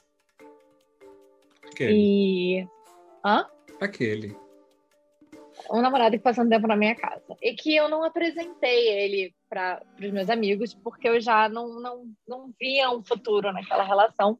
Aquele. 1.74 2.60
E. 2.60 2.68
Hã? 3.24 3.46
Aquele. 3.80 4.36
um 5.70 5.80
namorado 5.80 6.16
que 6.16 6.22
passou 6.22 6.44
um 6.44 6.48
tempo 6.48 6.68
na 6.68 6.76
minha 6.76 6.94
casa. 6.94 7.36
E 7.42 7.54
que 7.54 7.74
eu 7.74 7.88
não 7.88 8.04
apresentei 8.04 8.88
ele 8.88 9.34
para 9.48 9.82
os 10.00 10.10
meus 10.12 10.30
amigos, 10.30 10.72
porque 10.72 11.08
eu 11.08 11.20
já 11.20 11.48
não, 11.48 11.80
não, 11.80 12.06
não 12.26 12.54
via 12.58 12.90
um 12.90 13.04
futuro 13.04 13.52
naquela 13.52 13.82
relação. 13.82 14.38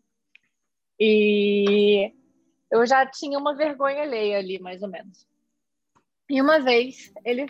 E 0.99 2.13
eu 2.71 2.87
já 2.87 3.05
tinha 3.05 3.39
uma 3.39 3.55
vergonha 3.55 4.03
alheia 4.03 4.39
ali, 4.39 4.61
mais 4.61 4.83
ou 4.83 4.89
menos. 4.89 5.27
E 6.31 6.41
uma 6.41 6.61
vez, 6.61 7.13
ele. 7.25 7.47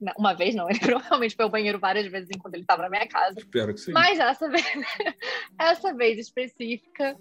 não, 0.00 0.12
uma 0.18 0.34
vez 0.34 0.54
não, 0.54 0.68
ele 0.70 0.80
provavelmente 0.80 1.36
foi 1.36 1.44
ao 1.44 1.50
banheiro 1.50 1.78
várias 1.78 2.06
vezes 2.10 2.30
enquanto 2.34 2.54
ele 2.54 2.62
estava 2.62 2.82
na 2.82 2.90
minha 2.90 3.06
casa. 3.06 3.38
Espero 3.38 3.74
que 3.74 3.80
sim. 3.80 3.92
Mas 3.92 4.18
essa 4.18 4.48
vez, 4.48 4.64
essa 5.60 5.94
vez 5.94 6.18
específica, 6.18 7.18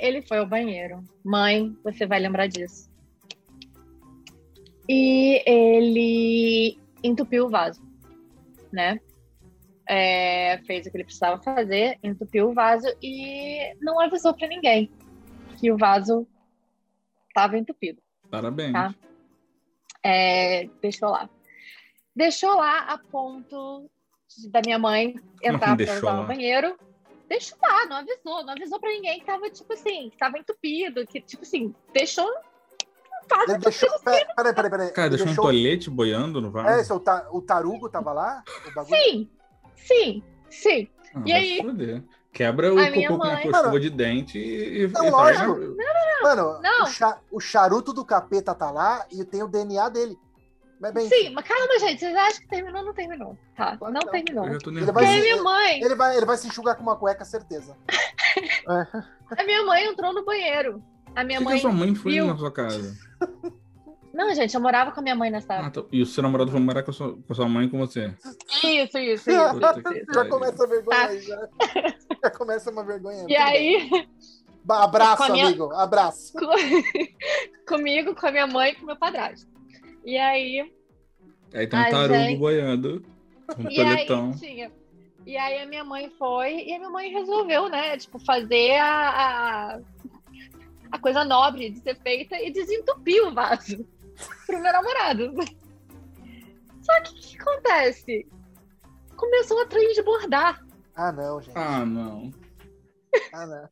ele 0.00 0.22
foi 0.22 0.38
ao 0.38 0.46
banheiro. 0.46 1.04
Mãe, 1.24 1.76
você 1.84 2.06
vai 2.06 2.18
lembrar 2.18 2.46
disso. 2.46 2.90
E 4.88 5.42
ele 5.46 6.80
entupiu 7.04 7.46
o 7.46 7.50
vaso, 7.50 7.80
né? 8.72 8.98
É, 9.86 10.58
fez 10.66 10.86
o 10.86 10.90
que 10.90 10.96
ele 10.96 11.04
precisava 11.04 11.40
fazer, 11.42 11.98
entupiu 12.02 12.48
o 12.48 12.54
vaso 12.54 12.86
e 13.02 13.74
não 13.80 14.00
avisou 14.00 14.34
para 14.34 14.48
ninguém 14.48 14.90
que 15.58 15.70
o 15.70 15.76
vaso 15.76 16.26
estava 17.28 17.58
entupido. 17.58 18.00
Parabéns. 18.30 18.72
Tá. 18.72 18.94
É, 20.02 20.68
deixou 20.80 21.10
lá. 21.10 21.28
Deixou 22.14 22.54
lá 22.56 22.80
a 22.80 22.98
ponto 22.98 23.90
da 24.50 24.60
minha 24.64 24.78
mãe 24.78 25.14
entrar 25.42 25.76
para 25.76 25.94
usar 25.96 26.20
o 26.20 26.26
banheiro. 26.26 26.76
Deixou 27.30 27.56
lá, 27.62 27.86
não 27.86 27.96
avisou, 27.98 28.44
não 28.44 28.52
avisou 28.52 28.80
pra 28.80 28.90
ninguém 28.90 29.20
que 29.20 29.24
tava, 29.24 29.48
tipo 29.48 29.72
assim, 29.72 30.10
que 30.10 30.18
tava 30.18 30.36
entupido, 30.36 31.06
que, 31.06 31.20
tipo 31.20 31.44
assim, 31.44 31.72
deixou 31.94 32.28
Ele 33.48 33.58
deixou. 33.58 33.88
Peraí, 34.00 34.26
peraí, 34.34 34.52
peraí. 34.54 34.70
peraí. 34.70 34.90
Cara, 34.90 35.06
Ele 35.06 35.16
deixou 35.16 35.32
um 35.32 35.36
tolete 35.46 35.88
boiando 35.88 36.40
no 36.40 36.50
vaso. 36.50 36.68
É, 36.68 36.82
seu 36.82 36.98
ta- 36.98 37.28
o 37.30 37.40
tarugo 37.40 37.88
tava 37.88 38.12
lá? 38.12 38.42
O 38.66 38.74
bagulho? 38.74 38.96
Sim, 38.96 39.30
sim, 39.76 40.22
sim. 40.50 40.88
Ah, 41.14 41.22
E 41.24 41.32
aí? 41.32 41.56
se 41.58 41.62
fuder. 41.62 42.02
Quebra 42.32 42.74
o 42.74 42.78
A 42.78 42.88
cocô 42.90 43.06
com 43.06 43.14
uma 43.14 43.24
mãe- 43.26 43.44
escova 43.46 43.62
Mano, 43.68 43.80
de 43.80 43.90
dente 43.90 44.38
e, 44.38 44.82
e 44.82 44.88
Não, 44.88 45.04
e 45.04 45.10
lógico. 45.10 45.76
Mano, 46.22 46.60
Não. 46.60 46.82
O, 46.82 46.86
cha- 46.86 47.18
o 47.30 47.40
charuto 47.40 47.92
do 47.92 48.04
capeta 48.04 48.54
tá 48.54 48.70
lá 48.70 49.06
e 49.10 49.24
tem 49.24 49.42
o 49.42 49.48
DNA 49.48 49.88
dele. 49.88 50.18
Mas 50.80 50.94
bem, 50.94 51.08
Sim, 51.08 51.30
mas 51.34 51.46
calma, 51.46 51.78
gente, 51.78 52.00
vocês 52.00 52.16
acham 52.16 52.40
que 52.40 52.48
terminou? 52.48 52.82
Não 52.82 52.94
terminou, 52.94 53.36
tá? 53.54 53.76
Claro 53.76 53.92
Não 53.92 54.00
não. 54.02 54.10
terminou. 54.10 54.46
Ele 54.46 54.92
vai 54.92 55.06
ser- 55.06 55.20
minha 55.20 55.42
mãe, 55.42 55.82
ele 55.82 55.94
vai, 55.94 56.16
ele 56.16 56.24
vai 56.26 56.36
se 56.38 56.48
enxugar 56.48 56.74
com 56.76 56.82
uma 56.82 56.96
cueca, 56.96 57.24
certeza. 57.24 57.76
É. 57.86 57.92
a 59.42 59.44
minha 59.44 59.62
mãe 59.64 59.84
entrou 59.86 60.12
no 60.14 60.24
banheiro. 60.24 60.82
A 61.14 61.22
minha 61.24 61.38
Por 61.38 61.44
mãe 61.46 61.56
que 61.56 61.60
sua 61.62 61.72
mãe 61.72 61.94
foi 61.94 62.12
viu. 62.12 62.26
na 62.26 62.36
sua 62.36 62.50
casa? 62.50 62.96
Não, 64.12 64.34
gente, 64.34 64.54
eu 64.54 64.60
morava 64.60 64.90
com 64.90 64.98
a 65.00 65.02
minha 65.02 65.14
mãe 65.14 65.30
nessa 65.30 65.54
Ah, 65.54 65.70
tá. 65.70 65.82
E 65.92 66.02
o 66.02 66.06
seu 66.06 66.22
namorado 66.22 66.50
foi 66.50 66.58
morar 66.60 66.82
com 66.82 66.90
a 66.90 66.94
sua, 66.94 67.12
com 67.14 67.32
a 67.32 67.34
sua 67.34 67.48
mãe 67.48 67.66
e 67.66 67.70
com 67.70 67.78
você? 67.78 68.12
Isso, 68.64 68.98
isso, 68.98 68.98
isso. 68.98 69.30
isso. 69.30 70.12
Já 70.12 70.24
começa 70.28 70.64
a 70.64 70.66
vergonha 70.66 70.98
Tá. 70.98 71.06
aí, 71.06 71.20
já. 71.20 71.48
Já 72.24 72.30
começa 72.30 72.70
uma 72.70 72.84
vergonha. 72.84 73.22
E 73.24 73.26
bem. 73.26 73.36
aí, 73.36 74.08
Abraço, 74.68 75.22
a 75.22 75.28
minha- 75.28 75.46
amigo. 75.46 75.70
Abraço. 75.74 76.32
comigo, 77.68 78.14
com 78.14 78.26
a 78.26 78.30
minha 78.32 78.46
mãe 78.46 78.72
e 78.72 78.74
com 78.76 78.86
meu 78.86 78.96
padrasto. 78.96 79.48
E 80.04 80.16
aí, 80.16 80.72
Aí 81.52 81.66
tem 81.66 81.78
um 81.80 81.90
tarugo 81.90 82.14
gente. 82.14 82.38
boiando. 82.38 83.04
Um 83.58 83.68
e 83.68 83.80
aí 83.80 84.06
toletão. 84.06 84.30
tinha. 84.38 84.70
E 85.26 85.36
aí 85.36 85.60
a 85.60 85.66
minha 85.66 85.82
mãe 85.82 86.08
foi 86.10 86.68
e 86.68 86.72
a 86.72 86.78
minha 86.78 86.90
mãe 86.90 87.10
resolveu, 87.10 87.68
né, 87.68 87.96
tipo, 87.96 88.16
fazer 88.20 88.76
a, 88.78 89.10
a, 89.10 89.80
a 90.92 90.98
coisa 91.00 91.24
nobre 91.24 91.70
de 91.70 91.80
ser 91.80 91.96
feita 92.00 92.36
e 92.40 92.52
desentupir 92.52 93.26
o 93.26 93.34
vaso 93.34 93.84
pro 94.46 94.62
meu 94.62 94.72
namorado. 94.72 95.34
Só 96.80 97.00
que 97.02 97.10
o 97.10 97.14
que 97.16 97.40
acontece? 97.40 98.28
Começou 99.16 99.60
a 99.60 99.66
transbordar 99.66 100.64
Ah, 100.94 101.10
não, 101.10 101.42
gente. 101.42 101.58
Ah, 101.58 101.84
não. 101.84 102.30
Ah, 103.32 103.46
não. 103.46 103.68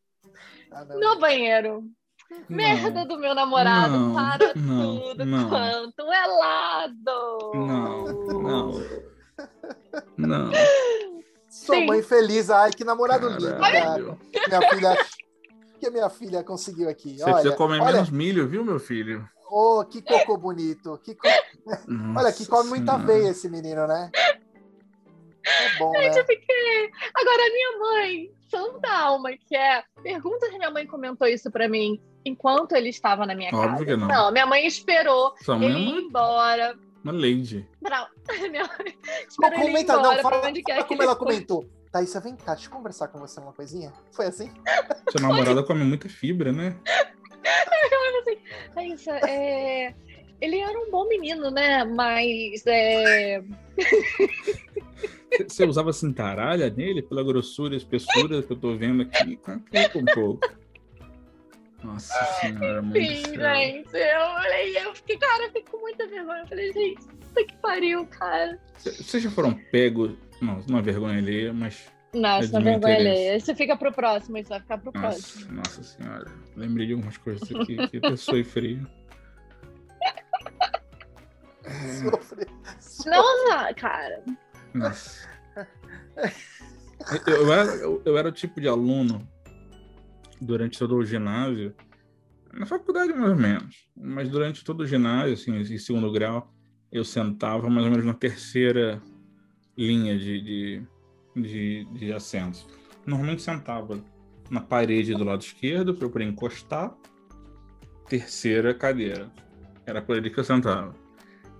Ah, 0.72 0.84
não. 0.84 0.98
no 0.98 1.20
banheiro. 1.20 1.88
Merda 2.48 3.04
do 3.04 3.18
meu 3.18 3.34
namorado 3.34 3.96
Não, 3.98 4.14
para 4.14 4.54
não, 4.54 5.00
tudo 5.00 5.24
não. 5.24 5.48
quanto 5.48 6.12
é 6.12 6.26
lado. 6.26 7.52
Não, 7.54 8.04
não. 8.42 8.72
Não. 10.16 10.50
Só 11.48 11.72
Sim. 11.74 11.86
mãe 11.86 12.02
feliz. 12.02 12.50
Ai, 12.50 12.70
que 12.70 12.84
namorado 12.84 13.28
lindo. 13.28 13.56
Minha 14.48 14.70
filha. 14.70 14.96
que 15.80 15.86
a 15.86 15.90
minha 15.90 16.10
filha 16.10 16.42
conseguiu 16.44 16.88
aqui. 16.88 17.16
Você 17.16 17.24
olha, 17.24 17.32
precisa 17.34 17.56
comer 17.56 17.80
olha, 17.80 17.92
menos 17.92 18.10
milho, 18.10 18.48
viu, 18.48 18.64
meu 18.64 18.78
filho? 18.78 19.28
oh, 19.50 19.82
que 19.84 20.02
cocô 20.02 20.36
bonito. 20.36 20.98
Que 21.02 21.14
co- 21.14 21.28
Olha, 22.16 22.32
que 22.32 22.46
come 22.46 22.68
muita 22.68 22.92
Nossa 22.92 23.06
veia 23.06 23.30
esse 23.30 23.48
menino, 23.48 23.86
né? 23.86 24.10
É 24.14 25.78
bom, 25.78 25.92
né? 25.92 26.08
Eu 26.08 26.26
fiquei. 26.26 26.90
Agora, 27.14 27.42
a 27.42 27.50
minha 27.52 27.78
mãe, 27.78 28.30
Santa 28.50 28.90
Alma, 28.92 29.30
que 29.32 29.56
é. 29.56 29.82
Pergunta 30.02 30.46
se 30.46 30.58
minha 30.58 30.70
mãe 30.70 30.86
comentou 30.86 31.26
isso 31.26 31.50
pra 31.50 31.68
mim 31.68 31.98
enquanto 32.24 32.72
ele 32.72 32.88
estava 32.88 33.26
na 33.26 33.34
minha 33.34 33.50
Óbvio 33.52 33.70
casa. 33.70 33.84
que 33.84 33.96
não. 33.96 34.08
Não, 34.08 34.32
minha 34.32 34.46
mãe 34.46 34.66
esperou 34.66 35.34
Sua 35.42 35.56
mãe 35.58 35.68
é 35.68 35.70
ele 35.70 35.80
ir 35.80 35.92
uma, 35.92 36.00
embora. 36.00 36.78
uma 37.02 37.12
lady. 37.12 37.68
Pra... 37.82 38.08
Minha 38.50 38.64
mãe 38.64 38.98
esperou 39.28 39.54
ele 39.54 39.62
ir 39.62 39.66
comenta, 39.66 39.92
embora 39.94 40.22
não, 40.22 40.30
fala, 40.30 40.48
onde 40.48 40.62
quer 40.62 40.74
fala 40.74 40.86
como 40.86 41.02
ela 41.02 41.16
foi. 41.16 41.26
comentou. 41.26 41.68
Thaísa, 41.90 42.20
vem 42.20 42.36
cá, 42.36 42.54
deixa 42.54 42.68
eu 42.68 42.72
conversar 42.72 43.08
com 43.08 43.18
você 43.18 43.40
uma 43.40 43.52
coisinha. 43.52 43.92
Foi 44.12 44.26
assim? 44.26 44.50
Sua 45.10 45.20
namorada 45.20 45.62
come 45.62 45.84
muita 45.84 46.08
fibra, 46.08 46.52
né? 46.52 46.76
É 48.76 48.86
isso, 48.86 49.10
é... 49.10 49.94
Ele 50.40 50.58
era 50.58 50.78
um 50.78 50.90
bom 50.90 51.08
menino, 51.08 51.50
né? 51.50 51.84
Mas 51.84 52.62
é... 52.66 53.42
Você 55.48 55.64
usava 55.64 55.92
cintaralha 55.92 56.70
nele 56.70 57.02
pela 57.02 57.24
grossura 57.24 57.74
e 57.74 57.78
espessura 57.78 58.42
que 58.42 58.52
eu 58.52 58.56
tô 58.56 58.76
vendo 58.76 59.02
aqui? 59.02 59.36
Complica 59.36 59.98
um 59.98 60.04
pouco. 60.04 60.48
Nossa 61.82 62.24
senhora, 62.40 62.82
muito 62.82 62.98
Sim, 62.98 63.24
céu. 63.24 63.54
gente. 63.54 63.96
Eu 63.96 64.20
falei, 64.34 64.78
eu 64.78 64.94
fiquei, 64.94 65.18
cara, 65.18 65.42
eu 65.44 65.46
fiquei 65.48 65.62
com 65.62 65.78
muita 65.78 66.06
vergonha. 66.08 66.40
Eu 66.40 66.46
falei, 66.48 66.72
gente, 66.72 67.06
puta 67.06 67.44
que 67.44 67.56
pariu, 67.58 68.06
cara. 68.06 68.58
Vocês 68.76 69.22
já 69.22 69.30
foram 69.30 69.54
pegos? 69.70 70.12
Não, 70.40 70.60
não 70.68 70.78
é 70.78 70.82
vergonha 70.82 71.18
alheia, 71.18 71.52
mas. 71.52 71.86
Não, 72.12 72.36
É 72.36 72.40
isso 72.40 72.52
não 72.52 72.60
é 72.60 72.64
vergonha 72.64 72.96
alheia. 72.96 73.36
Isso 73.36 73.54
fica 73.54 73.76
pro 73.76 73.92
próximo, 73.92 74.38
isso 74.38 74.48
vai 74.48 74.60
ficar 74.60 74.78
pro 74.78 74.90
próximo. 74.92 75.52
Nossa, 75.52 75.80
nossa 75.80 75.82
senhora. 75.84 76.26
Lembrei 76.56 76.86
de 76.86 76.94
algumas 76.94 77.16
coisas 77.16 77.42
aqui 77.42 77.88
que 77.88 78.00
pessoa 78.00 78.42
frio. 78.44 78.86
Sofre. 82.00 82.46
Nossa, 83.06 83.74
cara. 83.74 84.24
Nossa. 84.74 85.28
Eu, 87.26 87.36
eu 87.36 87.52
era, 87.52 87.70
eu, 87.76 88.02
eu 88.04 88.18
era 88.18 88.28
o 88.28 88.32
tipo 88.32 88.60
de 88.60 88.66
aluno 88.68 89.26
durante 90.40 90.78
todo 90.78 90.96
o 90.96 91.04
ginásio, 91.04 91.74
na 92.52 92.66
faculdade 92.66 93.12
mais 93.12 93.30
ou 93.30 93.36
menos, 93.36 93.88
mas 93.96 94.28
durante 94.28 94.64
todo 94.64 94.80
o 94.80 94.86
ginásio, 94.86 95.34
assim, 95.34 95.56
em 95.56 95.78
segundo 95.78 96.10
grau, 96.10 96.52
eu 96.90 97.04
sentava 97.04 97.68
mais 97.68 97.84
ou 97.84 97.90
menos 97.90 98.06
na 98.06 98.14
terceira 98.14 99.02
linha 99.76 100.18
de, 100.18 100.40
de, 100.40 100.82
de, 101.36 101.84
de 101.92 102.12
assentos. 102.12 102.66
Normalmente 103.06 103.42
sentava 103.42 104.02
na 104.50 104.60
parede 104.60 105.14
do 105.14 105.24
lado 105.24 105.42
esquerdo 105.42 105.94
para 105.94 106.06
eu 106.06 106.10
poder 106.10 106.24
encostar, 106.24 106.96
terceira 108.08 108.74
cadeira. 108.74 109.30
Era 109.86 110.02
por 110.02 110.16
ali 110.16 110.30
que 110.30 110.40
eu 110.40 110.44
sentava. 110.44 110.94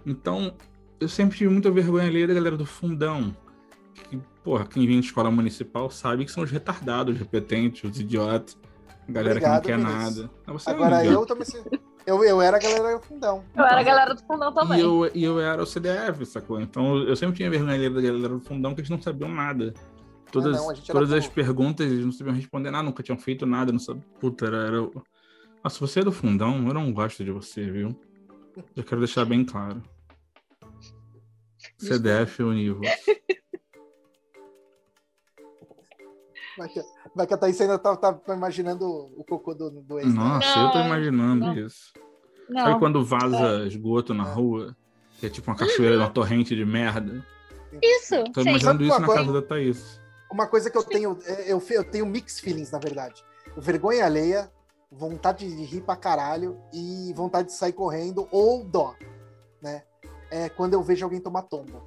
Então, 0.05 0.57
eu 1.01 1.09
sempre 1.09 1.37
tive 1.37 1.51
muita 1.51 1.71
vergonha 1.71 2.07
ali 2.07 2.27
da 2.27 2.35
galera 2.35 2.57
do 2.57 2.67
fundão. 2.67 3.37
Que, 3.95 4.19
porra, 4.43 4.67
quem 4.67 4.87
vem 4.87 5.01
de 5.01 5.07
escola 5.07 5.31
municipal 5.31 5.91
sabe 5.91 6.25
que 6.25 6.31
são 6.31 6.43
os 6.43 6.51
retardados, 6.51 7.15
os 7.15 7.21
repetentes, 7.21 7.85
os 7.85 8.01
idiotas. 8.01 8.59
A 9.09 9.13
galera 9.13 9.35
Obrigado, 9.39 9.63
que 9.63 9.73
não 9.73 9.85
quer 9.85 9.87
Vinícius. 9.89 10.17
nada. 10.19 10.31
Você 10.47 10.71
é 10.71 10.73
Agora 10.73 11.05
idiota. 11.05 11.21
eu 11.23 11.27
também. 11.27 11.45
se- 11.47 11.81
Eu, 12.07 12.25
eu 12.25 12.41
era 12.43 12.57
a 12.57 12.61
galera 12.61 12.99
do 12.99 13.03
fundão. 13.05 13.45
Eu 13.57 13.65
era 13.65 13.81
a 13.81 13.83
galera 13.83 14.15
do 14.15 14.21
fundão 14.23 14.51
E 14.51 14.55
também. 14.55 14.81
eu, 14.81 15.11
e 15.15 15.25
eu 15.25 15.41
era 15.41 15.63
o 15.63 15.67
CDF, 15.67 16.25
sacou? 16.27 16.61
Então 16.61 16.97
eu 16.99 17.17
sempre 17.17 17.37
tinha 17.37 17.51
vergonha 17.51 17.91
da 17.91 18.01
galera 18.01 18.29
do 18.29 18.41
fundão 18.41 18.75
que 18.75 18.81
eles 18.81 18.91
não 18.91 19.01
sabiam 19.01 19.31
nada. 19.31 19.73
Todas, 20.31 20.57
não, 20.59 20.71
era 20.71 20.81
todas 20.83 21.13
as 21.13 21.27
perguntas 21.27 21.91
eles 21.91 22.05
não 22.05 22.13
sabiam 22.13 22.35
responder 22.37 22.71
nada, 22.71 22.85
nunca 22.85 23.03
tinham 23.03 23.19
feito 23.19 23.47
nada, 23.47 23.73
não 23.73 23.79
sabe. 23.79 24.03
Puta, 24.21 24.47
era. 24.47 24.57
era... 24.67 24.91
Nossa, 25.65 25.81
você 25.81 26.01
é 26.01 26.05
do 26.05 26.13
fundão, 26.13 26.67
eu 26.69 26.75
não 26.75 26.93
gosto 26.93 27.25
de 27.25 27.31
você, 27.33 27.71
viu? 27.71 27.99
Eu 28.77 28.85
quero 28.85 29.01
deixar 29.01 29.25
bem 29.25 29.45
claro. 29.45 29.83
CDF 31.79 32.43
Univo. 32.43 32.81
Vai 36.59 36.69
que, 36.69 36.85
vai 37.15 37.27
que 37.27 37.35
a 37.35 37.37
Thaís 37.39 37.61
ainda 37.61 37.79
tá, 37.79 37.95
tá 37.97 38.35
imaginando 38.35 38.85
o 38.85 39.25
cocô 39.25 39.55
do, 39.55 39.71
do 39.71 39.99
ex. 40.01 40.13
Nossa, 40.13 40.59
eu 40.59 40.71
tô 40.73 40.79
Não, 40.79 40.87
imaginando 40.87 41.47
não. 41.47 41.55
isso. 41.59 41.93
Sabe 42.53 42.71
Não. 42.71 42.79
quando 42.79 43.05
vaza 43.05 43.65
esgoto 43.67 44.13
na 44.13 44.25
rua? 44.25 44.77
Que 45.21 45.27
é 45.27 45.31
tipo 45.31 45.51
uma 45.51 45.57
cachoeira, 45.57 45.99
uma 45.99 46.11
torrente 46.11 46.57
de 46.57 46.65
merda. 46.65 47.25
Isso, 47.83 48.25
Tô 48.33 48.43
sim. 48.43 48.49
imaginando 48.51 48.79
Sabe 48.79 48.89
isso 48.89 49.01
na 49.01 49.07
coisa? 49.07 49.21
casa 49.23 49.33
da 49.41 49.47
Thaís. 49.47 50.01
Uma 50.33 50.47
coisa 50.47 50.71
que 50.71 50.77
eu 50.77 50.83
tenho, 50.83 51.19
é, 51.25 51.53
eu, 51.53 51.63
eu 51.71 51.85
tenho 51.85 52.07
mixed 52.07 52.43
feelings, 52.43 52.71
na 52.71 52.79
verdade. 52.79 53.25
Vergonha 53.57 54.05
alheia, 54.05 54.51
vontade 54.91 55.49
de 55.49 55.65
rir 55.65 55.83
pra 55.83 55.97
caralho 55.97 56.59
e 56.73 57.13
vontade 57.15 57.49
de 57.49 57.55
sair 57.55 57.73
correndo 57.73 58.27
ou 58.31 58.65
dó, 58.65 58.95
né? 59.63 59.83
É 60.31 60.49
quando 60.49 60.75
eu 60.75 60.83
vejo 60.83 61.05
alguém 61.05 61.21
tomar 61.21 61.43
tombo 61.43 61.83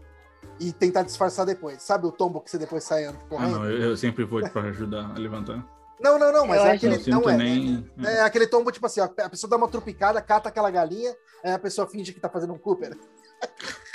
e 0.67 0.71
tentar 0.71 1.01
disfarçar 1.03 1.45
depois. 1.45 1.81
Sabe 1.81 2.05
o 2.05 2.11
tombo 2.11 2.39
que 2.41 2.51
você 2.51 2.57
depois 2.57 2.83
sai 2.83 3.05
Ah, 3.05 3.13
correndo? 3.27 3.51
não, 3.59 3.65
eu, 3.69 3.89
eu 3.89 3.97
sempre 3.97 4.23
vou 4.23 4.41
pra 4.49 4.61
ajudar 4.63 5.11
a 5.15 5.17
levantar. 5.17 5.65
não, 5.99 6.19
não, 6.19 6.31
não, 6.31 6.45
mas 6.45 6.59
Eu 6.61 6.67
é 6.67 6.71
aquele. 6.73 7.09
não 7.09 7.29
é, 7.29 7.35
nem. 7.37 7.89
é, 8.03 8.13
é 8.17 8.21
aquele 8.21 8.45
tombo, 8.47 8.71
tipo 8.71 8.85
assim, 8.85 9.01
a 9.01 9.05
a 9.05 9.29
pessoa 9.29 9.49
dá 9.49 9.57
uma 9.57 9.67
tropicada, 9.67 10.21
cata 10.21 10.49
aquela 10.49 10.69
galinha, 10.69 11.15
aí 11.43 11.51
a 11.51 11.59
pessoa 11.59 11.87
finge 11.87 12.13
que 12.13 12.19
tá 12.19 12.29
fazendo 12.29 12.53
um 12.53 12.57
Cooper. 12.59 12.95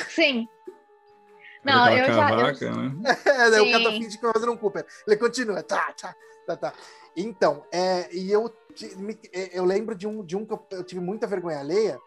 Sim. 0.08 0.46
Não, 1.64 1.88
eu 1.90 2.06
já. 2.06 2.12
eu- 2.12 2.16
cavaca, 2.36 2.70
né? 2.72 2.92
É, 3.26 3.60
o 3.60 3.70
cara 3.72 3.90
finge 3.92 4.16
que 4.16 4.22
vai 4.22 4.32
fazendo 4.32 4.52
um 4.52 4.56
Cooper. 4.56 4.86
Ele 5.06 5.16
continua, 5.16 5.62
tá, 5.62 5.92
tá, 6.00 6.14
tá, 6.46 6.56
tá. 6.56 6.72
Então, 7.16 7.64
é, 7.72 8.08
e 8.14 8.30
eu, 8.30 8.52
é, 9.32 9.58
eu 9.58 9.64
lembro 9.64 9.94
de 9.94 10.06
um, 10.06 10.24
de 10.24 10.36
um 10.36 10.44
que 10.44 10.52
eu, 10.52 10.66
eu 10.70 10.84
tive 10.84 11.00
muita 11.00 11.26
vergonha 11.26 11.58
alheia, 11.58 11.98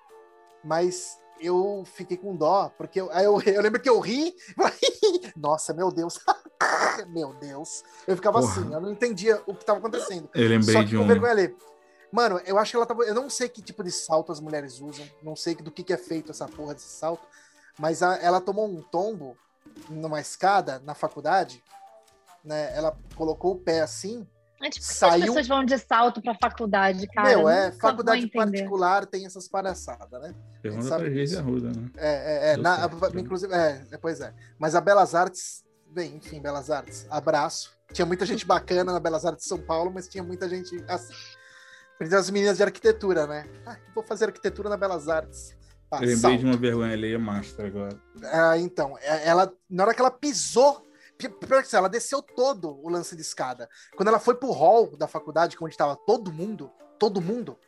mas 0.64 1.18
eu 1.40 1.84
fiquei 1.86 2.18
com 2.18 2.36
dó, 2.36 2.70
porque 2.78 3.00
eu, 3.00 3.12
eu, 3.12 3.42
eu 3.46 3.62
lembro 3.62 3.82
que 3.82 3.90
eu 3.90 4.00
ri, 4.00 4.34
nossa, 5.36 5.74
meu 5.74 5.92
Deus, 5.92 6.20
meu 7.10 7.34
Deus. 7.34 7.84
Eu 8.08 8.16
ficava 8.16 8.40
Porra. 8.40 8.52
assim, 8.62 8.74
eu 8.74 8.82
não 8.82 8.92
entendia 8.92 9.42
o 9.46 9.54
que 9.54 9.62
estava 9.62 9.80
acontecendo. 9.80 10.30
Eu 10.34 10.50
lembrei 10.50 10.76
Só 10.76 10.82
que 10.82 10.90
de 10.90 10.98
um. 10.98 11.08
vergonha. 11.08 11.56
Mano, 12.12 12.42
eu 12.46 12.58
acho 12.58 12.72
que 12.72 12.78
ela 12.78 12.86
tava. 12.86 13.04
Eu 13.04 13.14
não 13.14 13.30
sei 13.30 13.48
que 13.48 13.62
tipo 13.62 13.84
de 13.84 13.92
salto 13.92 14.32
as 14.32 14.40
mulheres 14.40 14.80
usam, 14.82 15.08
não 15.22 15.36
sei 15.36 15.56
do 15.56 15.72
que, 15.72 15.84
que 15.84 15.94
é 15.94 15.98
feito 15.98 16.32
essa 16.32 16.48
porra 16.48 16.74
desse 16.74 16.90
salto, 16.90 17.26
mas 17.78 18.02
a- 18.02 18.18
ela 18.18 18.42
tomou 18.42 18.68
um 18.68 18.82
tombo 18.82 19.38
numa 19.88 20.20
escada 20.20 20.80
na 20.80 20.96
faculdade, 20.96 21.64
né? 22.44 22.76
Ela 22.76 22.98
colocou 23.16 23.52
o 23.54 23.60
pé 23.60 23.82
assim. 23.82 24.28
Por 24.60 24.70
que 24.70 24.84
Saiu- 24.84 25.14
as 25.14 25.20
pessoas 25.30 25.48
vão 25.48 25.64
de 25.64 25.78
salto 25.78 26.22
pra 26.22 26.36
faculdade, 26.36 27.08
cara? 27.08 27.30
Meu, 27.30 27.48
é, 27.50 27.68
Nunca 27.72 27.80
faculdade 27.80 28.28
particular 28.28 29.06
tem 29.06 29.26
essas 29.26 29.48
palhaçadas, 29.48 30.22
né? 30.22 30.36
Pergunta 30.62 30.84
sabe 30.86 31.06
pra 31.06 31.14
Geise. 31.14 31.38
Arruda, 31.38 31.70
né? 31.70 31.90
É, 31.98 32.50
é, 32.50 32.54
é, 32.54 32.58
na- 32.58 32.86
a- 32.86 32.90
inclusive, 33.20 33.54
é, 33.54 33.82
é, 33.92 33.98
pois 33.98 34.20
é. 34.20 34.34
Mas 34.60 34.76
a 34.76 34.82
Belas 34.82 35.16
Artes, 35.16 35.64
bem, 35.90 36.16
enfim, 36.18 36.42
Belas 36.42 36.70
Artes, 36.70 37.08
abraço. 37.10 37.72
Tinha 37.94 38.06
muita 38.06 38.26
gente 38.26 38.46
bacana 38.46 38.92
na 38.92 39.00
Belas 39.00 39.26
Artes 39.26 39.44
de 39.44 39.50
São 39.50 39.60
Paulo, 39.60 39.92
mas 39.94 40.08
tinha 40.10 40.24
muita 40.24 40.48
gente 40.50 40.76
assim. 40.88 41.14
Principalmente 41.98 42.16
as 42.16 42.30
meninas 42.30 42.58
de 42.58 42.64
arquitetura, 42.64 43.28
né? 43.28 43.46
Ah, 43.66 43.78
vou 43.96 44.04
fazer 44.04 44.26
arquitetura 44.26 44.70
na 44.70 44.78
Belas 44.78 45.08
Artes. 45.10 45.56
Ah, 45.92 45.98
Eu 45.98 46.02
lembrei 46.02 46.16
salto. 46.18 46.38
de 46.40 46.46
uma 46.46 46.56
vergonha 46.58 46.94
alheia 46.94 47.18
master 47.18 47.66
agora. 47.66 48.00
Ah, 48.26 48.58
então, 48.58 48.98
é- 49.02 49.28
ela, 49.28 49.52
na 49.70 49.84
hora 49.84 49.94
que 49.94 50.00
ela 50.02 50.12
pisou, 50.12 50.82
pi- 50.82 50.89
pior 51.28 51.62
que 51.62 51.68
isso, 51.68 51.76
ela 51.76 51.90
desceu 51.90 52.22
todo 52.22 52.80
o 52.82 52.90
lance 52.90 53.16
de 53.16 53.22
escada. 53.22 53.70
Quando 53.96 54.08
ela 54.08 54.20
foi 54.20 54.36
pro 54.36 54.52
hall 54.52 54.96
da 54.96 55.08
faculdade, 55.08 55.58
onde 55.60 55.74
estava 55.74 55.96
todo 55.96 56.32
mundo, 56.32 56.72
todo 56.98 57.20
mundo, 57.20 57.60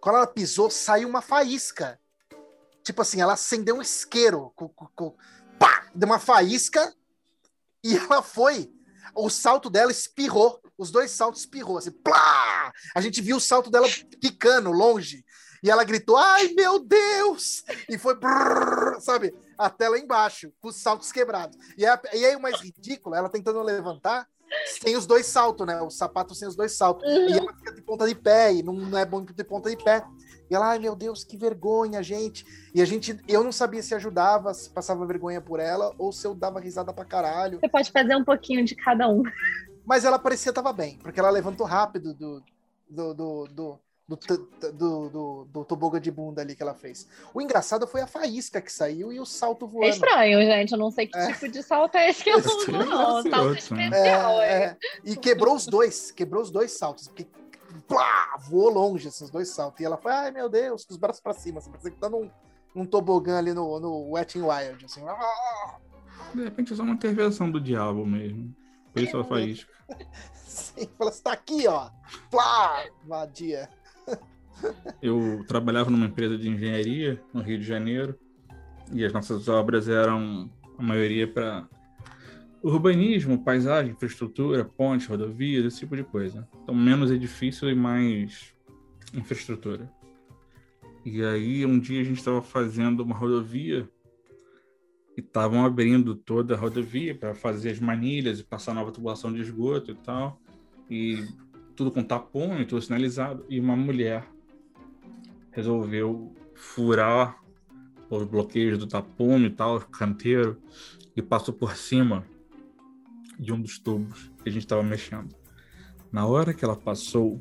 quando 0.00 0.16
ela 0.16 0.26
pisou, 0.26 0.70
saiu 0.70 1.08
uma 1.08 1.22
faísca. 1.22 1.98
Tipo 2.82 3.02
assim, 3.02 3.20
ela 3.20 3.34
acendeu 3.34 3.76
um 3.76 3.82
isqueiro, 3.82 4.52
com, 4.54 4.68
pá, 5.58 5.88
deu 5.94 6.06
uma 6.08 6.18
faísca 6.18 6.94
e 7.82 7.96
ela 7.96 8.22
foi. 8.22 8.70
O 9.14 9.28
salto 9.28 9.68
dela 9.70 9.90
espirrou, 9.90 10.60
os 10.76 10.90
dois 10.90 11.10
saltos 11.10 11.40
espirrou, 11.40 11.78
assim, 11.78 11.90
plá! 11.90 12.72
A 12.94 13.00
gente 13.00 13.20
viu 13.20 13.36
o 13.36 13.40
salto 13.40 13.70
dela 13.70 13.88
quicando 14.20 14.70
longe. 14.70 15.24
E 15.62 15.70
ela 15.70 15.84
gritou, 15.84 16.16
ai 16.16 16.48
meu 16.54 16.78
Deus! 16.78 17.64
E 17.88 17.98
foi, 17.98 18.14
brrr, 18.14 19.00
sabe, 19.00 19.34
até 19.66 19.88
lá 19.88 19.98
embaixo, 19.98 20.52
com 20.60 20.68
os 20.68 20.76
saltos 20.76 21.12
quebrados. 21.12 21.56
E, 21.76 21.84
a- 21.86 22.00
e 22.14 22.24
aí 22.24 22.34
o 22.36 22.40
mais 22.40 22.60
ridículo, 22.60 23.14
ela 23.14 23.28
tentando 23.28 23.60
levantar, 23.62 24.26
sem 24.80 24.96
os 24.96 25.06
dois 25.06 25.26
saltos, 25.26 25.66
né? 25.66 25.80
O 25.82 25.90
sapato 25.90 26.34
sem 26.34 26.48
os 26.48 26.56
dois 26.56 26.72
saltos. 26.76 27.04
E 27.08 27.38
ela 27.38 27.52
fica 27.54 27.72
de 27.72 27.82
ponta 27.82 28.06
de 28.08 28.14
pé, 28.14 28.52
e 28.54 28.62
não, 28.62 28.96
é 28.98 29.04
bom 29.04 29.22
de 29.24 29.44
ponta 29.44 29.70
de 29.70 29.76
pé. 29.76 30.04
E 30.50 30.54
ela, 30.54 30.70
ai 30.70 30.78
meu 30.80 30.96
Deus, 30.96 31.22
que 31.22 31.36
vergonha, 31.36 32.02
gente. 32.02 32.44
E 32.74 32.82
a 32.82 32.84
gente, 32.84 33.16
eu 33.28 33.44
não 33.44 33.52
sabia 33.52 33.82
se 33.82 33.94
ajudava, 33.94 34.52
se 34.52 34.68
passava 34.70 35.06
vergonha 35.06 35.40
por 35.40 35.60
ela, 35.60 35.94
ou 35.96 36.12
se 36.12 36.26
eu 36.26 36.34
dava 36.34 36.58
risada 36.58 36.92
pra 36.92 37.04
caralho. 37.04 37.60
Você 37.60 37.68
pode 37.68 37.92
fazer 37.92 38.16
um 38.16 38.24
pouquinho 38.24 38.64
de 38.64 38.74
cada 38.74 39.08
um. 39.08 39.22
Mas 39.84 40.04
ela 40.04 40.18
parecia 40.18 40.50
que 40.50 40.56
tava 40.56 40.72
bem, 40.72 40.98
porque 40.98 41.20
ela 41.20 41.30
levantou 41.30 41.66
rápido 41.66 42.12
do, 42.14 42.42
do, 42.88 43.14
do, 43.14 43.44
do- 43.48 43.78
do, 44.16 44.72
do, 44.72 45.08
do, 45.08 45.44
do 45.52 45.64
tobogã 45.64 46.00
de 46.00 46.10
bunda 46.10 46.42
ali 46.42 46.54
que 46.56 46.62
ela 46.62 46.74
fez. 46.74 47.06
O 47.32 47.40
engraçado 47.40 47.86
foi 47.86 48.00
a 48.00 48.06
faísca 48.06 48.60
que 48.60 48.72
saiu 48.72 49.12
e 49.12 49.20
o 49.20 49.24
salto 49.26 49.66
É 49.66 49.68
voando. 49.68 49.88
estranho, 49.88 50.40
gente. 50.42 50.72
Eu 50.72 50.78
não 50.78 50.90
sei 50.90 51.06
que 51.06 51.16
É. 51.16 51.32
tipo 51.32 51.48
de 51.48 51.62
salto 51.62 51.94
é 51.96 52.10
esse 52.10 52.24
que 52.24 52.30
eu 52.30 52.38
uso, 52.38 52.72
não. 52.72 53.22
deve 53.22 53.22
ser 53.22 53.30
Salto 53.30 53.58
especial, 53.58 54.40
é. 54.42 54.64
É, 54.64 54.76
e 55.04 55.16
quebrou 55.16 55.54
os 55.54 55.66
dois, 55.66 56.10
quebrou 56.10 56.42
os 56.42 56.50
dois 56.50 56.72
saltos. 56.72 57.08
Porque, 57.08 57.26
plá, 57.86 58.36
voou 58.48 58.68
longe 58.70 59.08
esses 59.08 59.30
dois 59.30 59.48
saltos. 59.50 59.80
E 59.80 59.84
ela 59.84 59.96
foi, 59.96 60.12
ai 60.12 60.30
meu 60.30 60.48
Deus, 60.48 60.84
com 60.84 60.92
os 60.92 60.98
braços 60.98 61.22
pra 61.22 61.32
cima. 61.32 61.58
Assim, 61.58 61.70
parecia 61.70 61.90
que 61.90 61.98
tá 61.98 62.08
num, 62.10 62.30
num 62.74 62.84
tobogã 62.84 63.38
ali 63.38 63.52
no, 63.54 63.78
no 63.78 64.10
Wet 64.10 64.36
n 64.38 64.46
Wild. 64.46 64.84
Assim, 64.84 65.02
ah, 65.08 65.76
De 66.34 66.42
repente 66.44 66.72
é 66.72 66.76
só 66.76 66.82
uma 66.82 66.94
intervenção 66.94 67.50
do 67.50 67.60
diabo 67.60 68.04
mesmo. 68.04 68.54
Por 68.92 69.02
isso 69.02 69.14
ela 69.14 69.24
faz 69.24 69.46
isso. 69.46 69.66
assim, 70.34 70.88
fala 70.98 71.10
assim, 71.10 71.22
tá 71.22 71.32
aqui, 71.32 71.66
ó. 71.68 71.90
Plá, 72.30 72.84
vadia. 73.04 73.68
Eu 75.00 75.44
trabalhava 75.48 75.90
numa 75.90 76.06
empresa 76.06 76.36
de 76.36 76.48
engenharia 76.48 77.20
no 77.32 77.42
Rio 77.42 77.58
de 77.58 77.64
Janeiro 77.64 78.18
e 78.92 79.04
as 79.04 79.12
nossas 79.12 79.48
obras 79.48 79.88
eram 79.88 80.50
a 80.78 80.82
maioria 80.82 81.26
para 81.26 81.68
urbanismo, 82.62 83.42
paisagem, 83.42 83.92
infraestrutura, 83.92 84.64
pontes, 84.64 85.06
rodovias, 85.06 85.64
esse 85.64 85.80
tipo 85.80 85.96
de 85.96 86.04
coisa. 86.04 86.46
Então, 86.62 86.74
menos 86.74 87.10
edifício 87.10 87.68
e 87.70 87.74
mais 87.74 88.54
infraestrutura. 89.14 89.90
E 91.04 91.24
aí, 91.24 91.64
um 91.64 91.78
dia 91.78 92.00
a 92.00 92.04
gente 92.04 92.18
estava 92.18 92.42
fazendo 92.42 93.00
uma 93.00 93.14
rodovia 93.14 93.88
e 95.16 95.20
estavam 95.20 95.64
abrindo 95.64 96.14
toda 96.14 96.54
a 96.54 96.58
rodovia 96.58 97.14
para 97.14 97.34
fazer 97.34 97.70
as 97.70 97.80
manilhas 97.80 98.40
e 98.40 98.44
passar 98.44 98.74
nova 98.74 98.92
tubulação 98.92 99.32
de 99.32 99.40
esgoto 99.40 99.92
e 99.92 99.94
tal. 99.94 100.40
E 100.90 101.26
tudo 101.74 101.90
com 101.90 102.02
tapão 102.02 102.60
e 102.60 102.66
tudo 102.66 102.82
sinalizado. 102.82 103.44
E 103.48 103.58
uma 103.58 103.74
mulher 103.74 104.28
resolveu 105.60 106.34
furar 106.54 107.38
os 108.08 108.24
bloqueios 108.24 108.78
do 108.78 108.86
tapume 108.86 109.46
e 109.46 109.50
tal, 109.50 109.78
canteiro, 109.80 110.60
e 111.14 111.20
passou 111.22 111.54
por 111.54 111.76
cima 111.76 112.24
de 113.38 113.52
um 113.52 113.60
dos 113.60 113.78
tubos 113.78 114.30
que 114.42 114.48
a 114.48 114.52
gente 114.52 114.62
estava 114.62 114.82
mexendo. 114.82 115.34
Na 116.10 116.26
hora 116.26 116.54
que 116.54 116.64
ela 116.64 116.76
passou, 116.76 117.40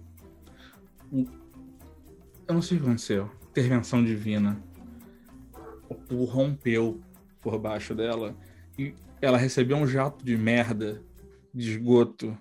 eu 1.11 2.53
não 2.53 2.61
sei 2.61 2.77
o 2.77 2.81
que 2.81 2.87
aconteceu, 2.87 3.31
intervenção 3.49 4.03
divina. 4.03 4.61
O 5.89 5.95
tubo 5.95 6.25
rompeu 6.25 7.01
por 7.41 7.57
baixo 7.57 7.95
dela 7.95 8.35
e 8.77 8.93
ela 9.21 9.37
recebeu 9.37 9.77
um 9.77 9.87
jato 9.87 10.23
de 10.23 10.37
merda, 10.37 11.01
de 11.53 11.71
esgoto, 11.71 12.37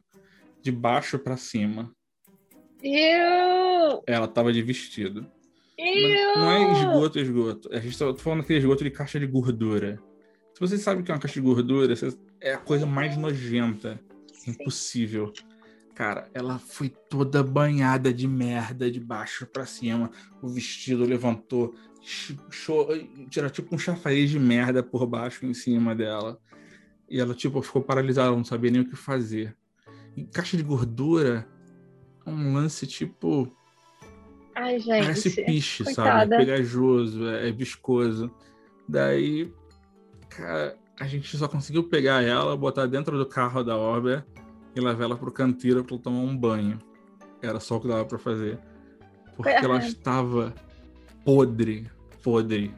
de 0.60 0.70
baixo 0.70 1.18
para 1.18 1.36
cima. 1.36 1.90
Iu! 2.82 4.02
Ela 4.06 4.28
tava 4.28 4.52
de 4.52 4.60
vestido. 4.60 5.26
Iu! 5.78 6.36
Não 6.36 6.50
é 6.50 6.72
esgoto, 6.72 7.18
esgoto. 7.18 7.68
A 7.72 7.78
gente 7.78 7.98
tá 7.98 8.14
falando 8.16 8.40
aquele 8.40 8.58
esgoto 8.58 8.82
de 8.82 8.90
caixa 8.90 9.20
de 9.20 9.26
gordura. 9.26 10.02
Se 10.54 10.60
você 10.60 10.76
sabe 10.76 11.00
o 11.00 11.04
que 11.04 11.10
é 11.10 11.14
uma 11.14 11.20
caixa 11.20 11.34
de 11.34 11.46
gordura, 11.46 11.94
é 12.40 12.54
a 12.54 12.58
coisa 12.58 12.84
mais 12.84 13.16
nojenta. 13.16 14.00
Sim. 14.32 14.50
Impossível. 14.50 15.32
Cara, 15.94 16.28
ela 16.32 16.58
foi 16.58 16.88
toda 16.88 17.42
banhada 17.42 18.12
de 18.12 18.26
merda 18.26 18.90
de 18.90 19.00
baixo 19.00 19.46
pra 19.46 19.66
cima. 19.66 20.10
O 20.42 20.48
vestido 20.48 21.04
levantou, 21.04 21.74
tira 23.30 23.50
tipo 23.50 23.74
um 23.74 23.78
chafariz 23.78 24.30
de 24.30 24.38
merda 24.38 24.82
por 24.82 25.06
baixo 25.06 25.46
em 25.46 25.54
cima 25.54 25.94
dela. 25.94 26.40
E 27.08 27.18
ela, 27.20 27.34
tipo, 27.34 27.62
ficou 27.62 27.82
paralisada, 27.82 28.30
não 28.30 28.44
sabia 28.44 28.70
nem 28.70 28.82
o 28.82 28.88
que 28.88 28.94
fazer. 28.94 29.56
E 30.16 30.24
caixa 30.24 30.56
de 30.56 30.62
gordura 30.62 31.48
é 32.26 32.30
um 32.30 32.54
lance, 32.54 32.86
tipo, 32.86 33.52
Ai, 34.58 34.80
gente. 34.80 35.04
Parece 35.04 35.44
piche, 35.44 35.84
sabe? 35.84 35.94
coitada. 35.94 36.34
É 36.34 36.38
pegajoso, 36.38 37.28
é, 37.28 37.48
é 37.48 37.52
viscoso. 37.52 38.30
Daí, 38.88 39.52
cara, 40.28 40.76
a 40.98 41.06
gente 41.06 41.36
só 41.36 41.46
conseguiu 41.46 41.84
pegar 41.84 42.22
ela, 42.24 42.56
botar 42.56 42.86
dentro 42.86 43.16
do 43.16 43.24
carro 43.24 43.62
da 43.62 43.76
Orber 43.76 44.24
e 44.74 44.80
levar 44.80 45.04
ela 45.04 45.16
pro 45.16 45.30
canteiro 45.30 45.84
pra 45.84 45.94
ela 45.94 46.02
tomar 46.02 46.18
um 46.20 46.36
banho. 46.36 46.80
Era 47.40 47.60
só 47.60 47.76
o 47.76 47.80
que 47.80 47.86
dava 47.86 48.04
pra 48.04 48.18
fazer. 48.18 48.58
Porque 49.36 49.50
ela 49.50 49.60
Coitada. 49.60 49.86
estava 49.86 50.54
podre, 51.24 51.88
podre. 52.22 52.74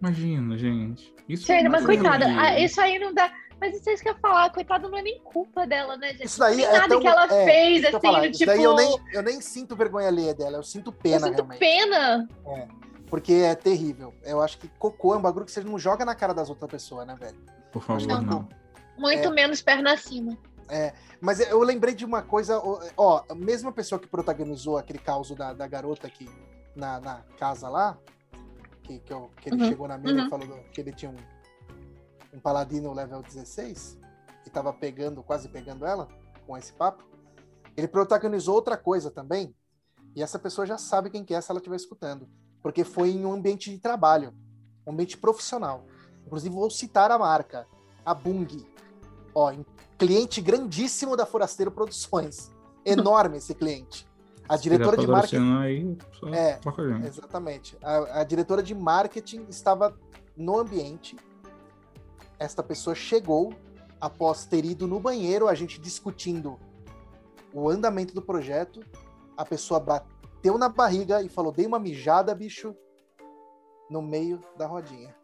Imagina, 0.00 0.56
gente. 0.56 1.12
Isso 1.28 1.46
Gente, 1.46 1.64
não 1.64 1.72
mas 1.72 1.82
é 1.82 1.86
coitada, 1.86 2.26
ah, 2.26 2.60
isso 2.60 2.80
aí 2.80 2.98
não 2.98 3.12
dá. 3.12 3.32
Mas 3.60 3.76
isso 3.76 3.88
é 3.88 3.92
isso 3.94 4.02
que 4.02 4.08
eu 4.08 4.12
ia 4.14 4.18
falar, 4.18 4.50
coitada, 4.50 4.88
não 4.88 4.98
é 4.98 5.02
nem 5.02 5.18
culpa 5.20 5.66
dela, 5.66 5.96
né, 5.96 6.12
gente? 6.12 6.24
Isso 6.26 6.38
daí 6.38 6.56
não 6.56 6.64
é 6.64 6.66
tem 6.70 6.76
nada 6.78 6.88
tão- 6.88 7.00
que 7.00 7.06
ela 7.06 7.24
é, 7.24 7.44
fez, 7.44 7.82
eu 7.82 7.88
assim, 7.90 8.00
falar, 8.00 8.30
tipo. 8.30 8.46
daí 8.46 8.62
eu 8.62 8.74
nem, 8.74 9.00
eu 9.12 9.22
nem 9.22 9.40
sinto 9.40 9.74
vergonha 9.76 10.08
alheia 10.08 10.34
dela, 10.34 10.56
eu 10.58 10.62
sinto 10.62 10.88
eu 10.90 10.92
pena 10.92 11.26
sinto 11.26 11.34
realmente. 11.36 11.58
pena. 11.58 12.28
Porque 13.08 13.32
é 13.32 13.54
terrível. 13.54 14.12
Eu 14.24 14.40
acho 14.42 14.58
que 14.58 14.68
cocô 14.78 15.14
é 15.14 15.18
um 15.18 15.22
bagulho 15.22 15.44
que 15.46 15.52
você 15.52 15.62
não 15.62 15.78
joga 15.78 16.04
na 16.04 16.14
cara 16.14 16.34
das 16.34 16.50
outras 16.50 16.68
pessoas, 16.70 17.06
né, 17.06 17.14
velho? 17.18 17.36
Por 17.72 17.82
favor, 17.82 18.06
Não. 18.06 18.20
não. 18.22 18.48
Muito 18.98 19.28
É. 19.28 19.30
menos 19.30 19.62
perna 19.62 19.92
acima. 19.92 20.36
Mas 21.20 21.38
eu 21.40 21.60
lembrei 21.60 21.94
de 21.94 22.04
uma 22.04 22.22
coisa, 22.22 22.60
ó, 22.96 23.22
a 23.28 23.34
mesma 23.34 23.70
pessoa 23.72 23.98
que 23.98 24.06
protagonizou 24.08 24.76
aquele 24.76 24.98
caos 24.98 25.30
da, 25.30 25.52
da 25.52 25.66
garota 25.66 26.06
aqui 26.06 26.28
na, 26.74 27.00
na 27.00 27.22
casa 27.38 27.68
lá, 27.68 27.96
que, 28.82 28.98
que, 28.98 29.12
eu- 29.12 29.30
que 29.40 29.48
ele 29.48 29.62
Uhum, 29.62 29.68
chegou 29.68 29.88
na 29.88 29.96
mesa 29.96 30.20
uhum. 30.20 30.26
e 30.26 30.30
falou 30.30 30.48
que 30.72 30.80
ele 30.80 30.92
tinha 30.92 31.10
um, 31.10 31.16
um 32.34 32.40
paladino 32.40 32.92
level 32.92 33.22
16 33.22 33.98
e 34.44 34.50
tava 34.50 34.72
pegando, 34.72 35.22
quase 35.22 35.48
pegando 35.48 35.86
ela 35.86 36.08
com 36.46 36.56
esse 36.56 36.72
papo. 36.72 37.04
Ele 37.76 37.88
protagonizou 37.88 38.54
outra 38.54 38.76
coisa 38.76 39.10
também, 39.10 39.54
e 40.14 40.22
essa 40.22 40.38
pessoa 40.38 40.66
já 40.66 40.76
sabe 40.76 41.10
quem 41.10 41.24
que 41.24 41.34
é 41.34 41.40
se 41.40 41.50
ela 41.50 41.58
estiver 41.58 41.76
escutando, 41.76 42.28
porque 42.62 42.84
foi 42.84 43.10
em 43.10 43.24
um 43.24 43.32
ambiente 43.32 43.70
de 43.70 43.78
trabalho, 43.78 44.34
um 44.86 44.92
ambiente 44.92 45.16
profissional. 45.16 45.86
Inclusive, 46.26 46.54
vou 46.54 46.70
citar 46.70 47.10
a 47.10 47.18
marca, 47.18 47.66
a 48.04 48.14
Bung. 48.14 48.66
Ó, 49.34 49.52
cliente 49.98 50.40
grandíssimo 50.40 51.16
da 51.16 51.26
Forasteiro 51.26 51.70
Produções. 51.70 52.50
Enorme 52.84 53.38
esse 53.38 53.54
cliente. 53.54 54.06
A 54.46 54.56
diretora 54.56 54.96
de 54.96 55.06
marketing. 55.06 55.36
patrocinar 55.36 55.62
Aí, 55.62 55.98
É, 56.34 56.60
gente. 56.62 57.06
Exatamente. 57.06 57.78
A, 57.82 58.20
a 58.20 58.24
diretora 58.24 58.62
de 58.62 58.74
marketing 58.74 59.46
estava 59.48 59.98
no 60.36 60.58
ambiente. 60.58 61.16
Esta 62.44 62.62
pessoa 62.62 62.94
chegou 62.94 63.54
após 64.00 64.44
ter 64.44 64.64
ido 64.64 64.86
no 64.86 65.00
banheiro, 65.00 65.48
a 65.48 65.54
gente 65.54 65.80
discutindo 65.80 66.60
o 67.52 67.68
andamento 67.70 68.14
do 68.14 68.20
projeto. 68.20 68.80
A 69.36 69.44
pessoa 69.44 69.80
bateu 69.80 70.58
na 70.58 70.68
barriga 70.68 71.22
e 71.22 71.28
falou: 71.28 71.50
Dei 71.50 71.66
uma 71.66 71.78
mijada, 71.78 72.34
bicho, 72.34 72.76
no 73.90 74.02
meio 74.02 74.40
da 74.58 74.66
rodinha. 74.66 75.14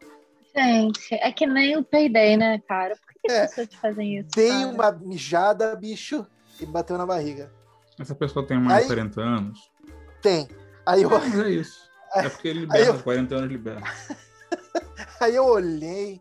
Gente, 0.55 1.13
é 1.13 1.31
que 1.31 1.45
nem 1.45 1.77
o 1.77 1.83
Payday, 1.83 2.35
né, 2.35 2.59
cara? 2.67 2.95
Por 2.95 3.13
que 3.21 3.31
É. 3.31 3.43
as 3.43 3.49
pessoas 3.55 3.75
fazem 3.79 4.17
isso? 4.17 4.29
Dei 4.35 4.49
cara? 4.49 4.67
uma 4.67 4.91
mijada, 4.91 5.75
bicho, 5.75 6.25
e 6.59 6.65
bateu 6.65 6.97
na 6.97 7.05
barriga. 7.05 7.53
Essa 7.99 8.15
pessoa 8.15 8.45
tem 8.45 8.59
mais 8.59 8.77
Aí- 8.77 8.81
de 8.81 8.87
40 8.87 9.21
anos. 9.21 9.71
Tem. 10.21 10.47
Aí 10.85 11.03
eu, 11.03 11.09
Mas 11.09 11.37
é 11.39 11.49
isso. 11.51 11.89
É 12.13 12.27
porque 12.27 12.47
ele 12.49 12.61
liberta, 12.61 12.83
Aí 12.91 12.97
eu- 12.97 13.03
40 13.03 13.35
anos 13.35 13.49
liberta. 13.49 13.83
Aí 15.21 15.33
eu 15.35 15.45
olhei, 15.45 16.19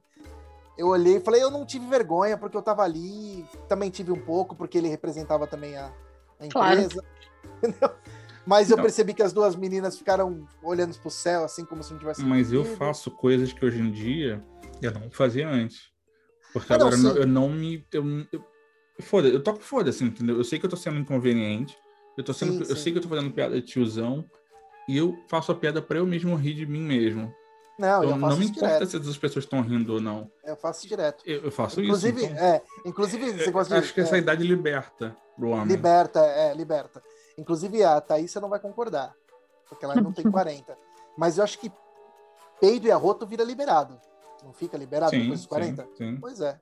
eu 0.80 0.88
olhei 0.88 1.16
e 1.16 1.20
falei, 1.20 1.42
eu 1.42 1.50
não 1.50 1.64
tive 1.66 1.86
vergonha, 1.86 2.38
porque 2.38 2.56
eu 2.56 2.62
tava 2.62 2.82
ali, 2.82 3.44
também 3.68 3.90
tive 3.90 4.10
um 4.10 4.20
pouco, 4.20 4.56
porque 4.56 4.78
ele 4.78 4.88
representava 4.88 5.46
também 5.46 5.76
a, 5.76 5.92
a 6.38 6.46
Claro. 6.48 6.80
empresa. 6.80 7.04
entendeu? 7.62 7.90
Mas 8.46 8.70
eu 8.70 8.76
Não. 8.78 8.82
percebi 8.84 9.12
que 9.12 9.22
as 9.22 9.32
duas 9.32 9.54
meninas 9.54 9.98
ficaram 9.98 10.48
olhando 10.62 10.96
pro 10.98 11.10
céu, 11.10 11.44
assim, 11.44 11.64
como 11.64 11.82
se 11.82 11.92
não 11.92 11.98
tivesse. 11.98 12.24
Mas 12.24 12.52
eu 12.52 12.64
faço 12.64 13.10
coisas 13.10 13.52
que 13.52 13.64
hoje 13.64 13.78
em 13.80 13.90
dia 13.92 14.42
eu 14.80 14.90
não 14.92 15.10
fazia 15.10 15.46
antes. 15.48 15.90
Porque 16.52 16.72
Ah, 16.72 16.76
agora 16.76 16.94
eu 16.94 16.98
não- 16.98 17.12
sim. 17.12 17.18
eu 17.18 17.26
não 17.26 17.48
me. 17.50 17.86
Eu, 17.92 18.02
eu, 18.32 18.44
foda, 19.02 19.28
eu 19.28 19.42
toco 19.42 19.60
foda-se, 19.60 20.02
entendeu? 20.02 20.36
Eu 20.38 20.42
sei 20.44 20.58
que 20.58 20.64
eu 20.64 20.70
tô 20.70 20.76
sendo 20.76 20.98
inconveniente. 20.98 21.76
Eu, 22.16 22.24
tô 22.24 22.32
sendo, 22.32 22.52
Sim, 22.54 22.58
eu 22.60 22.76
sim. 22.76 22.82
sei 22.82 22.92
que 22.92 22.98
eu 22.98 23.02
tô 23.02 23.08
fazendo 23.08 23.30
piada 23.32 23.54
de 23.54 23.62
tiozão. 23.66 24.24
E 24.88 24.96
eu 24.96 25.14
faço 25.28 25.52
a 25.52 25.54
piada 25.54 25.80
pra 25.80 25.98
eu 25.98 26.06
mesmo 26.06 26.34
rir 26.34 26.54
de 26.54 26.66
mim 26.66 26.80
mesmo. 26.82 27.32
Não, 27.80 28.04
eu, 28.04 28.10
eu 28.10 28.18
faço 28.18 28.20
não 28.20 28.36
me 28.36 28.44
isso 28.44 28.52
importa 28.52 28.86
direto. 28.86 29.04
se 29.04 29.10
as 29.10 29.18
pessoas 29.18 29.44
estão 29.44 29.60
rindo 29.62 29.94
ou 29.94 30.00
não. 30.00 30.30
Eu 30.44 30.54
faço 30.54 30.86
direto. 30.86 31.24
Eu, 31.26 31.44
eu 31.44 31.50
faço 31.50 31.80
Inclusive, 31.80 32.22
isso. 32.24 32.32
então. 32.32 32.44
é, 32.44 32.62
inclusive 32.84 33.24
esse 33.26 33.46
negócio 33.46 33.72
de. 33.72 33.80
Acho 33.80 33.94
que 33.94 34.00
essa 34.02 34.16
é, 34.16 34.18
idade 34.18 34.46
liberta 34.46 35.16
pro 35.34 35.50
homem. 35.50 35.66
Liberta, 35.66 36.20
é, 36.20 36.54
liberta. 36.54 37.02
Inclusive, 37.38 37.82
a 37.82 37.98
Thaís 38.00 38.34
não 38.34 38.50
vai 38.50 38.60
concordar, 38.60 39.14
porque 39.66 39.84
ela 39.84 39.94
não 39.94 40.12
tem 40.12 40.24
40. 40.30 40.76
Mas 41.16 41.38
eu 41.38 41.44
acho 41.44 41.58
que 41.58 41.72
peido 42.60 42.86
e 42.86 42.92
arroto 42.92 43.26
vira 43.26 43.42
liberado. 43.42 43.98
Não 44.44 44.52
fica 44.52 44.76
liberado 44.76 45.10
Sim, 45.10 45.20
depois 45.20 45.40
dos 45.40 45.42
sim, 45.42 45.48
40? 45.48 45.88
sim. 45.96 46.18
Pois 46.20 46.40
é. 46.40 46.58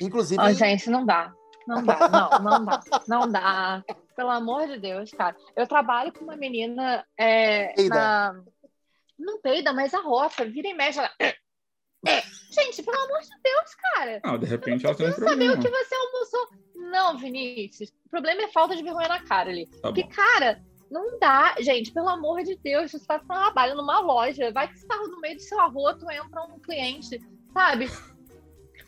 Inclusive, 0.00 0.40
Ó, 0.40 0.52
gente, 0.52 0.88
não 0.88 1.04
dá. 1.04 1.32
Não 1.66 1.82
dá, 1.82 2.08
não, 2.08 2.38
não 2.42 2.64
dá. 2.64 2.80
Não 3.08 3.28
dá. 3.28 3.84
Pelo 4.14 4.30
amor 4.30 4.66
de 4.68 4.78
Deus, 4.78 5.10
cara. 5.10 5.34
Eu 5.56 5.66
trabalho 5.66 6.12
com 6.12 6.24
uma 6.24 6.36
menina 6.36 7.04
é, 7.18 7.74
na. 7.88 8.40
Não 9.18 9.40
peida, 9.40 9.72
mas 9.72 9.94
arrota, 9.94 10.44
vira 10.44 10.68
e 10.68 10.74
mexe. 10.74 10.98
Ela... 10.98 11.10
É. 11.20 12.22
Gente, 12.50 12.82
pelo 12.82 12.96
amor 13.00 13.20
de 13.20 13.30
Deus, 13.42 13.74
cara. 13.74 14.20
Não, 14.24 14.38
de 14.38 14.46
repente 14.46 14.84
ela 14.84 14.94
tem 14.94 15.06
um 15.06 15.10
Precisa 15.10 15.28
saber 15.30 15.46
problema. 15.46 15.54
o 15.54 15.64
que 15.64 15.84
você 15.84 15.94
almoçou. 15.94 16.48
Não, 16.74 17.18
Vinícius. 17.18 17.90
O 18.06 18.10
problema 18.10 18.42
é 18.42 18.48
falta 18.48 18.76
de 18.76 18.82
vergonha 18.82 19.08
na 19.08 19.20
cara 19.22 19.50
ali. 19.50 19.66
Tá 19.66 19.78
Porque, 19.88 20.02
bom. 20.02 20.08
cara, 20.10 20.62
Não 20.90 21.18
dá, 21.18 21.56
gente, 21.60 21.90
pelo 21.92 22.08
amor 22.10 22.42
de 22.44 22.56
Deus, 22.56 22.92
você 22.92 23.04
tá 23.06 23.18
trabalhando 23.18 23.78
numa 23.78 23.98
loja, 24.00 24.52
vai 24.52 24.68
que 24.68 24.78
você 24.78 24.86
tá 24.86 24.96
no 24.96 25.18
meio 25.20 25.34
do 25.36 25.42
seu 25.42 25.58
arroto, 25.58 26.08
entra 26.10 26.42
um 26.44 26.60
cliente, 26.60 27.18
sabe? 27.52 27.88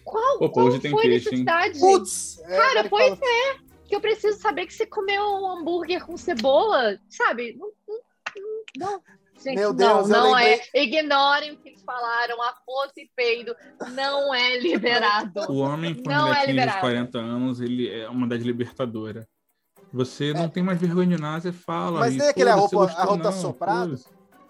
Qual, 0.05 0.39
Pô, 0.39 0.51
qual 0.51 0.71
foi 0.81 1.07
a 1.07 1.09
necessidade? 1.09 1.81
Putz! 1.81 2.39
é, 2.45 2.57
Cara, 2.57 2.89
pois 2.89 3.19
fala- 3.19 3.31
é, 3.33 3.59
que 3.89 3.97
eu 3.97 4.01
preciso 4.01 4.39
saber 4.39 4.67
que 4.67 4.75
você 4.75 4.87
comeu 4.87 5.21
um 5.23 5.51
hambúrguer 5.51 6.05
com 6.05 6.17
cebola, 6.17 6.97
sabe? 7.09 7.57
Não, 7.59 7.73
não, 7.89 8.01
não, 8.37 8.91
não. 8.93 9.03
Gente, 9.43 9.55
Meu 9.57 9.73
Deus, 9.73 10.09
eu 10.09 10.17
não, 10.17 10.25
não 10.31 10.35
lembrei- 10.35 10.61
é. 10.75 10.83
Ignorem 10.83 11.53
o 11.53 11.57
que 11.59 11.69
eles 11.69 11.83
falaram, 11.83 12.41
arroz 12.43 12.91
e 12.97 13.09
peido 13.15 13.55
não 13.93 14.35
é 14.35 14.57
liberado. 14.61 15.41
O 15.53 15.59
homem 15.59 15.95
com 15.95 16.09
Não 16.11 16.33
é 16.35 16.47
liberado. 16.47 16.81
40 16.81 17.19
anos, 17.19 17.61
ele 17.61 17.89
é 17.93 18.09
uma 18.09 18.27
das 18.27 18.43
libertadora. 18.43 19.27
Você 19.93 20.33
não 20.33 20.49
tem 20.49 20.63
mais 20.63 20.81
vergonha 20.81 21.17
de 21.17 21.23
nada, 21.23 21.41
você 21.41 21.53
fala. 21.53 21.99
É. 21.99 22.01
Mas 22.01 22.17
nem 22.17 22.29
aquele 22.29 22.51
"Pô, 22.51 22.57
arroba- 22.57 22.69
você 22.69 22.95
gostou, 22.97 23.17
não, 23.19 23.29
assoprado? 23.29 23.97
foda-se." 23.99 24.07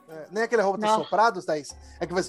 É, 0.09 0.27
nem 0.31 0.43
aquele 0.45 0.63
roubo 0.63 0.79
de 0.79 0.87
Não. 0.87 1.03
soprados, 1.03 1.45
Thaís. 1.45 1.77
É 2.01 2.07
que 2.07 2.15
vai. 2.15 2.23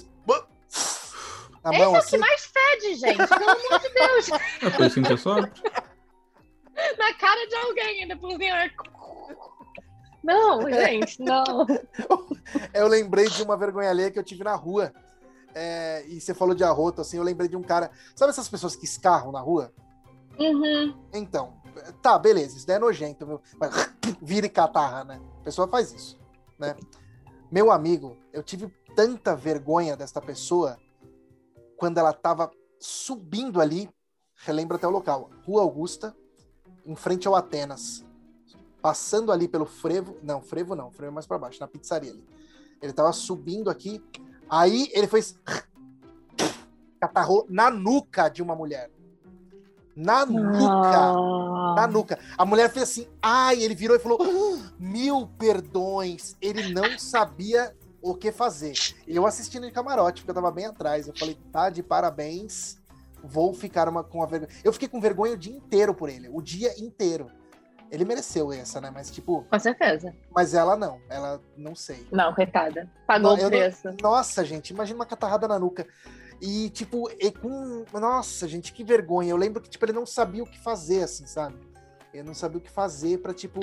Na 1.64 1.70
Esse 1.70 1.78
mão, 1.78 1.86
é 1.86 1.88
o 1.88 1.96
assim. 1.96 2.10
que 2.10 2.18
mais 2.18 2.44
fede, 2.46 2.94
gente. 2.96 3.16
Pelo 3.26 3.50
amor 3.50 3.80
de 3.80 3.88
Deus. 3.94 4.28
É 4.62 4.70
por 4.70 4.86
isso 4.86 5.02
que 5.02 5.12
eu 5.12 5.16
só. 5.18 5.36
Na 6.98 7.14
cara 7.14 7.46
de 7.48 7.54
alguém 7.56 8.02
ainda 8.02 8.16
por 8.16 8.30
cima. 8.32 8.70
Não, 10.22 10.62
gente, 10.70 11.22
não. 11.22 11.66
Eu 12.74 12.88
lembrei 12.88 13.28
de 13.28 13.42
uma 13.42 13.56
vergonha 13.56 13.90
alheia 13.90 14.10
que 14.10 14.18
eu 14.18 14.24
tive 14.24 14.44
na 14.44 14.54
rua. 14.54 14.92
É, 15.54 16.04
e 16.06 16.20
você 16.20 16.34
falou 16.34 16.54
de 16.54 16.62
arroto, 16.62 17.00
assim, 17.00 17.16
eu 17.16 17.22
lembrei 17.22 17.48
de 17.48 17.56
um 17.56 17.62
cara. 17.62 17.90
Sabe 18.14 18.30
essas 18.30 18.48
pessoas 18.48 18.76
que 18.76 18.84
escarram 18.84 19.32
na 19.32 19.40
rua? 19.40 19.72
Uhum. 20.38 20.94
Então, 21.12 21.54
tá, 22.00 22.18
beleza, 22.18 22.56
isso 22.56 22.66
daí 22.66 22.76
é 22.76 22.78
nojento, 22.78 23.26
meu. 23.26 23.40
Mas 23.58 23.72
vira 24.22 24.46
e 24.46 24.50
catarra, 24.50 25.04
né? 25.04 25.20
A 25.40 25.44
pessoa 25.44 25.66
faz 25.66 25.92
isso, 25.92 26.18
né? 26.58 26.76
Meu 27.50 27.70
amigo, 27.70 28.16
eu 28.32 28.42
tive 28.42 28.68
tanta 28.94 29.34
vergonha 29.34 29.96
desta 29.96 30.20
pessoa 30.20 30.78
quando 31.76 31.98
ela 31.98 32.12
tava 32.12 32.50
subindo 32.78 33.60
ali, 33.60 33.88
relembra 34.36 34.76
até 34.76 34.86
o 34.86 34.90
local, 34.90 35.30
Rua 35.46 35.62
Augusta, 35.62 36.14
em 36.84 36.94
frente 36.94 37.26
ao 37.26 37.34
Atenas. 37.34 38.04
Passando 38.80 39.32
ali 39.32 39.48
pelo 39.48 39.66
frevo, 39.66 40.16
não, 40.22 40.40
frevo 40.40 40.74
não, 40.74 40.90
frevo 40.90 41.10
é 41.10 41.14
mais 41.14 41.26
para 41.26 41.38
baixo, 41.38 41.58
na 41.60 41.66
pizzaria 41.66 42.10
ali. 42.12 42.24
Ele 42.80 42.92
tava 42.92 43.12
subindo 43.12 43.68
aqui, 43.70 44.02
aí 44.48 44.88
ele 44.92 45.06
foi 45.08 45.20
catarrou 47.00 47.46
na 47.48 47.70
nuca 47.70 48.28
de 48.28 48.42
uma 48.42 48.54
mulher. 48.54 48.90
Na 49.96 50.24
nuca 50.24 51.12
na 51.74 51.84
Ah. 51.84 51.86
nuca. 51.88 52.18
A 52.36 52.44
mulher 52.44 52.70
fez 52.70 52.84
assim, 52.84 53.08
ai, 53.20 53.60
ele 53.62 53.74
virou 53.74 53.96
e 53.96 54.00
falou: 54.00 54.18
"Ah, 54.20 54.72
mil 54.78 55.26
perdões. 55.38 56.36
Ele 56.40 56.72
não 56.72 56.98
sabia 56.98 57.74
o 58.00 58.14
que 58.14 58.30
fazer. 58.30 58.74
Eu 59.06 59.26
assistindo 59.26 59.66
de 59.66 59.72
camarote, 59.72 60.22
porque 60.22 60.30
eu 60.30 60.34
tava 60.36 60.52
bem 60.52 60.66
atrás. 60.66 61.08
Eu 61.08 61.14
falei, 61.16 61.36
tá, 61.52 61.68
de 61.68 61.82
parabéns. 61.82 62.78
Vou 63.24 63.52
ficar 63.52 63.88
uma, 63.88 64.04
com 64.04 64.22
a 64.22 64.26
vergonha. 64.26 64.52
Eu 64.62 64.72
fiquei 64.72 64.88
com 64.88 65.00
vergonha 65.00 65.34
o 65.34 65.36
dia 65.36 65.56
inteiro 65.56 65.92
por 65.92 66.08
ele, 66.08 66.28
o 66.32 66.40
dia 66.40 66.72
inteiro. 66.80 67.28
Ele 67.90 68.04
mereceu 68.04 68.52
essa, 68.52 68.80
né? 68.80 68.90
Mas, 68.92 69.10
tipo, 69.10 69.44
Com 69.50 69.58
certeza. 69.58 70.14
mas 70.34 70.52
ela 70.54 70.76
não. 70.76 71.00
Ela 71.08 71.40
não 71.56 71.74
sei. 71.74 72.06
Não, 72.12 72.34
coitada. 72.34 72.90
Pagou 73.06 73.30
Não, 73.32 73.38
o 73.38 73.42
não- 73.42 73.48
preço. 73.48 73.88
Nossa, 74.02 74.44
gente, 74.44 74.70
imagina 74.70 74.98
uma 74.98 75.06
catarrada 75.06 75.48
na 75.48 75.58
nuca. 75.58 75.86
E, 76.40 76.68
tipo, 76.70 77.10
e 77.18 77.30
com. 77.32 77.84
Nossa, 77.92 78.46
gente, 78.46 78.72
que 78.72 78.84
vergonha. 78.84 79.30
Eu 79.30 79.36
lembro 79.36 79.60
que, 79.62 79.68
tipo, 79.70 79.84
ele 79.84 79.92
não 79.92 80.06
sabia 80.06 80.42
o 80.42 80.46
que 80.46 80.58
fazer, 80.58 81.02
assim, 81.04 81.26
sabe? 81.26 81.56
Ele 82.12 82.22
não 82.22 82.34
sabia 82.34 82.58
o 82.58 82.60
que 82.60 82.70
fazer 82.70 83.18
pra, 83.18 83.32
tipo, 83.34 83.60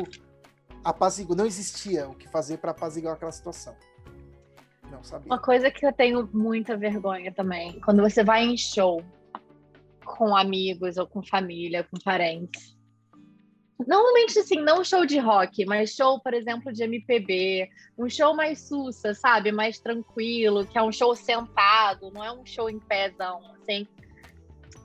apaziguar. 0.83 1.37
Não 1.37 1.45
existia 1.45 2.07
o 2.09 2.15
que 2.15 2.27
fazer 2.27 2.57
pra 2.57 2.71
apaziguar 2.71 3.13
aquela 3.13 3.31
situação. 3.31 3.75
Não 4.91 5.03
sabia. 5.03 5.25
Uma 5.27 5.39
coisa 5.39 5.69
que 5.71 5.85
eu 5.85 5.93
tenho 5.93 6.29
muita 6.33 6.75
vergonha 6.77 7.31
também, 7.33 7.79
quando 7.81 8.01
você 8.01 8.23
vai 8.23 8.43
em 8.43 8.57
show 8.57 9.01
com 10.03 10.35
amigos 10.35 10.97
ou 10.97 11.07
com 11.07 11.23
família, 11.23 11.83
com 11.83 11.97
parentes. 12.03 12.74
Normalmente, 13.85 14.39
assim, 14.39 14.55
não 14.55 14.83
show 14.83 15.05
de 15.05 15.19
rock, 15.19 15.65
mas 15.65 15.91
show, 15.93 16.19
por 16.21 16.33
exemplo, 16.33 16.71
de 16.71 16.83
MPB, 16.83 17.69
um 17.97 18.09
show 18.09 18.33
mais 18.33 18.59
sussa, 18.61 19.13
sabe? 19.13 19.51
Mais 19.51 19.79
tranquilo, 19.79 20.65
que 20.65 20.77
é 20.77 20.81
um 20.81 20.91
show 20.91 21.13
sentado, 21.15 22.09
não 22.11 22.23
é 22.23 22.31
um 22.31 22.45
show 22.45 22.69
em 22.69 22.79
pézão, 22.79 23.41
assim. 23.53 23.85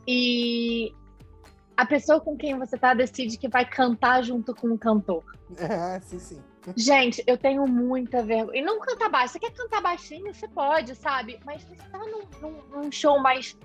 E 0.06 0.92
a 1.76 1.86
pessoa 1.86 2.20
com 2.20 2.36
quem 2.36 2.58
você 2.58 2.76
tá 2.76 2.92
decide 2.92 3.38
que 3.38 3.48
vai 3.48 3.64
cantar 3.64 4.22
junto 4.22 4.54
com 4.54 4.68
o 4.72 4.78
cantor. 4.78 5.22
É, 5.56 6.00
sim, 6.02 6.18
sim. 6.18 6.42
Gente, 6.76 7.22
eu 7.26 7.38
tenho 7.38 7.66
muita 7.66 8.22
vergonha. 8.22 8.58
E 8.58 8.62
não 8.62 8.80
cantar 8.80 9.08
baixo. 9.08 9.32
Você 9.34 9.38
quer 9.38 9.52
cantar 9.52 9.80
baixinho? 9.80 10.34
Você 10.34 10.46
pode, 10.48 10.94
sabe? 10.94 11.38
Mas 11.44 11.62
você 11.62 11.76
tá 11.90 11.98
num, 11.98 12.22
num- 12.42 12.62
num 12.82 12.92
show 12.92 13.18
mais, 13.18 13.56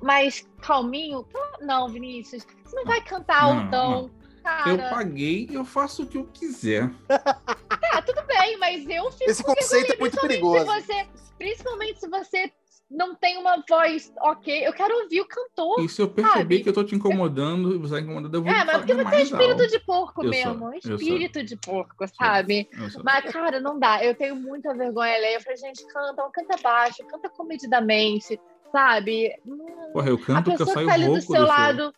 mais 0.00 0.44
calminho? 0.62 1.24
Não, 1.60 1.88
Vinícius. 1.88 2.44
Você 2.64 2.74
não 2.74 2.84
vai 2.86 3.00
cantar 3.02 3.42
Não, 3.42 3.62
altão. 3.62 4.10
Eu 4.10 4.21
Cara, 4.42 4.90
paguei, 4.90 5.48
eu 5.52 5.64
faço 5.64 6.02
o 6.02 6.06
que 6.06 6.18
eu 6.18 6.24
quiser. 6.32 6.90
tá, 7.08 8.02
tudo 8.04 8.22
bem, 8.26 8.56
mas 8.58 8.88
eu 8.88 9.10
fico 9.12 9.30
Esse 9.30 9.42
conceito 9.42 9.92
é 9.92 9.96
muito 9.96 10.20
perigoso. 10.20 10.58
Se 10.60 10.80
você, 10.82 11.06
principalmente 11.38 12.00
se 12.00 12.08
você 12.08 12.52
não 12.94 13.14
tem 13.14 13.38
uma 13.38 13.62
voz 13.68 14.12
ok. 14.20 14.66
Eu 14.66 14.72
quero 14.72 14.94
ouvir 15.02 15.20
o 15.22 15.26
cantor. 15.26 15.80
E 15.80 15.88
se 15.88 16.00
eu 16.02 16.08
perceber 16.10 16.38
Sabe? 16.38 16.62
que 16.62 16.68
eu 16.68 16.72
tô 16.74 16.84
te 16.84 16.94
incomodando 16.94 17.74
e 17.74 17.78
você 17.78 17.94
tá 17.94 18.00
incomodando, 18.00 18.34
eu 18.34 18.42
vou 18.42 18.52
É, 18.52 18.64
mas 18.64 18.76
porque 18.78 18.94
você 18.94 19.14
é 19.16 19.22
espírito 19.22 19.62
alto. 19.62 19.68
de 19.68 19.78
porco 19.80 20.24
Eu 20.24 20.30
mesmo. 20.30 20.58
sou, 20.58 20.74
eu 20.74 20.80
sou. 20.82 20.94
espírito 20.96 21.42
de 21.42 21.56
porco, 21.56 22.04
sabe? 22.08 22.68
Eu 22.78 22.90
sou- 22.90 23.02
Mas, 23.02 23.32
cara, 23.32 23.60
não 23.60 23.78
dá. 23.78 24.04
Eu 24.04 24.14
tenho 24.14 24.36
muita 24.36 24.74
vergonha 24.74 25.14
alheia. 25.14 25.36
Eu 25.36 25.40
falei, 25.40 25.56
gente, 25.56 25.86
canta, 25.86 26.30
canta 26.34 26.56
baixo, 26.62 27.02
canta 27.06 27.30
comedidamente, 27.30 28.38
sabe? 28.70 29.34
Hum, 29.46 29.90
Porra, 29.94 30.10
eu 30.10 30.18
canto 30.18 30.54
que 30.54 30.62
eu 30.62 30.66
saio 30.66 30.86
tá 30.86 30.92
ali 30.92 31.04
do 31.06 31.12
rouco 31.12 31.32
seu 31.32 31.40
do 31.40 31.46
lado. 31.46 31.94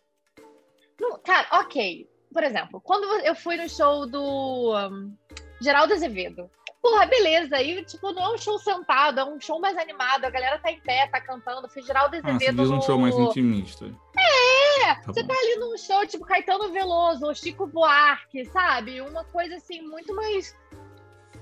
Não, 1.01 1.19
cara, 1.19 1.49
ok. 1.61 2.09
Por 2.35 2.43
exemplo, 2.43 2.81
quando 2.81 3.05
eu 3.25 3.35
fui 3.35 3.57
no 3.57 3.69
show 3.69 4.07
do 4.07 4.75
um, 4.77 5.17
Geraldo 5.63 5.95
Azevedo. 5.95 6.51
Porra, 6.83 7.07
beleza. 7.07 7.57
Aí, 7.57 7.83
tipo, 7.85 8.13
não 8.13 8.25
é 8.25 8.35
um 8.35 8.37
show 8.37 8.59
sentado, 8.59 9.19
é 9.21 9.25
um 9.25 9.41
show 9.41 9.59
mais 9.59 9.79
animado. 9.79 10.27
A 10.27 10.31
galera 10.31 10.59
tá 10.59 10.71
em 10.71 10.79
pé, 10.81 11.07
tá 11.07 11.19
cantando. 11.21 11.67
Fui 11.71 11.81
Geraldo 11.81 12.17
Ah, 12.17 12.21
você 12.21 12.29
Azevedo 12.29 12.61
diz 12.63 12.71
um 12.71 12.77
no... 12.77 12.83
show 12.83 12.99
mais 12.99 13.15
intimista. 13.17 13.87
É, 14.19 14.95
Tá 14.97 15.01
você 15.07 15.23
bom. 15.23 15.29
tá 15.29 15.35
ali 15.41 15.57
num 15.61 15.79
show 15.79 16.07
tipo 16.07 16.27
Caetano 16.27 16.71
Veloso 16.73 17.25
ou 17.25 17.35
Chico 17.35 17.67
Buarque, 17.67 18.45
sabe? 18.47 19.01
Uma 19.01 19.25
coisa 19.25 19.55
assim, 19.57 19.81
muito 19.81 20.15
mais. 20.15 20.55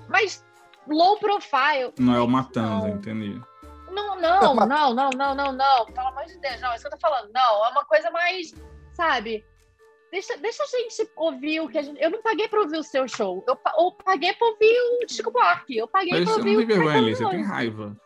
mais 0.07 0.45
low 0.87 1.17
profile. 1.17 1.91
Não 1.99 2.15
é 2.15 2.21
o 2.21 2.27
Matanza, 2.27 2.87
não. 2.87 2.95
entendi. 2.95 3.41
Não, 3.91 4.15
não, 4.21 4.55
não, 4.65 4.93
não, 4.93 5.09
não, 5.09 5.35
não, 5.35 5.51
não. 5.51 5.85
Pelo 5.87 6.07
amor 6.07 6.25
de 6.25 6.37
Deus, 6.37 6.61
não, 6.61 6.71
é 6.71 6.75
isso 6.75 6.87
que 6.87 6.93
eu 6.93 6.97
tô 6.99 7.05
falando. 7.07 7.29
Não, 7.33 7.65
é 7.65 7.69
uma 7.69 7.83
coisa 7.83 8.09
mais, 8.11 8.53
sabe? 8.93 9.45
Deixa, 10.13 10.37
deixa 10.37 10.61
a 10.63 10.67
gente 10.67 11.09
ouvir 11.15 11.59
o 11.61 11.67
que 11.67 11.75
a 11.75 11.81
gente. 11.81 11.99
Eu 11.99 12.11
não 12.11 12.21
paguei 12.21 12.47
pra 12.47 12.59
ouvir 12.61 12.77
o 12.77 12.83
seu 12.83 13.07
show. 13.07 13.43
Eu, 13.47 13.57
eu 13.79 13.91
paguei 13.93 14.31
pra 14.33 14.47
ouvir 14.47 14.71
o 15.01 15.09
Chico 15.09 15.31
Buarque. 15.31 15.75
Eu 15.75 15.87
paguei 15.87 16.11
Mas 16.19 16.23
pra 16.25 16.33
você 16.35 16.39
não 16.41 16.51
ouvir 16.51 16.67
tem 16.67 16.75
o 16.77 16.83
vergonha 16.83 17.15
você 17.15 17.23
tem 17.23 17.31
Veloso. 17.31 17.49
raiva. 17.49 17.97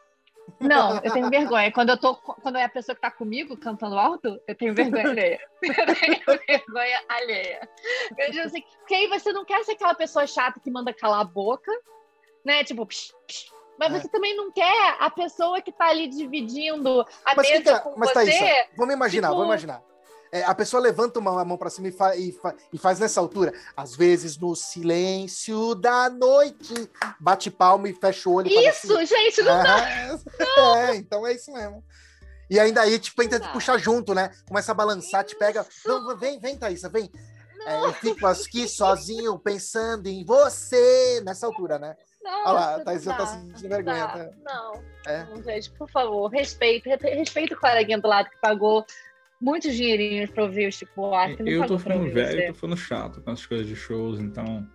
Não, 0.61 0.95
eu 1.03 1.11
tenho 1.11 1.29
vergonha. 1.29 1.69
Quando 1.73 1.89
eu 1.89 1.97
tô, 1.99 2.15
quando 2.15 2.57
é 2.57 2.63
a 2.63 2.69
pessoa 2.69 2.95
que 2.95 3.01
tá 3.01 3.11
comigo 3.11 3.57
cantando 3.57 3.97
alto, 3.99 4.39
eu 4.47 4.55
tenho 4.55 4.73
vergonha 4.73 5.09
alheia. 5.09 5.39
Eu 5.61 6.39
tenho 6.39 6.39
vergonha 6.47 7.03
alheia. 7.09 7.69
Eu 8.17 8.31
digo 8.31 8.45
assim, 8.45 8.61
porque 8.79 8.95
aí 8.95 9.07
você 9.07 9.33
não 9.33 9.43
quer 9.43 9.61
ser 9.65 9.73
aquela 9.73 9.93
pessoa 9.93 10.25
chata 10.25 10.61
que 10.61 10.71
manda 10.71 10.93
calar 10.93 11.19
a 11.19 11.25
boca, 11.25 11.71
né? 12.45 12.63
Tipo, 12.63 12.85
psh, 12.85 13.11
psh. 13.27 13.51
mas 13.77 13.93
É. 13.93 13.99
você 13.99 14.07
também 14.07 14.33
não 14.37 14.49
quer 14.49 14.95
a 14.97 15.09
pessoa 15.09 15.61
que 15.61 15.73
tá 15.73 15.87
ali 15.89 16.07
dividindo 16.07 17.01
a 17.25 17.35
Mas, 17.35 17.49
mesa 17.49 17.57
fica, 17.75 17.79
com 17.81 17.97
mas 17.99 18.09
você. 18.11 18.13
Thaísa, 18.31 18.67
vamos 18.77 18.95
imaginar, 18.95 19.27
tipo- 19.27 19.39
vamos 19.41 19.47
imaginar. 19.53 19.83
É, 20.31 20.43
a 20.43 20.53
pessoa 20.53 20.81
levanta 20.81 21.19
uma 21.19 21.43
mão 21.45 21.57
pra 21.57 21.69
cima 21.69 21.87
e, 21.87 21.91
fa- 21.91 22.15
e 22.15 22.31
fa- 22.31 22.55
e 22.73 22.77
faz 22.77 22.99
nessa 22.99 23.19
altura. 23.19 23.53
Às 23.75 23.95
vezes, 23.95 24.37
no 24.37 24.55
silêncio 24.55 25.73
da 25.75 26.09
noite, 26.09 26.89
bate 27.19 27.49
palma 27.49 27.87
e 27.89 27.93
fecha 27.93 28.29
o 28.29 28.33
olho. 28.33 28.49
fala 28.53 28.69
assim, 28.69 28.87
Isso, 28.87 29.05
gente, 29.05 29.41
não 29.41 29.63
dá. 29.63 29.75
Ah, 30.57 30.79
É, 30.91 30.95
então 30.95 31.25
é 31.25 31.33
isso 31.33 31.51
mesmo. 31.51 31.83
E 32.49 32.59
ainda 32.59 32.81
aí, 32.81 32.97
tipo, 32.97 33.21
tenta 33.21 33.39
te 33.39 33.45
Não. 33.45 33.53
puxar 33.53 33.77
junto, 33.77 34.13
né? 34.13 34.31
Começa 34.47 34.71
a 34.71 34.75
balançar, 34.75 35.23
te 35.23 35.35
pega. 35.35 35.65
Não, 35.85 36.15
vem, 36.17 36.39
vem, 36.39 36.55
Thaísa, 36.57 36.87
vem. 36.89 37.11
É, 37.65 37.83
eu 37.83 37.91
fico 37.93 38.25
aqui 38.25 38.67
sozinho 38.69 39.37
pensando 39.37 40.07
em 40.07 40.23
você 40.23 41.21
nessa 41.25 41.45
altura, 41.45 41.77
né? 41.77 41.95
Não, 42.23 42.41
Olha 42.45 42.51
lá, 42.53 42.79
Thaís 42.79 43.03
já 43.03 43.13
tá 43.15 43.25
sentindo 43.27 43.67
vergonha, 43.69 44.07
tá? 44.07 44.29
Não, 44.45 44.83
É. 45.05 45.23
não, 45.25 45.43
gente, 45.43 45.69
por 45.71 45.89
favor, 45.89 46.27
respeito. 46.29 46.87
re- 46.87 46.97
Respeita 47.15 47.53
o 47.55 47.59
coleguinha 47.59 47.99
do 47.99 48.07
lado 48.07 48.29
que 48.29 48.37
pagou 48.39 48.85
muitos 49.39 49.73
dinheirinhos 49.75 50.29
pra 50.29 50.43
ouvir 50.43 50.67
o 50.67 50.71
Chico 50.71 50.91
Buarque. 50.95 51.41
não 51.43 51.49
Eu 51.51 51.65
tô 51.67 51.77
ficando 51.79 52.11
velho, 52.11 52.31
você. 52.31 52.43
eu 52.43 52.47
tô 52.47 52.53
ficando 52.55 52.77
chato 52.77 53.21
com 53.21 53.31
essas 53.31 53.45
coisas 53.45 53.67
de 53.67 53.75
shows, 53.75 54.19
então 54.19 54.67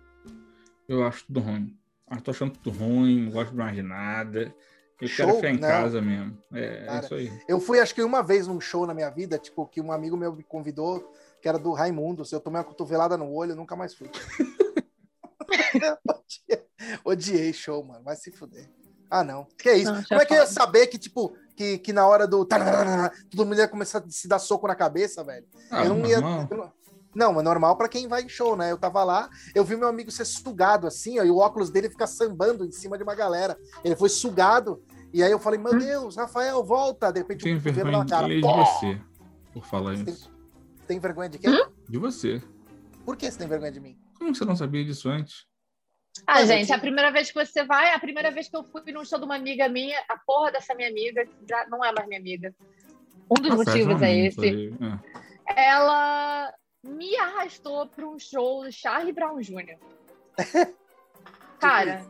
eu 0.87 1.03
acho 1.05 1.25
tudo 1.25 1.39
ruim. 1.39 1.77
Eu 2.11 2.21
tô 2.21 2.31
achando 2.31 2.51
tudo 2.57 2.77
ruim, 2.77 3.23
não 3.25 3.31
gosto 3.31 3.55
mais 3.55 3.75
de 3.75 3.81
nada. 3.81 4.53
Eu 5.01 5.07
Show? 5.07 5.25
quero 5.25 5.35
ficar 5.37 5.49
em 5.49 5.53
Não. 5.59 5.67
casa 5.67 6.01
mesmo. 6.01 6.37
É, 6.53 6.83
é 6.83 6.85
Cara, 6.85 7.05
isso 7.05 7.15
aí. 7.15 7.31
Eu 7.47 7.59
fui, 7.59 7.79
acho 7.79 7.93
que 7.93 8.01
uma 8.03 8.21
vez 8.21 8.47
num 8.47 8.61
show 8.61 8.85
na 8.85 8.93
minha 8.93 9.09
vida, 9.09 9.37
tipo, 9.37 9.65
que 9.65 9.81
um 9.81 9.91
amigo 9.91 10.15
meu 10.15 10.33
me 10.33 10.43
convidou, 10.43 11.11
que 11.41 11.49
era 11.49 11.57
do 11.59 11.73
Raimundo. 11.73 12.23
Eu 12.31 12.39
tomei 12.39 12.59
uma 12.59 12.63
cotovelada 12.63 13.17
no 13.17 13.29
olho, 13.33 13.55
nunca 13.55 13.75
mais 13.75 13.93
fui. 13.93 14.09
Odiei- 16.07 16.63
Odiei 17.03 17.53
show, 17.53 17.83
mano. 17.83 18.03
Vai 18.03 18.15
se 18.15 18.31
fuder. 18.31 18.69
Ah, 19.09 19.23
não. 19.23 19.45
Que 19.57 19.73
isso? 19.73 19.91
Não, 19.91 20.03
Como 20.03 20.21
é 20.21 20.25
que 20.25 20.33
eu 20.33 20.37
ia 20.37 20.45
saber 20.47 20.87
que, 20.87 20.97
tipo, 20.97 21.35
que, 21.55 21.77
que 21.77 21.93
na 21.93 22.05
hora 22.07 22.27
do. 22.27 22.45
Todo 22.45 23.45
mundo 23.45 23.55
ia 23.57 23.67
começar 23.67 23.99
a 23.99 24.03
se 24.09 24.27
dar 24.27 24.39
soco 24.39 24.67
na 24.67 24.75
cabeça, 24.75 25.23
velho? 25.23 25.45
Ah, 25.71 25.83
eu 25.85 25.89
não 25.95 26.05
ia. 26.05 26.17
eu 26.17 26.57
não- 26.57 26.73
Não, 27.15 27.39
é 27.39 27.43
normal 27.43 27.77
pra 27.77 27.87
quem 27.87 28.07
vai 28.07 28.23
em 28.23 28.29
show, 28.29 28.55
né? 28.55 28.71
Eu 28.71 28.77
tava 28.77 29.03
lá, 29.03 29.29
eu 29.53 29.63
vi 29.63 29.75
meu 29.75 29.87
amigo 29.87 30.09
ser 30.09 30.25
sugado 30.25 30.87
assim, 30.87 31.19
ó, 31.19 31.23
e 31.23 31.29
o 31.29 31.37
óculos 31.37 31.69
dele 31.69 31.87
ficar 31.87 32.07
sambando 32.07 32.65
em 32.65 32.71
cima 32.71 32.97
de 32.97 33.03
uma 33.03 33.13
galera. 33.13 33.55
Ele 33.83 33.95
foi 33.95 34.09
sugado, 34.09 34.81
e 35.13 35.21
aí 35.21 35.31
eu 35.31 35.37
falei, 35.37 35.59
meu 35.59 35.77
Deus, 35.77 36.15
Rafael, 36.17 36.63
volta! 36.63 37.11
De 37.11 37.19
repente, 37.19 37.47
um 37.47 37.53
cotovelo 37.55 37.75
vergonha 37.75 37.97
na 37.99 38.05
cara. 38.09 38.27
de 38.27 38.41
você 38.41 39.01
por 39.53 39.63
falar 39.63 39.93
Tem- 39.93 40.11
isso. 40.11 40.33
Tem 40.87 40.99
vergonha 40.99 41.29
de 41.29 41.37
quem? 41.37 41.51
Hum? 41.53 41.67
De 41.87 41.99
você. 41.99 42.41
Por 43.05 43.15
que 43.15 43.29
você 43.29 43.37
tem 43.37 43.47
vergonha 43.47 43.71
de 43.71 43.79
mim? 43.79 43.95
Como 44.17 44.33
você 44.33 44.43
não 44.43 44.55
sabia 44.55 44.83
disso 44.83 45.07
antes? 45.07 45.45
Ah, 46.27 46.35
Mas 46.35 46.47
gente, 46.47 46.71
a 46.71 46.77
primeira 46.77 47.11
vez 47.11 47.31
que 47.31 47.45
você 47.45 47.63
vai, 47.63 47.91
a 47.93 47.99
primeira 47.99 48.29
vez 48.31 48.47
que 48.47 48.55
eu 48.55 48.63
fui 48.63 48.81
num 48.91 49.03
show 49.03 49.17
de 49.19 49.25
uma 49.25 49.35
amiga 49.35 49.67
minha, 49.67 49.99
a 50.07 50.17
porra 50.17 50.51
dessa 50.51 50.75
minha 50.75 50.87
amiga, 50.89 51.25
que 51.25 51.35
já 51.49 51.65
não 51.67 51.83
é 51.83 51.91
mais 51.91 52.07
minha 52.07 52.19
amiga. 52.19 52.53
Um 53.29 53.41
dos 53.41 53.49
Nossa, 53.55 53.71
motivos 53.71 54.01
é 54.01 54.15
esse. 54.27 54.73
ah. 54.81 54.99
Ela 55.55 56.53
me 56.83 57.15
arrastou 57.17 57.87
para 57.87 58.07
um 58.07 58.19
show 58.19 58.63
do 58.63 58.71
Charlie 58.71 59.11
Brown 59.13 59.39
Jr. 59.39 59.77
Cara, 61.59 62.05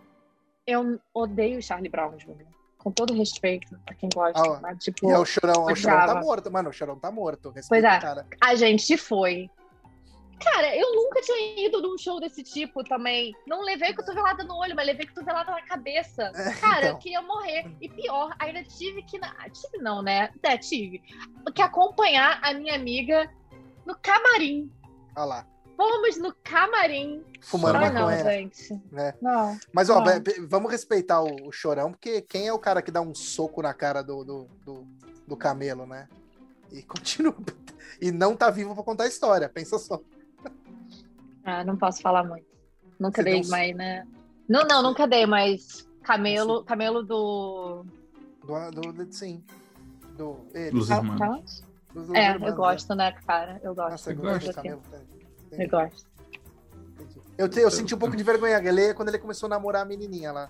eu 0.66 1.00
odeio 1.14 1.62
Charlie 1.62 1.90
Brown 1.90 2.16
Jr. 2.18 2.46
Com 2.78 2.92
todo 2.92 3.14
respeito 3.14 3.80
a 3.88 3.94
quem 3.94 4.10
gosta, 4.14 4.40
Ah, 4.42 4.60
mas, 4.62 4.84
tipo, 4.84 5.08
E 5.08 5.12
é 5.14 5.18
o 5.18 5.24
chorão, 5.26 5.66
o 5.66 5.76
chorão 5.76 6.06
tá 6.06 6.16
morto, 6.22 6.52
mano. 6.52 6.70
O 6.70 6.74
chorão 6.74 7.00
tá 7.00 7.10
morto. 7.10 7.50
Respeita 7.50 7.88
Pois 7.88 7.96
é. 7.96 8.00
cara. 8.02 8.28
a 8.42 8.56
gente 8.56 8.98
foi. 8.98 9.50
Cara, 10.44 10.76
eu 10.76 10.96
nunca 10.96 11.22
tinha 11.22 11.66
ido 11.68 11.82
num 11.82 11.98
show 11.98 12.20
desse 12.20 12.44
tipo 12.44 12.84
também. 12.84 13.34
Não 13.48 13.62
levei 13.62 13.94
cotovelada 13.94 14.44
no 14.44 14.56
olho, 14.56 14.76
mas 14.76 14.86
levei 14.86 15.08
cotovelada 15.08 15.52
na 15.52 15.62
cabeça. 15.62 16.32
Cara, 16.60 16.80
então. 16.80 16.90
eu 16.90 16.98
queria 16.98 17.22
morrer. 17.22 17.72
E 17.80 17.90
pior, 17.90 18.36
ainda 18.40 18.64
tive 18.64 19.04
que. 19.04 19.20
Tive 19.20 19.78
não, 19.80 20.02
né? 20.02 20.32
É, 20.44 20.58
tive. 20.58 21.02
Que 21.56 21.62
acompanhar 21.62 22.40
a 22.44 22.54
minha 22.54 22.76
amiga 22.76 23.30
no 23.86 23.96
camarim. 23.96 24.72
Olha 25.16 25.26
lá. 25.26 25.48
Fomos 25.76 26.18
no 26.18 26.34
camarim. 26.44 27.24
Fumando 27.42 27.78
ah, 27.78 27.90
não, 27.90 28.06
maconha. 28.10 28.24
gente. 28.24 28.82
né? 28.92 29.14
Não. 29.22 29.58
Mas, 29.72 29.90
ó, 29.90 30.00
Não. 30.00 30.48
vamos 30.48 30.72
respeitar 30.72 31.22
o, 31.22 31.48
o 31.48 31.52
chorão, 31.52 31.92
porque 31.92 32.22
quem 32.22 32.48
é 32.48 32.54
o 32.54 32.60
cara 32.60 32.82
que 32.82 32.92
dá 32.92 33.02
um 33.02 33.14
soco 33.14 33.62
na 33.62 33.74
cara 33.74 34.02
do, 34.02 34.24
do, 34.24 34.48
do, 34.64 34.88
do 35.28 35.38
camelo, 35.38 35.86
né? 35.86 36.08
E 36.72 36.82
continua. 36.84 37.36
E 38.02 38.12
não 38.12 38.36
tá 38.36 38.50
vivo 38.50 38.74
pra 38.74 38.84
contar 38.84 39.04
a 39.04 39.08
história, 39.08 39.48
pensa 39.48 39.78
só. 39.78 40.02
Ah, 41.44 41.64
não 41.64 41.78
posso 41.78 42.02
falar 42.02 42.24
muito. 42.24 42.46
Nunca 43.00 43.22
Você 43.22 43.24
dei 43.32 43.42
um- 43.42 43.48
mais, 43.50 43.76
né? 43.76 44.08
Não, 44.48 44.64
não, 44.68 44.82
nunca 44.84 45.08
dei, 45.08 45.26
mas 45.26 45.88
camelo, 46.04 46.64
camelo 46.64 47.04
do. 47.04 47.86
Do, 48.44 48.94
do, 48.94 49.14
sim. 49.14 49.44
Do, 50.18 50.46
ele, 50.54 50.72
Dos 50.72 50.88
Tá- 50.90 50.98
irmãos. 50.98 51.18
tá 51.18 51.28
dos- 51.28 52.08
dos 52.08 52.16
É, 52.16 52.32
irmãos, 52.32 52.48
eu 52.50 52.56
gosto, 52.56 52.96
né, 52.96 53.12
cara? 53.26 53.60
Eu 53.64 53.74
gosto. 53.76 53.92
Nossa, 53.92 54.12
eu 54.12 54.16
Você 54.16 54.22
gosto 54.22 54.48
do 54.48 54.54
camelo. 54.54 54.82
Eu 55.52 55.70
gosto. 55.70 56.14
Eu, 57.38 57.50
te- 57.50 57.60
eu 57.60 57.72
senti 57.72 57.96
um 57.96 57.98
pouco 57.98 58.16
de 58.16 58.24
vergonha 58.24 58.58
alheia 58.58 58.94
quando 58.94 59.10
ele 59.10 59.18
começou 59.20 59.48
a 59.48 59.50
namorar 59.50 59.82
a 59.82 59.86
menininha 59.86 60.32
lá. 60.32 60.50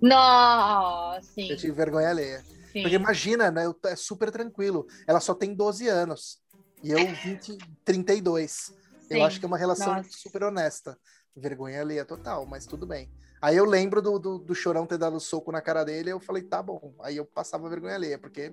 Não, 0.00 1.20
sim. 1.22 1.50
Eu 1.50 1.56
tive 1.56 1.72
vergonha 1.72 2.08
alheia. 2.10 2.42
sim. 2.72 2.82
Porque 2.82 2.96
imagina, 2.96 3.50
né? 3.50 3.66
eu- 3.66 3.76
É 3.84 3.96
super 3.96 4.30
tranquilo. 4.30 4.86
Ela 5.06 5.20
só 5.20 5.34
tem 5.34 5.54
12 5.54 5.88
anos. 5.88 6.38
E 6.82 6.90
eu 6.90 6.98
20, 7.22 7.56
32. 7.84 8.74
Eu 9.10 9.24
acho 9.24 9.38
que 9.38 9.44
é 9.44 9.48
uma 9.48 9.58
relação 9.58 9.94
Nossa. 9.94 10.08
super 10.10 10.44
honesta. 10.44 10.98
Vergonha 11.36 11.80
alheia 11.80 12.04
total, 12.04 12.46
mas 12.46 12.66
tudo 12.66 12.86
bem. 12.86 13.10
Aí 13.42 13.56
eu 13.56 13.64
lembro 13.64 14.00
do, 14.00 14.18
do, 14.18 14.38
do 14.38 14.54
chorão 14.54 14.86
ter 14.86 14.96
dado 14.96 15.18
soco 15.20 15.52
na 15.52 15.60
cara 15.60 15.84
dele, 15.84 16.10
eu 16.10 16.20
falei, 16.20 16.42
tá 16.42 16.62
bom. 16.62 16.94
Aí 17.00 17.16
eu 17.16 17.26
passava 17.26 17.68
vergonha 17.68 17.94
alheia, 17.94 18.18
porque 18.18 18.52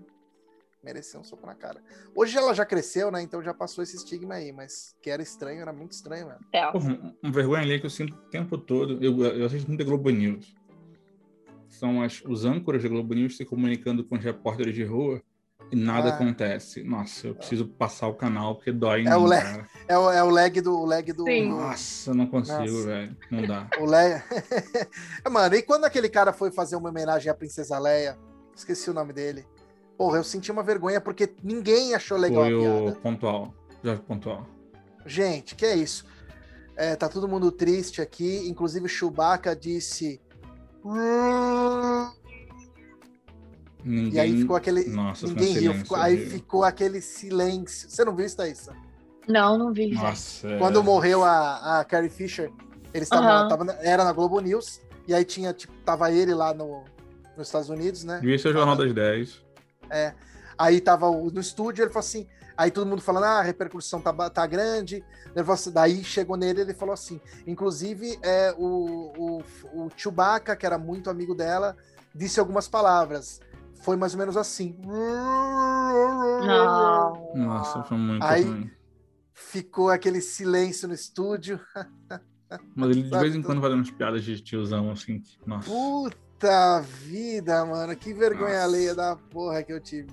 mereceu 0.84 1.20
um 1.20 1.24
soco 1.24 1.46
na 1.46 1.56
cara. 1.56 1.82
Hoje 2.16 2.38
ela 2.38 2.54
já 2.54 2.66
cresceu, 2.66 3.12
né? 3.12 3.22
Então 3.22 3.42
já 3.42 3.54
passou 3.54 3.84
esse 3.84 3.96
estigma 3.96 4.36
aí, 4.36 4.52
mas 4.52 4.96
que 5.02 5.10
era 5.10 5.22
estranho, 5.22 5.62
era 5.62 5.72
muito 5.72 5.92
estranho, 5.92 6.28
mano. 6.28 6.40
É. 6.52 6.70
Porra, 6.72 6.90
um, 6.92 7.16
um 7.24 7.32
vergonha 7.32 7.62
ali 7.62 7.80
que 7.80 7.86
eu 7.86 7.90
sinto 7.90 8.14
o 8.16 8.30
tempo 8.30 8.58
todo. 8.58 9.04
Eu, 9.04 9.24
eu 9.24 9.46
assisto 9.46 9.68
muito 9.68 9.82
a 9.82 9.86
Globo 9.86 10.10
News. 10.10 10.56
São 11.70 12.02
as, 12.02 12.22
os 12.26 12.46
âncoras 12.46 12.84
da 12.84 12.90
Globo 12.90 13.14
News 13.14 13.38
se 13.38 13.46
comunicando 13.46 14.04
com 14.04 14.16
os 14.16 14.24
repórteres 14.24 14.76
de 14.76 14.84
rua 14.84 15.22
e 15.72 15.76
nada 15.76 16.10
Ah. 16.10 16.14
acontece. 16.16 16.84
Nossa, 16.84 17.28
eu 17.28 17.36
preciso 17.36 17.68
passar 17.68 18.08
o 18.08 18.14
canal 18.14 18.56
porque 18.56 18.72
dói 18.72 19.02
em 19.02 19.08
É 19.08 19.16
o 19.16 19.24
mim, 19.24 19.30
cara. 19.30 19.68
É 19.88 19.98
o, 19.98 20.12
é 20.12 20.24
o 20.24 20.30
lag 20.30 20.60
do. 20.62 20.78
O 20.80 20.86
lag 20.86 21.12
do, 21.14 21.24
Sim. 21.24 21.50
Nossa, 21.50 22.10
eu 22.12 22.14
não 22.16 22.28
consigo, 22.28 22.84
velho. 22.84 23.16
Não 23.30 23.42
dá. 23.48 23.68
O 23.80 23.86
Leia. 23.86 24.24
Mano, 25.32 25.56
e 25.56 25.62
quando 25.62 25.86
aquele 25.86 26.10
cara 26.10 26.34
foi 26.34 26.52
fazer 26.52 26.76
uma 26.76 26.90
homenagem 26.90 27.32
à 27.32 27.34
Princesa 27.34 27.80
Leia? 27.80 28.18
Esqueci 28.56 28.90
o 28.90 28.94
nome 28.94 29.14
dele. 29.14 29.46
Porra, 29.98 30.18
eu 30.18 30.24
senti 30.24 30.52
uma 30.52 30.64
vergonha 30.64 31.00
porque 31.00 31.34
ninguém 31.44 31.94
achou 31.96 32.18
legal 32.18 32.44
Foi 32.44 32.54
a 32.54 32.58
o 32.58 32.84
piada. 32.84 33.00
pontual. 33.02 33.54
Jorge 33.84 34.02
Pontual. 34.04 34.46
Gente, 35.06 35.56
que 35.56 35.66
é 35.66 35.76
isso? 35.76 36.06
É, 36.76 36.96
tá 36.96 37.08
todo 37.10 37.28
mundo 37.28 37.52
triste 37.52 38.02
aqui. 38.02 38.48
Inclusive 38.50 38.86
o 38.86 38.90
Chewbacca 38.90 39.56
disse. 39.56 40.20
Ninguém. 43.84 44.14
E 44.14 44.20
aí 44.20 44.38
ficou 44.42 44.56
aquele. 44.56 44.86
Nossa, 44.90 45.28
ninguém 45.28 45.48
riu. 45.54 45.62
silêncio 45.62 45.84
Ficou- 45.84 45.98
aí 45.98 46.26
ficou 46.30 46.64
aquele 46.64 47.02
silêncio. 47.02 47.90
Você 47.90 48.06
não 48.06 48.16
viu 48.16 48.26
isso, 48.26 48.38
Thaísa? 48.38 48.76
Não, 49.28 49.58
não 49.58 49.72
vi. 49.74 49.92
Nossa. 49.94 50.48
é- 50.48 50.58
Quando 50.58 50.84
morreu 50.84 51.24
a, 51.24 51.80
a 51.80 51.86
Carrie 51.86 52.10
Fisher, 52.10 52.52
eles 52.94 53.08
estavam. 53.08 53.66
Na- 53.66 53.74
Era 53.82 54.04
na 54.04 54.12
Globo 54.12 54.40
News. 54.40 54.82
E 55.08 55.14
aí 55.14 55.26
tinha, 55.26 55.52
tipo, 55.54 55.74
tava 55.86 56.12
ele 56.12 56.34
lá 56.34 56.54
no, 56.54 56.84
nos 57.36 57.48
Estados 57.48 57.70
Unidos, 57.70 58.04
né? 58.04 58.20
Devia 58.20 58.38
ser 58.38 58.50
o 58.50 58.54
Jornal 58.54 58.76
das 58.76 58.94
10. 58.94 59.42
É. 59.90 60.14
Aí 60.58 60.80
tava 60.80 61.10
no 61.12 61.40
estúdio, 61.42 61.84
ele 61.84 61.90
falou 61.92 62.06
assim. 62.06 62.28
Aí 62.56 62.70
todo 62.70 62.86
mundo 62.88 63.02
falando, 63.02 63.24
ah, 63.24 63.40
a 63.40 63.42
repercussão 63.42 64.00
tá, 64.00 64.14
tá 64.30 64.46
grande. 64.46 65.04
Assim, 65.50 65.72
daí 65.72 66.04
chegou 66.04 66.38
nele 66.38 66.62
ele 66.62 66.74
falou 66.74 66.94
assim: 66.94 67.20
inclusive, 67.48 68.20
é, 68.22 68.54
o, 68.58 69.12
o, 69.18 69.44
o 69.86 69.90
Chewbacca, 69.98 70.56
que 70.56 70.66
era 70.66 70.78
muito 70.78 71.10
amigo 71.10 71.34
dela, 71.34 71.76
disse 72.14 72.40
algumas 72.40 72.68
palavras. 72.68 73.40
Foi 73.82 73.98
mais 73.98 74.14
ou 74.14 74.20
menos 74.20 74.38
assim. 74.38 74.78
Não. 76.46 77.32
Nossa, 77.36 77.84
foi 77.84 77.98
muito 77.98 78.24
Aí- 78.24 78.44
ruim. 78.44 78.72
Ficou 79.34 79.90
aquele 79.90 80.22
silêncio 80.22 80.88
no 80.88 80.94
estúdio. 80.94 81.60
Mas 82.76 82.90
ele 82.90 83.04
de 83.04 83.18
vez 83.18 83.34
em 83.34 83.42
quando 83.42 83.62
vai 83.62 83.70
dando 83.70 83.80
umas 83.80 83.92
piadas 83.92 84.24
de 84.24 84.40
tiozão, 84.42 84.92
assim. 84.92 85.24
Nossa. 85.46 85.70
Puta 85.70 86.82
vida, 86.82 87.66
mano. 87.66 87.96
Que 87.96 88.14
vergonha 88.14 88.54
Nossa. 88.56 88.64
alheia 88.66 88.94
da 88.94 89.16
porra 89.16 89.64
que 89.64 89.74
eu 89.74 89.80
tive. 89.80 90.12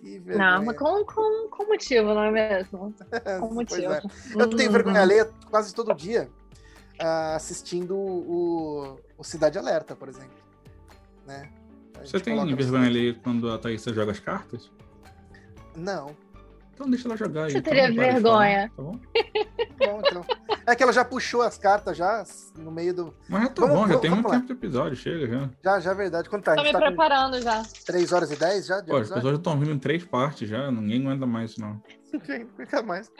Que 0.00 0.18
vergonha. 0.18 0.58
Não, 0.58 0.64
mas 0.64 0.76
com, 0.76 1.04
com, 1.04 1.48
com 1.48 1.66
motivo, 1.66 2.14
não 2.14 2.24
é 2.24 2.30
mesmo? 2.30 2.94
Com 3.40 3.54
motivo. 3.54 3.92
é. 3.92 4.02
Eu 4.34 4.48
tenho 4.50 4.72
vergonha 4.72 5.00
alheia 5.02 5.30
quase 5.50 5.74
todo 5.74 5.94
dia 5.94 6.30
ah, 6.98 7.36
assistindo 7.36 7.96
o, 7.96 8.98
o 9.16 9.24
Cidade 9.24 9.58
Alerta, 9.58 9.94
por 9.94 10.08
exemplo. 10.08 10.36
Né? 11.26 11.50
Você 12.04 12.20
tem 12.20 12.54
vergonha 12.56 12.86
ali 12.86 13.14
quando 13.22 13.50
a 13.50 13.58
Thaísa 13.58 13.92
joga 13.92 14.12
as 14.12 14.20
cartas? 14.20 14.70
Não. 15.76 16.14
Então 16.74 16.90
deixa 16.90 17.06
ela 17.06 17.16
jogar 17.16 17.44
aí. 17.44 17.52
Você 17.52 17.58
então, 17.58 17.72
teria 17.72 17.90
de 17.90 17.96
vergonha. 17.96 18.22
falar, 18.22 18.70
tá 18.70 18.82
bom? 18.82 19.00
Bom, 19.78 20.02
então. 20.04 20.24
É 20.66 20.74
que 20.74 20.82
ela 20.82 20.92
já 20.92 21.04
puxou 21.04 21.42
as 21.42 21.56
cartas 21.56 21.96
já 21.96 22.24
no 22.58 22.70
meio 22.72 22.92
do. 22.92 23.14
Mas 23.28 23.42
já 23.44 23.48
tá 23.50 23.62
Vamos- 23.62 23.76
bom, 23.76 23.80
já 23.82 23.86
vamos- 23.88 24.00
tem 24.00 24.10
vamos 24.10 24.22
muito 24.24 24.32
lá. 24.34 24.40
tempo 24.40 24.46
de 24.46 24.52
episódio, 24.52 24.96
chega 24.96 25.26
já. 25.28 25.50
Já, 25.62 25.80
já 25.80 25.90
é 25.90 25.94
verdade. 25.94 26.28
Quanto 26.28 26.44
tá? 26.44 26.56
Tô 26.56 26.62
me 26.64 26.72
tá 26.72 26.78
preparando 26.80 27.40
já. 27.40 27.62
3 27.86 28.12
horas 28.12 28.30
e 28.32 28.36
10 28.36 28.66
já? 28.66 28.80
de 28.80 28.86
Pô, 28.86 28.94
os 28.94 29.00
episódio? 29.02 29.14
episódios 29.20 29.38
estão 29.38 29.58
vindo 29.60 29.70
em 29.72 29.78
três 29.78 30.04
partes 30.04 30.48
já, 30.48 30.70
ninguém 30.70 31.00
aguenta 31.06 31.26
mais 31.26 31.52
isso 31.52 31.60
não. 31.60 31.80
Fica 32.56 32.82
mais. 32.82 33.10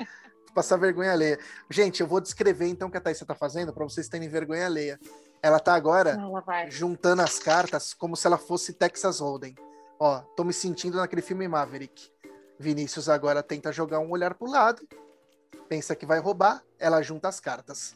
Passar 0.53 0.76
vergonha 0.76 1.12
alheia. 1.12 1.39
Gente, 1.70 2.01
eu 2.01 2.07
vou 2.07 2.20
descrever 2.20 2.66
então 2.68 2.89
o 2.89 2.91
que 2.91 2.97
a 2.97 3.01
Thaís 3.01 3.18
tá 3.20 3.35
fazendo 3.35 3.72
para 3.72 3.85
vocês 3.85 4.09
terem 4.09 4.28
vergonha 4.28 4.66
alheia. 4.66 4.99
Ela 5.45 5.61
tá 5.61 5.74
agora 5.74 6.12
Ela 6.12 6.40
vai. 6.40 6.70
juntando 6.70 7.20
as 7.20 7.38
cartas 7.38 7.92
como 7.92 8.16
se 8.16 8.26
ela 8.26 8.38
fosse 8.38 8.72
Texas 8.72 9.20
Hold'em. 9.20 9.55
Ó, 10.01 10.20
tô 10.34 10.42
me 10.42 10.55
sentindo 10.55 10.97
naquele 10.97 11.20
filme 11.20 11.47
Maverick. 11.47 12.11
Vinícius 12.59 13.11
agora 13.11 13.42
tenta 13.42 13.70
jogar 13.70 13.99
um 13.99 14.11
olhar 14.11 14.32
pro 14.32 14.49
lado, 14.51 14.80
pensa 15.68 15.95
que 15.95 16.07
vai 16.07 16.18
roubar, 16.18 16.62
ela 16.78 17.03
junta 17.03 17.28
as 17.28 17.40
cartas. 17.40 17.95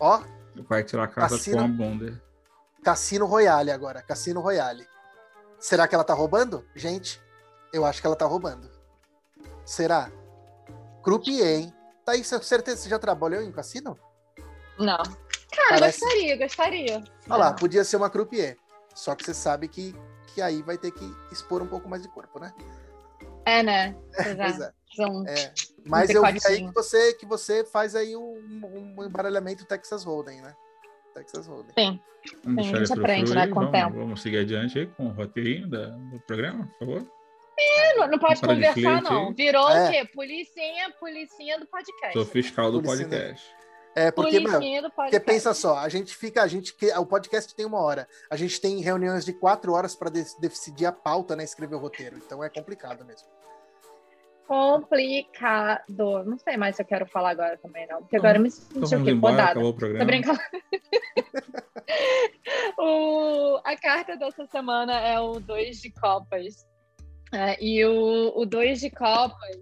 Ó, 0.00 0.24
Vai 0.68 0.82
tirar 0.82 1.04
a 1.04 1.08
carta 1.08 1.36
Assina- 1.36 1.58
com 1.58 1.64
a 1.66 1.68
Bonder. 1.68 2.20
Cassino 2.82 3.26
Royale 3.26 3.70
agora, 3.70 4.02
Cassino 4.02 4.40
Royale. 4.40 4.84
Será 5.60 5.86
que 5.86 5.94
ela 5.94 6.02
tá 6.02 6.14
roubando? 6.14 6.66
Gente, 6.74 7.22
eu 7.72 7.84
acho 7.84 8.00
que 8.00 8.06
ela 8.08 8.16
tá 8.16 8.26
roubando. 8.26 8.68
Será? 9.64 10.10
Croupier, 11.04 11.46
hein? 11.60 11.74
Thaís, 12.04 12.26
certeza 12.26 12.76
que 12.76 12.82
você 12.82 12.88
já 12.88 12.98
trabalhou 12.98 13.40
em 13.40 13.52
cassino? 13.52 13.96
Não. 14.76 15.00
Cara, 15.68 15.80
Parece- 15.80 16.00
gostaria, 16.00 16.36
gostaria. 16.36 17.04
Olha 17.28 17.36
lá, 17.36 17.52
podia 17.52 17.84
ser 17.84 17.96
uma 17.96 18.10
croupier. 18.10 18.56
Só 18.94 19.14
que 19.14 19.24
você 19.24 19.32
sabe 19.34 19.68
que, 19.68 19.94
que 20.34 20.42
aí 20.42 20.62
vai 20.62 20.76
ter 20.78 20.90
que 20.90 21.04
expor 21.30 21.62
um 21.62 21.66
pouco 21.66 21.88
mais 21.88 22.02
de 22.02 22.08
corpo, 22.08 22.38
né? 22.38 22.52
É, 23.46 23.62
né? 23.62 23.96
É. 24.18 24.24
fez 24.94 25.08
um- 25.08 25.26
É, 25.26 25.52
mas 25.86 26.10
eu 26.10 26.22
vi 26.22 26.38
aí 26.46 26.66
que 26.66 26.74
você, 26.74 27.14
que 27.14 27.24
você 27.26 27.64
faz 27.64 27.94
aí 27.96 28.14
um, 28.14 28.94
um 28.98 29.04
embaralhamento 29.04 29.64
Texas 29.64 30.04
Hold'em, 30.04 30.40
né? 30.42 30.54
Texas 31.14 31.46
Hold'em. 31.46 31.72
Sim. 31.78 32.00
Vamos 32.44 32.66
Sim, 32.66 32.74
a 32.74 32.78
gente 32.84 32.92
aprende, 32.92 33.34
né, 33.34 33.48
com 33.48 33.54
vamos, 33.54 33.70
tempo. 33.72 33.96
Vamos 33.96 34.22
seguir 34.22 34.38
adiante 34.38 34.78
aí 34.78 34.86
com 34.86 35.06
o 35.06 35.12
roteirinho 35.12 35.68
da- 35.68 35.86
do 35.86 36.20
programa, 36.20 36.66
por 36.78 36.86
favor. 36.86 37.06
Não, 37.96 38.08
não 38.08 38.18
pode 38.18 38.40
conversar, 38.40 39.02
não. 39.02 39.28
aí. 39.28 39.34
Virou 39.34 39.68
É. 39.70 39.88
o 39.88 39.90
quê? 39.92 40.04
Policinha, 40.14 40.90
policinha 40.98 41.58
do 41.58 41.66
podcast. 41.66 42.12
Sou 42.12 42.24
fiscal 42.24 42.70
do 42.72 42.82
Policinha. 42.82 43.08
podcast. 43.08 43.54
É, 43.94 44.10
porque, 44.10 44.40
do 44.40 44.90
Porque 44.90 45.20
pensa 45.20 45.52
só, 45.52 45.76
a 45.76 45.88
gente 45.88 46.16
fica, 46.16 46.42
a 46.42 46.46
gente 46.46 46.74
que 46.74 46.90
o 46.92 47.04
podcast 47.04 47.54
tem 47.54 47.66
uma 47.66 47.78
hora, 47.78 48.08
a 48.30 48.36
gente 48.36 48.60
tem 48.60 48.80
reuniões 48.80 49.24
de 49.24 49.34
quatro 49.34 49.72
horas 49.72 49.94
para 49.94 50.10
decidir 50.10 50.86
a 50.86 50.92
pauta, 50.92 51.36
né? 51.36 51.44
Escrever 51.44 51.74
o 51.74 51.78
roteiro. 51.78 52.16
Então 52.16 52.42
é 52.42 52.48
complicado 52.48 53.04
mesmo. 53.04 53.28
Complicado. 54.46 56.24
Não 56.24 56.38
sei 56.38 56.56
mais 56.56 56.76
se 56.76 56.82
eu 56.82 56.86
quero 56.86 57.06
falar 57.06 57.30
agora 57.30 57.56
também, 57.58 57.86
não. 57.86 57.98
Porque 57.98 58.16
agora 58.16 58.38
eu 58.38 58.42
me 58.42 58.50
senti 58.50 59.10
embora, 59.10 59.34
Podada. 59.34 59.50
acabou 59.50 59.70
o 59.70 59.72
Tô 59.72 59.78
programa. 59.78 60.04
brincando. 60.04 60.40
o, 62.78 63.60
a 63.64 63.76
carta 63.76 64.16
dessa 64.16 64.46
semana 64.46 64.98
é 65.00 65.20
o 65.20 65.38
dois 65.38 65.80
de 65.80 65.90
copas. 65.92 66.66
É, 67.32 67.62
e 67.62 67.84
o, 67.84 68.32
o 68.36 68.44
dois 68.44 68.80
de 68.80 68.90
copas, 68.90 69.56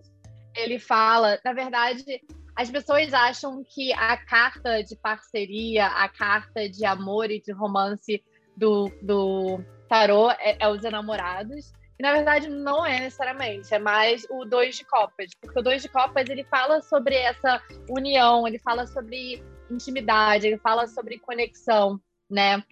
ele 0.56 0.78
fala, 0.78 1.38
na 1.44 1.52
verdade, 1.52 2.20
as 2.61 2.70
pessoas 2.70 3.14
acham 3.14 3.64
que 3.66 3.90
a 3.94 4.18
carta 4.18 4.82
de 4.82 4.94
parceria, 4.94 5.86
a 5.86 6.06
carta 6.11 6.68
de 6.68 6.84
amor 6.84 7.30
e 7.30 7.40
de 7.40 7.52
romance 7.52 8.22
do, 8.54 8.90
do 9.00 9.64
tarô 9.88 10.30
é, 10.32 10.58
é 10.61 10.68
os 10.68 10.84
enamorados. 10.84 11.72
E 11.98 12.02
na 12.02 12.12
verdade 12.12 12.50
não 12.50 12.84
é 12.84 13.00
necessariamente, 13.00 13.72
é 13.74 13.78
mais 13.78 14.26
o 14.30 14.44
dois 14.44 14.76
de 14.76 14.84
copas, 14.84 15.30
porque 15.40 15.58
o 15.58 15.62
dois 15.62 15.80
de 15.80 15.88
copas 15.88 16.28
ele 16.28 16.44
fala 16.44 16.82
sobre 16.82 17.14
essa 17.14 17.62
união, 17.88 18.46
ele 18.46 18.58
fala 18.58 18.86
sobre 18.86 19.42
intimidade, 19.70 20.46
ele 20.46 20.58
fala 20.58 20.86
sobre 20.86 21.18
conexão, 21.18 21.98
né? 22.28 22.62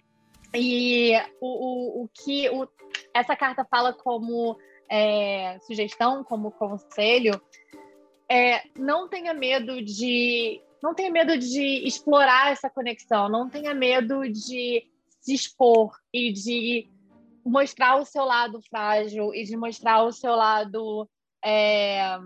E 0.53 1.13
o, 1.41 1.47
o, 1.47 2.03
o 2.03 2.09
que 2.09 2.47
o, 2.51 2.67
essa 3.11 3.35
carta 3.35 3.65
fala 3.65 3.91
como 3.91 4.55
é, 4.87 5.57
sugestão, 5.61 6.23
como 6.23 6.51
conselho, 6.51 7.41
é 8.29 8.63
não 8.77 9.07
tenha 9.07 9.33
medo 9.33 9.81
de 9.81 10.61
não 10.81 10.93
tenha 10.93 11.11
medo 11.11 11.37
de 11.37 11.85
explorar 11.85 12.51
essa 12.51 12.69
conexão, 12.69 13.27
não 13.27 13.49
tenha 13.49 13.73
medo 13.73 14.21
de 14.29 14.85
se 15.19 15.33
expor 15.33 15.93
e 16.13 16.31
de 16.31 16.87
mostrar 17.45 17.97
o 17.97 18.05
seu 18.05 18.23
lado 18.23 18.61
frágil 18.69 19.33
e 19.33 19.43
de 19.43 19.57
mostrar 19.57 20.03
o 20.03 20.11
seu 20.11 20.35
lado 20.35 21.09
é, 21.43 22.17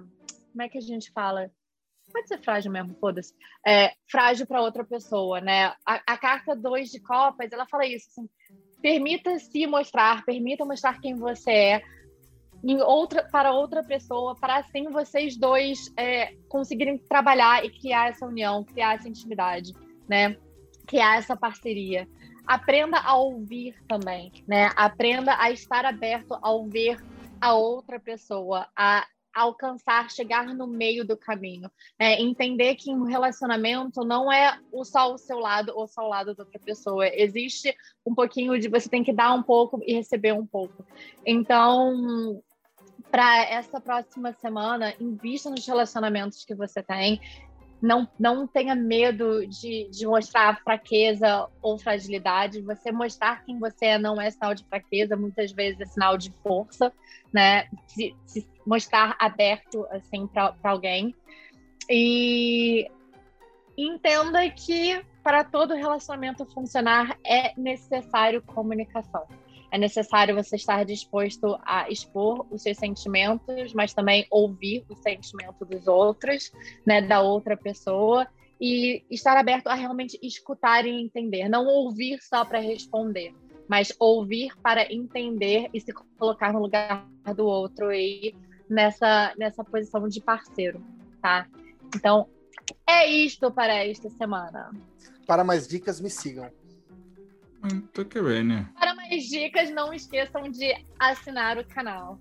como 0.51 0.62
é 0.62 0.70
que 0.70 0.78
a 0.78 0.82
gente 0.82 1.12
fala? 1.12 1.51
Pode 2.12 2.28
ser 2.28 2.39
frágil 2.43 2.72
mesmo, 2.72 2.95
foda-se. 2.99 3.34
É, 3.66 3.93
frágil 4.10 4.45
para 4.45 4.62
outra 4.62 4.84
pessoa, 4.84 5.41
né? 5.41 5.74
A, 5.84 6.14
a 6.14 6.18
carta 6.18 6.56
2 6.56 6.91
de 6.91 6.99
Copas, 6.99 7.51
ela 7.51 7.66
fala 7.66 7.88
isso, 7.88 8.08
assim, 8.10 8.30
permita-se 8.82 9.66
mostrar, 9.66 10.24
permita 10.24 10.64
mostrar 10.64 11.01
quem 11.01 11.16
você 11.16 11.51
é 11.51 11.84
em 12.64 12.82
outra, 12.82 13.24
para 13.24 13.51
outra 13.51 13.84
pessoa, 13.84 14.36
para 14.36 14.57
assim 14.57 14.89
vocês 14.89 15.36
dois 15.36 15.91
é, 15.97 16.34
conseguirem 16.47 16.97
trabalhar 16.97 17.66
e 17.66 17.70
criar 17.70 18.09
essa 18.09 18.26
união, 18.26 18.64
criar 18.64 18.95
essa 18.95 19.09
intimidade, 19.09 19.74
né? 20.07 20.38
Criar 20.88 21.18
essa 21.18 21.36
parceria. 21.36 22.07
Aprenda 22.47 22.97
a 22.99 23.16
ouvir 23.16 23.76
também, 23.88 24.32
né? 24.47 24.70
Aprenda 24.76 25.36
a 25.38 25.51
estar 25.51 25.86
aberto 25.86 26.38
a 26.41 26.51
ouvir 26.51 26.97
a 27.41 27.53
outra 27.53 27.99
pessoa, 27.99 28.68
a 28.76 29.05
alcançar, 29.34 30.11
chegar 30.11 30.45
no 30.53 30.68
meio 30.68 31.05
do 31.05 31.18
caminho. 31.18 31.70
né? 31.99 32.22
entender 32.22 32.76
que 32.76 32.91
um 32.91 33.03
relacionamento 33.03 34.05
não 34.05 34.32
é 34.32 34.59
só 34.84 35.14
o 35.14 35.18
seu 35.18 35.39
lado 35.39 35.74
ou 35.76 35.88
só 35.88 36.03
o 36.03 36.09
lado 36.09 36.36
da 36.36 36.43
outra 36.43 36.59
pessoa. 36.59 37.07
Existe 37.07 37.76
um 38.05 38.14
pouquinho 38.14 38.57
de 38.59 38.70
você 38.70 38.88
tem 38.88 39.03
que 39.03 39.11
dar 39.11 39.34
um 39.34 39.41
pouco 39.41 39.82
e 39.86 39.93
receber 39.93 40.34
um 40.34 40.45
pouco. 40.45 40.86
Então, 41.26 42.41
para 43.14 43.43
essa 43.43 43.80
próxima 43.80 44.34
semana, 44.34 44.91
invista 44.99 45.47
nos 45.47 45.68
relacionamentos 45.68 46.43
que 46.43 46.55
você 46.55 46.82
tem. 46.82 47.22
Não, 47.80 48.09
não 48.20 48.47
tenha 48.47 48.74
medo 48.74 49.45
de, 49.45 49.88
de 49.91 50.07
mostrar 50.07 50.59
fraqueza 50.64 51.47
ou 51.61 51.78
fragilidade. 51.78 52.64
Você 52.64 52.91
mostrar 52.91 53.45
quem 53.45 53.59
você 53.59 53.86
é 53.86 53.97
não 53.99 54.20
é 54.20 54.32
sinal 54.32 54.55
de 54.55 54.66
fraqueza, 54.66 55.16
muitas 55.16 55.51
vezes 55.51 55.80
é 55.80 55.86
sinal 55.86 56.18
de 56.18 56.34
força, 56.41 56.91
né? 57.32 57.68
Se, 57.86 58.16
se 58.26 58.49
mostrar 58.66 59.16
aberto 59.20 59.86
assim 59.91 60.26
para 60.26 60.55
alguém. 60.64 61.16
E 61.88 62.89
entenda 63.78 64.49
que 64.49 65.05
para 65.22 65.43
todo 65.43 65.76
relacionamento 65.76 66.47
funcionar 66.47 67.16
é 67.24 67.53
necessário 67.55 68.41
comunicação. 68.41 69.28
É 69.74 69.78
necessário 69.80 70.36
você 70.36 70.55
estar 70.55 70.86
disposto 70.86 71.57
a 71.63 71.89
expor 71.89 72.45
os 72.51 72.61
seus 72.61 72.78
sentimentos, 72.78 73.74
mas 73.74 73.91
também 73.91 74.28
ouvir 74.30 74.86
o 74.88 74.95
sentimento 74.95 75.65
dos 75.65 75.88
outros, 75.88 76.51
né, 76.86 77.01
da 77.01 77.21
outra 77.21 77.57
pessoa, 77.57 78.28
e 78.61 79.03
estar 79.09 79.36
aberto 79.36 79.65
a 79.65 79.74
realmente 79.74 80.19
escutar 80.21 80.86
e 80.86 80.91
entender. 80.91 81.49
Não 81.49 81.65
ouvir 81.65 82.19
só 82.21 82.45
para 82.45 82.59
responder, 82.59 83.34
mas 83.67 83.91
ouvir 83.97 84.55
para 84.61 84.93
entender 84.93 85.71
e 85.74 85.82
se 85.82 85.91
colocar 86.19 86.53
no 86.53 86.59
lugar 86.59 87.09
do 87.36 87.47
outro 87.47 87.91
e 87.91 88.36
nessa, 88.69 89.34
nessa 89.39 89.63
posição 89.63 90.07
de 90.07 90.21
parceiro, 90.21 90.86
tá? 91.19 91.47
Então, 91.95 92.30
é 92.88 93.09
isto 93.09 93.49
para 93.49 93.74
esta 93.74 94.07
semana. 94.11 94.69
Para 95.26 95.43
mais 95.43 95.67
dicas, 95.67 95.99
me 95.99 96.11
sigam. 96.11 96.47
Muito 97.63 98.05
que 98.05 98.21
bem, 98.21 98.43
né? 98.43 98.69
Para 98.78 98.93
mais 99.10 99.24
dicas, 99.26 99.70
não 99.72 99.93
esqueçam 99.93 100.49
de 100.49 100.76
assinar 100.99 101.58
o 101.58 101.66
canal. 101.66 102.20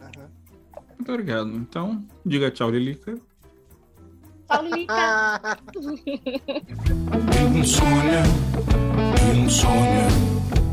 Aham. 0.00 0.30
Muito 0.98 1.12
obrigado. 1.12 1.50
Então, 1.50 2.04
diga 2.24 2.50
tchau, 2.50 2.70
Lilica. 2.70 3.14
Tchau, 4.46 4.64
Lilica! 4.64 5.58
Sogno, 9.48 10.00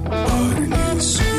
parli 0.09 1.36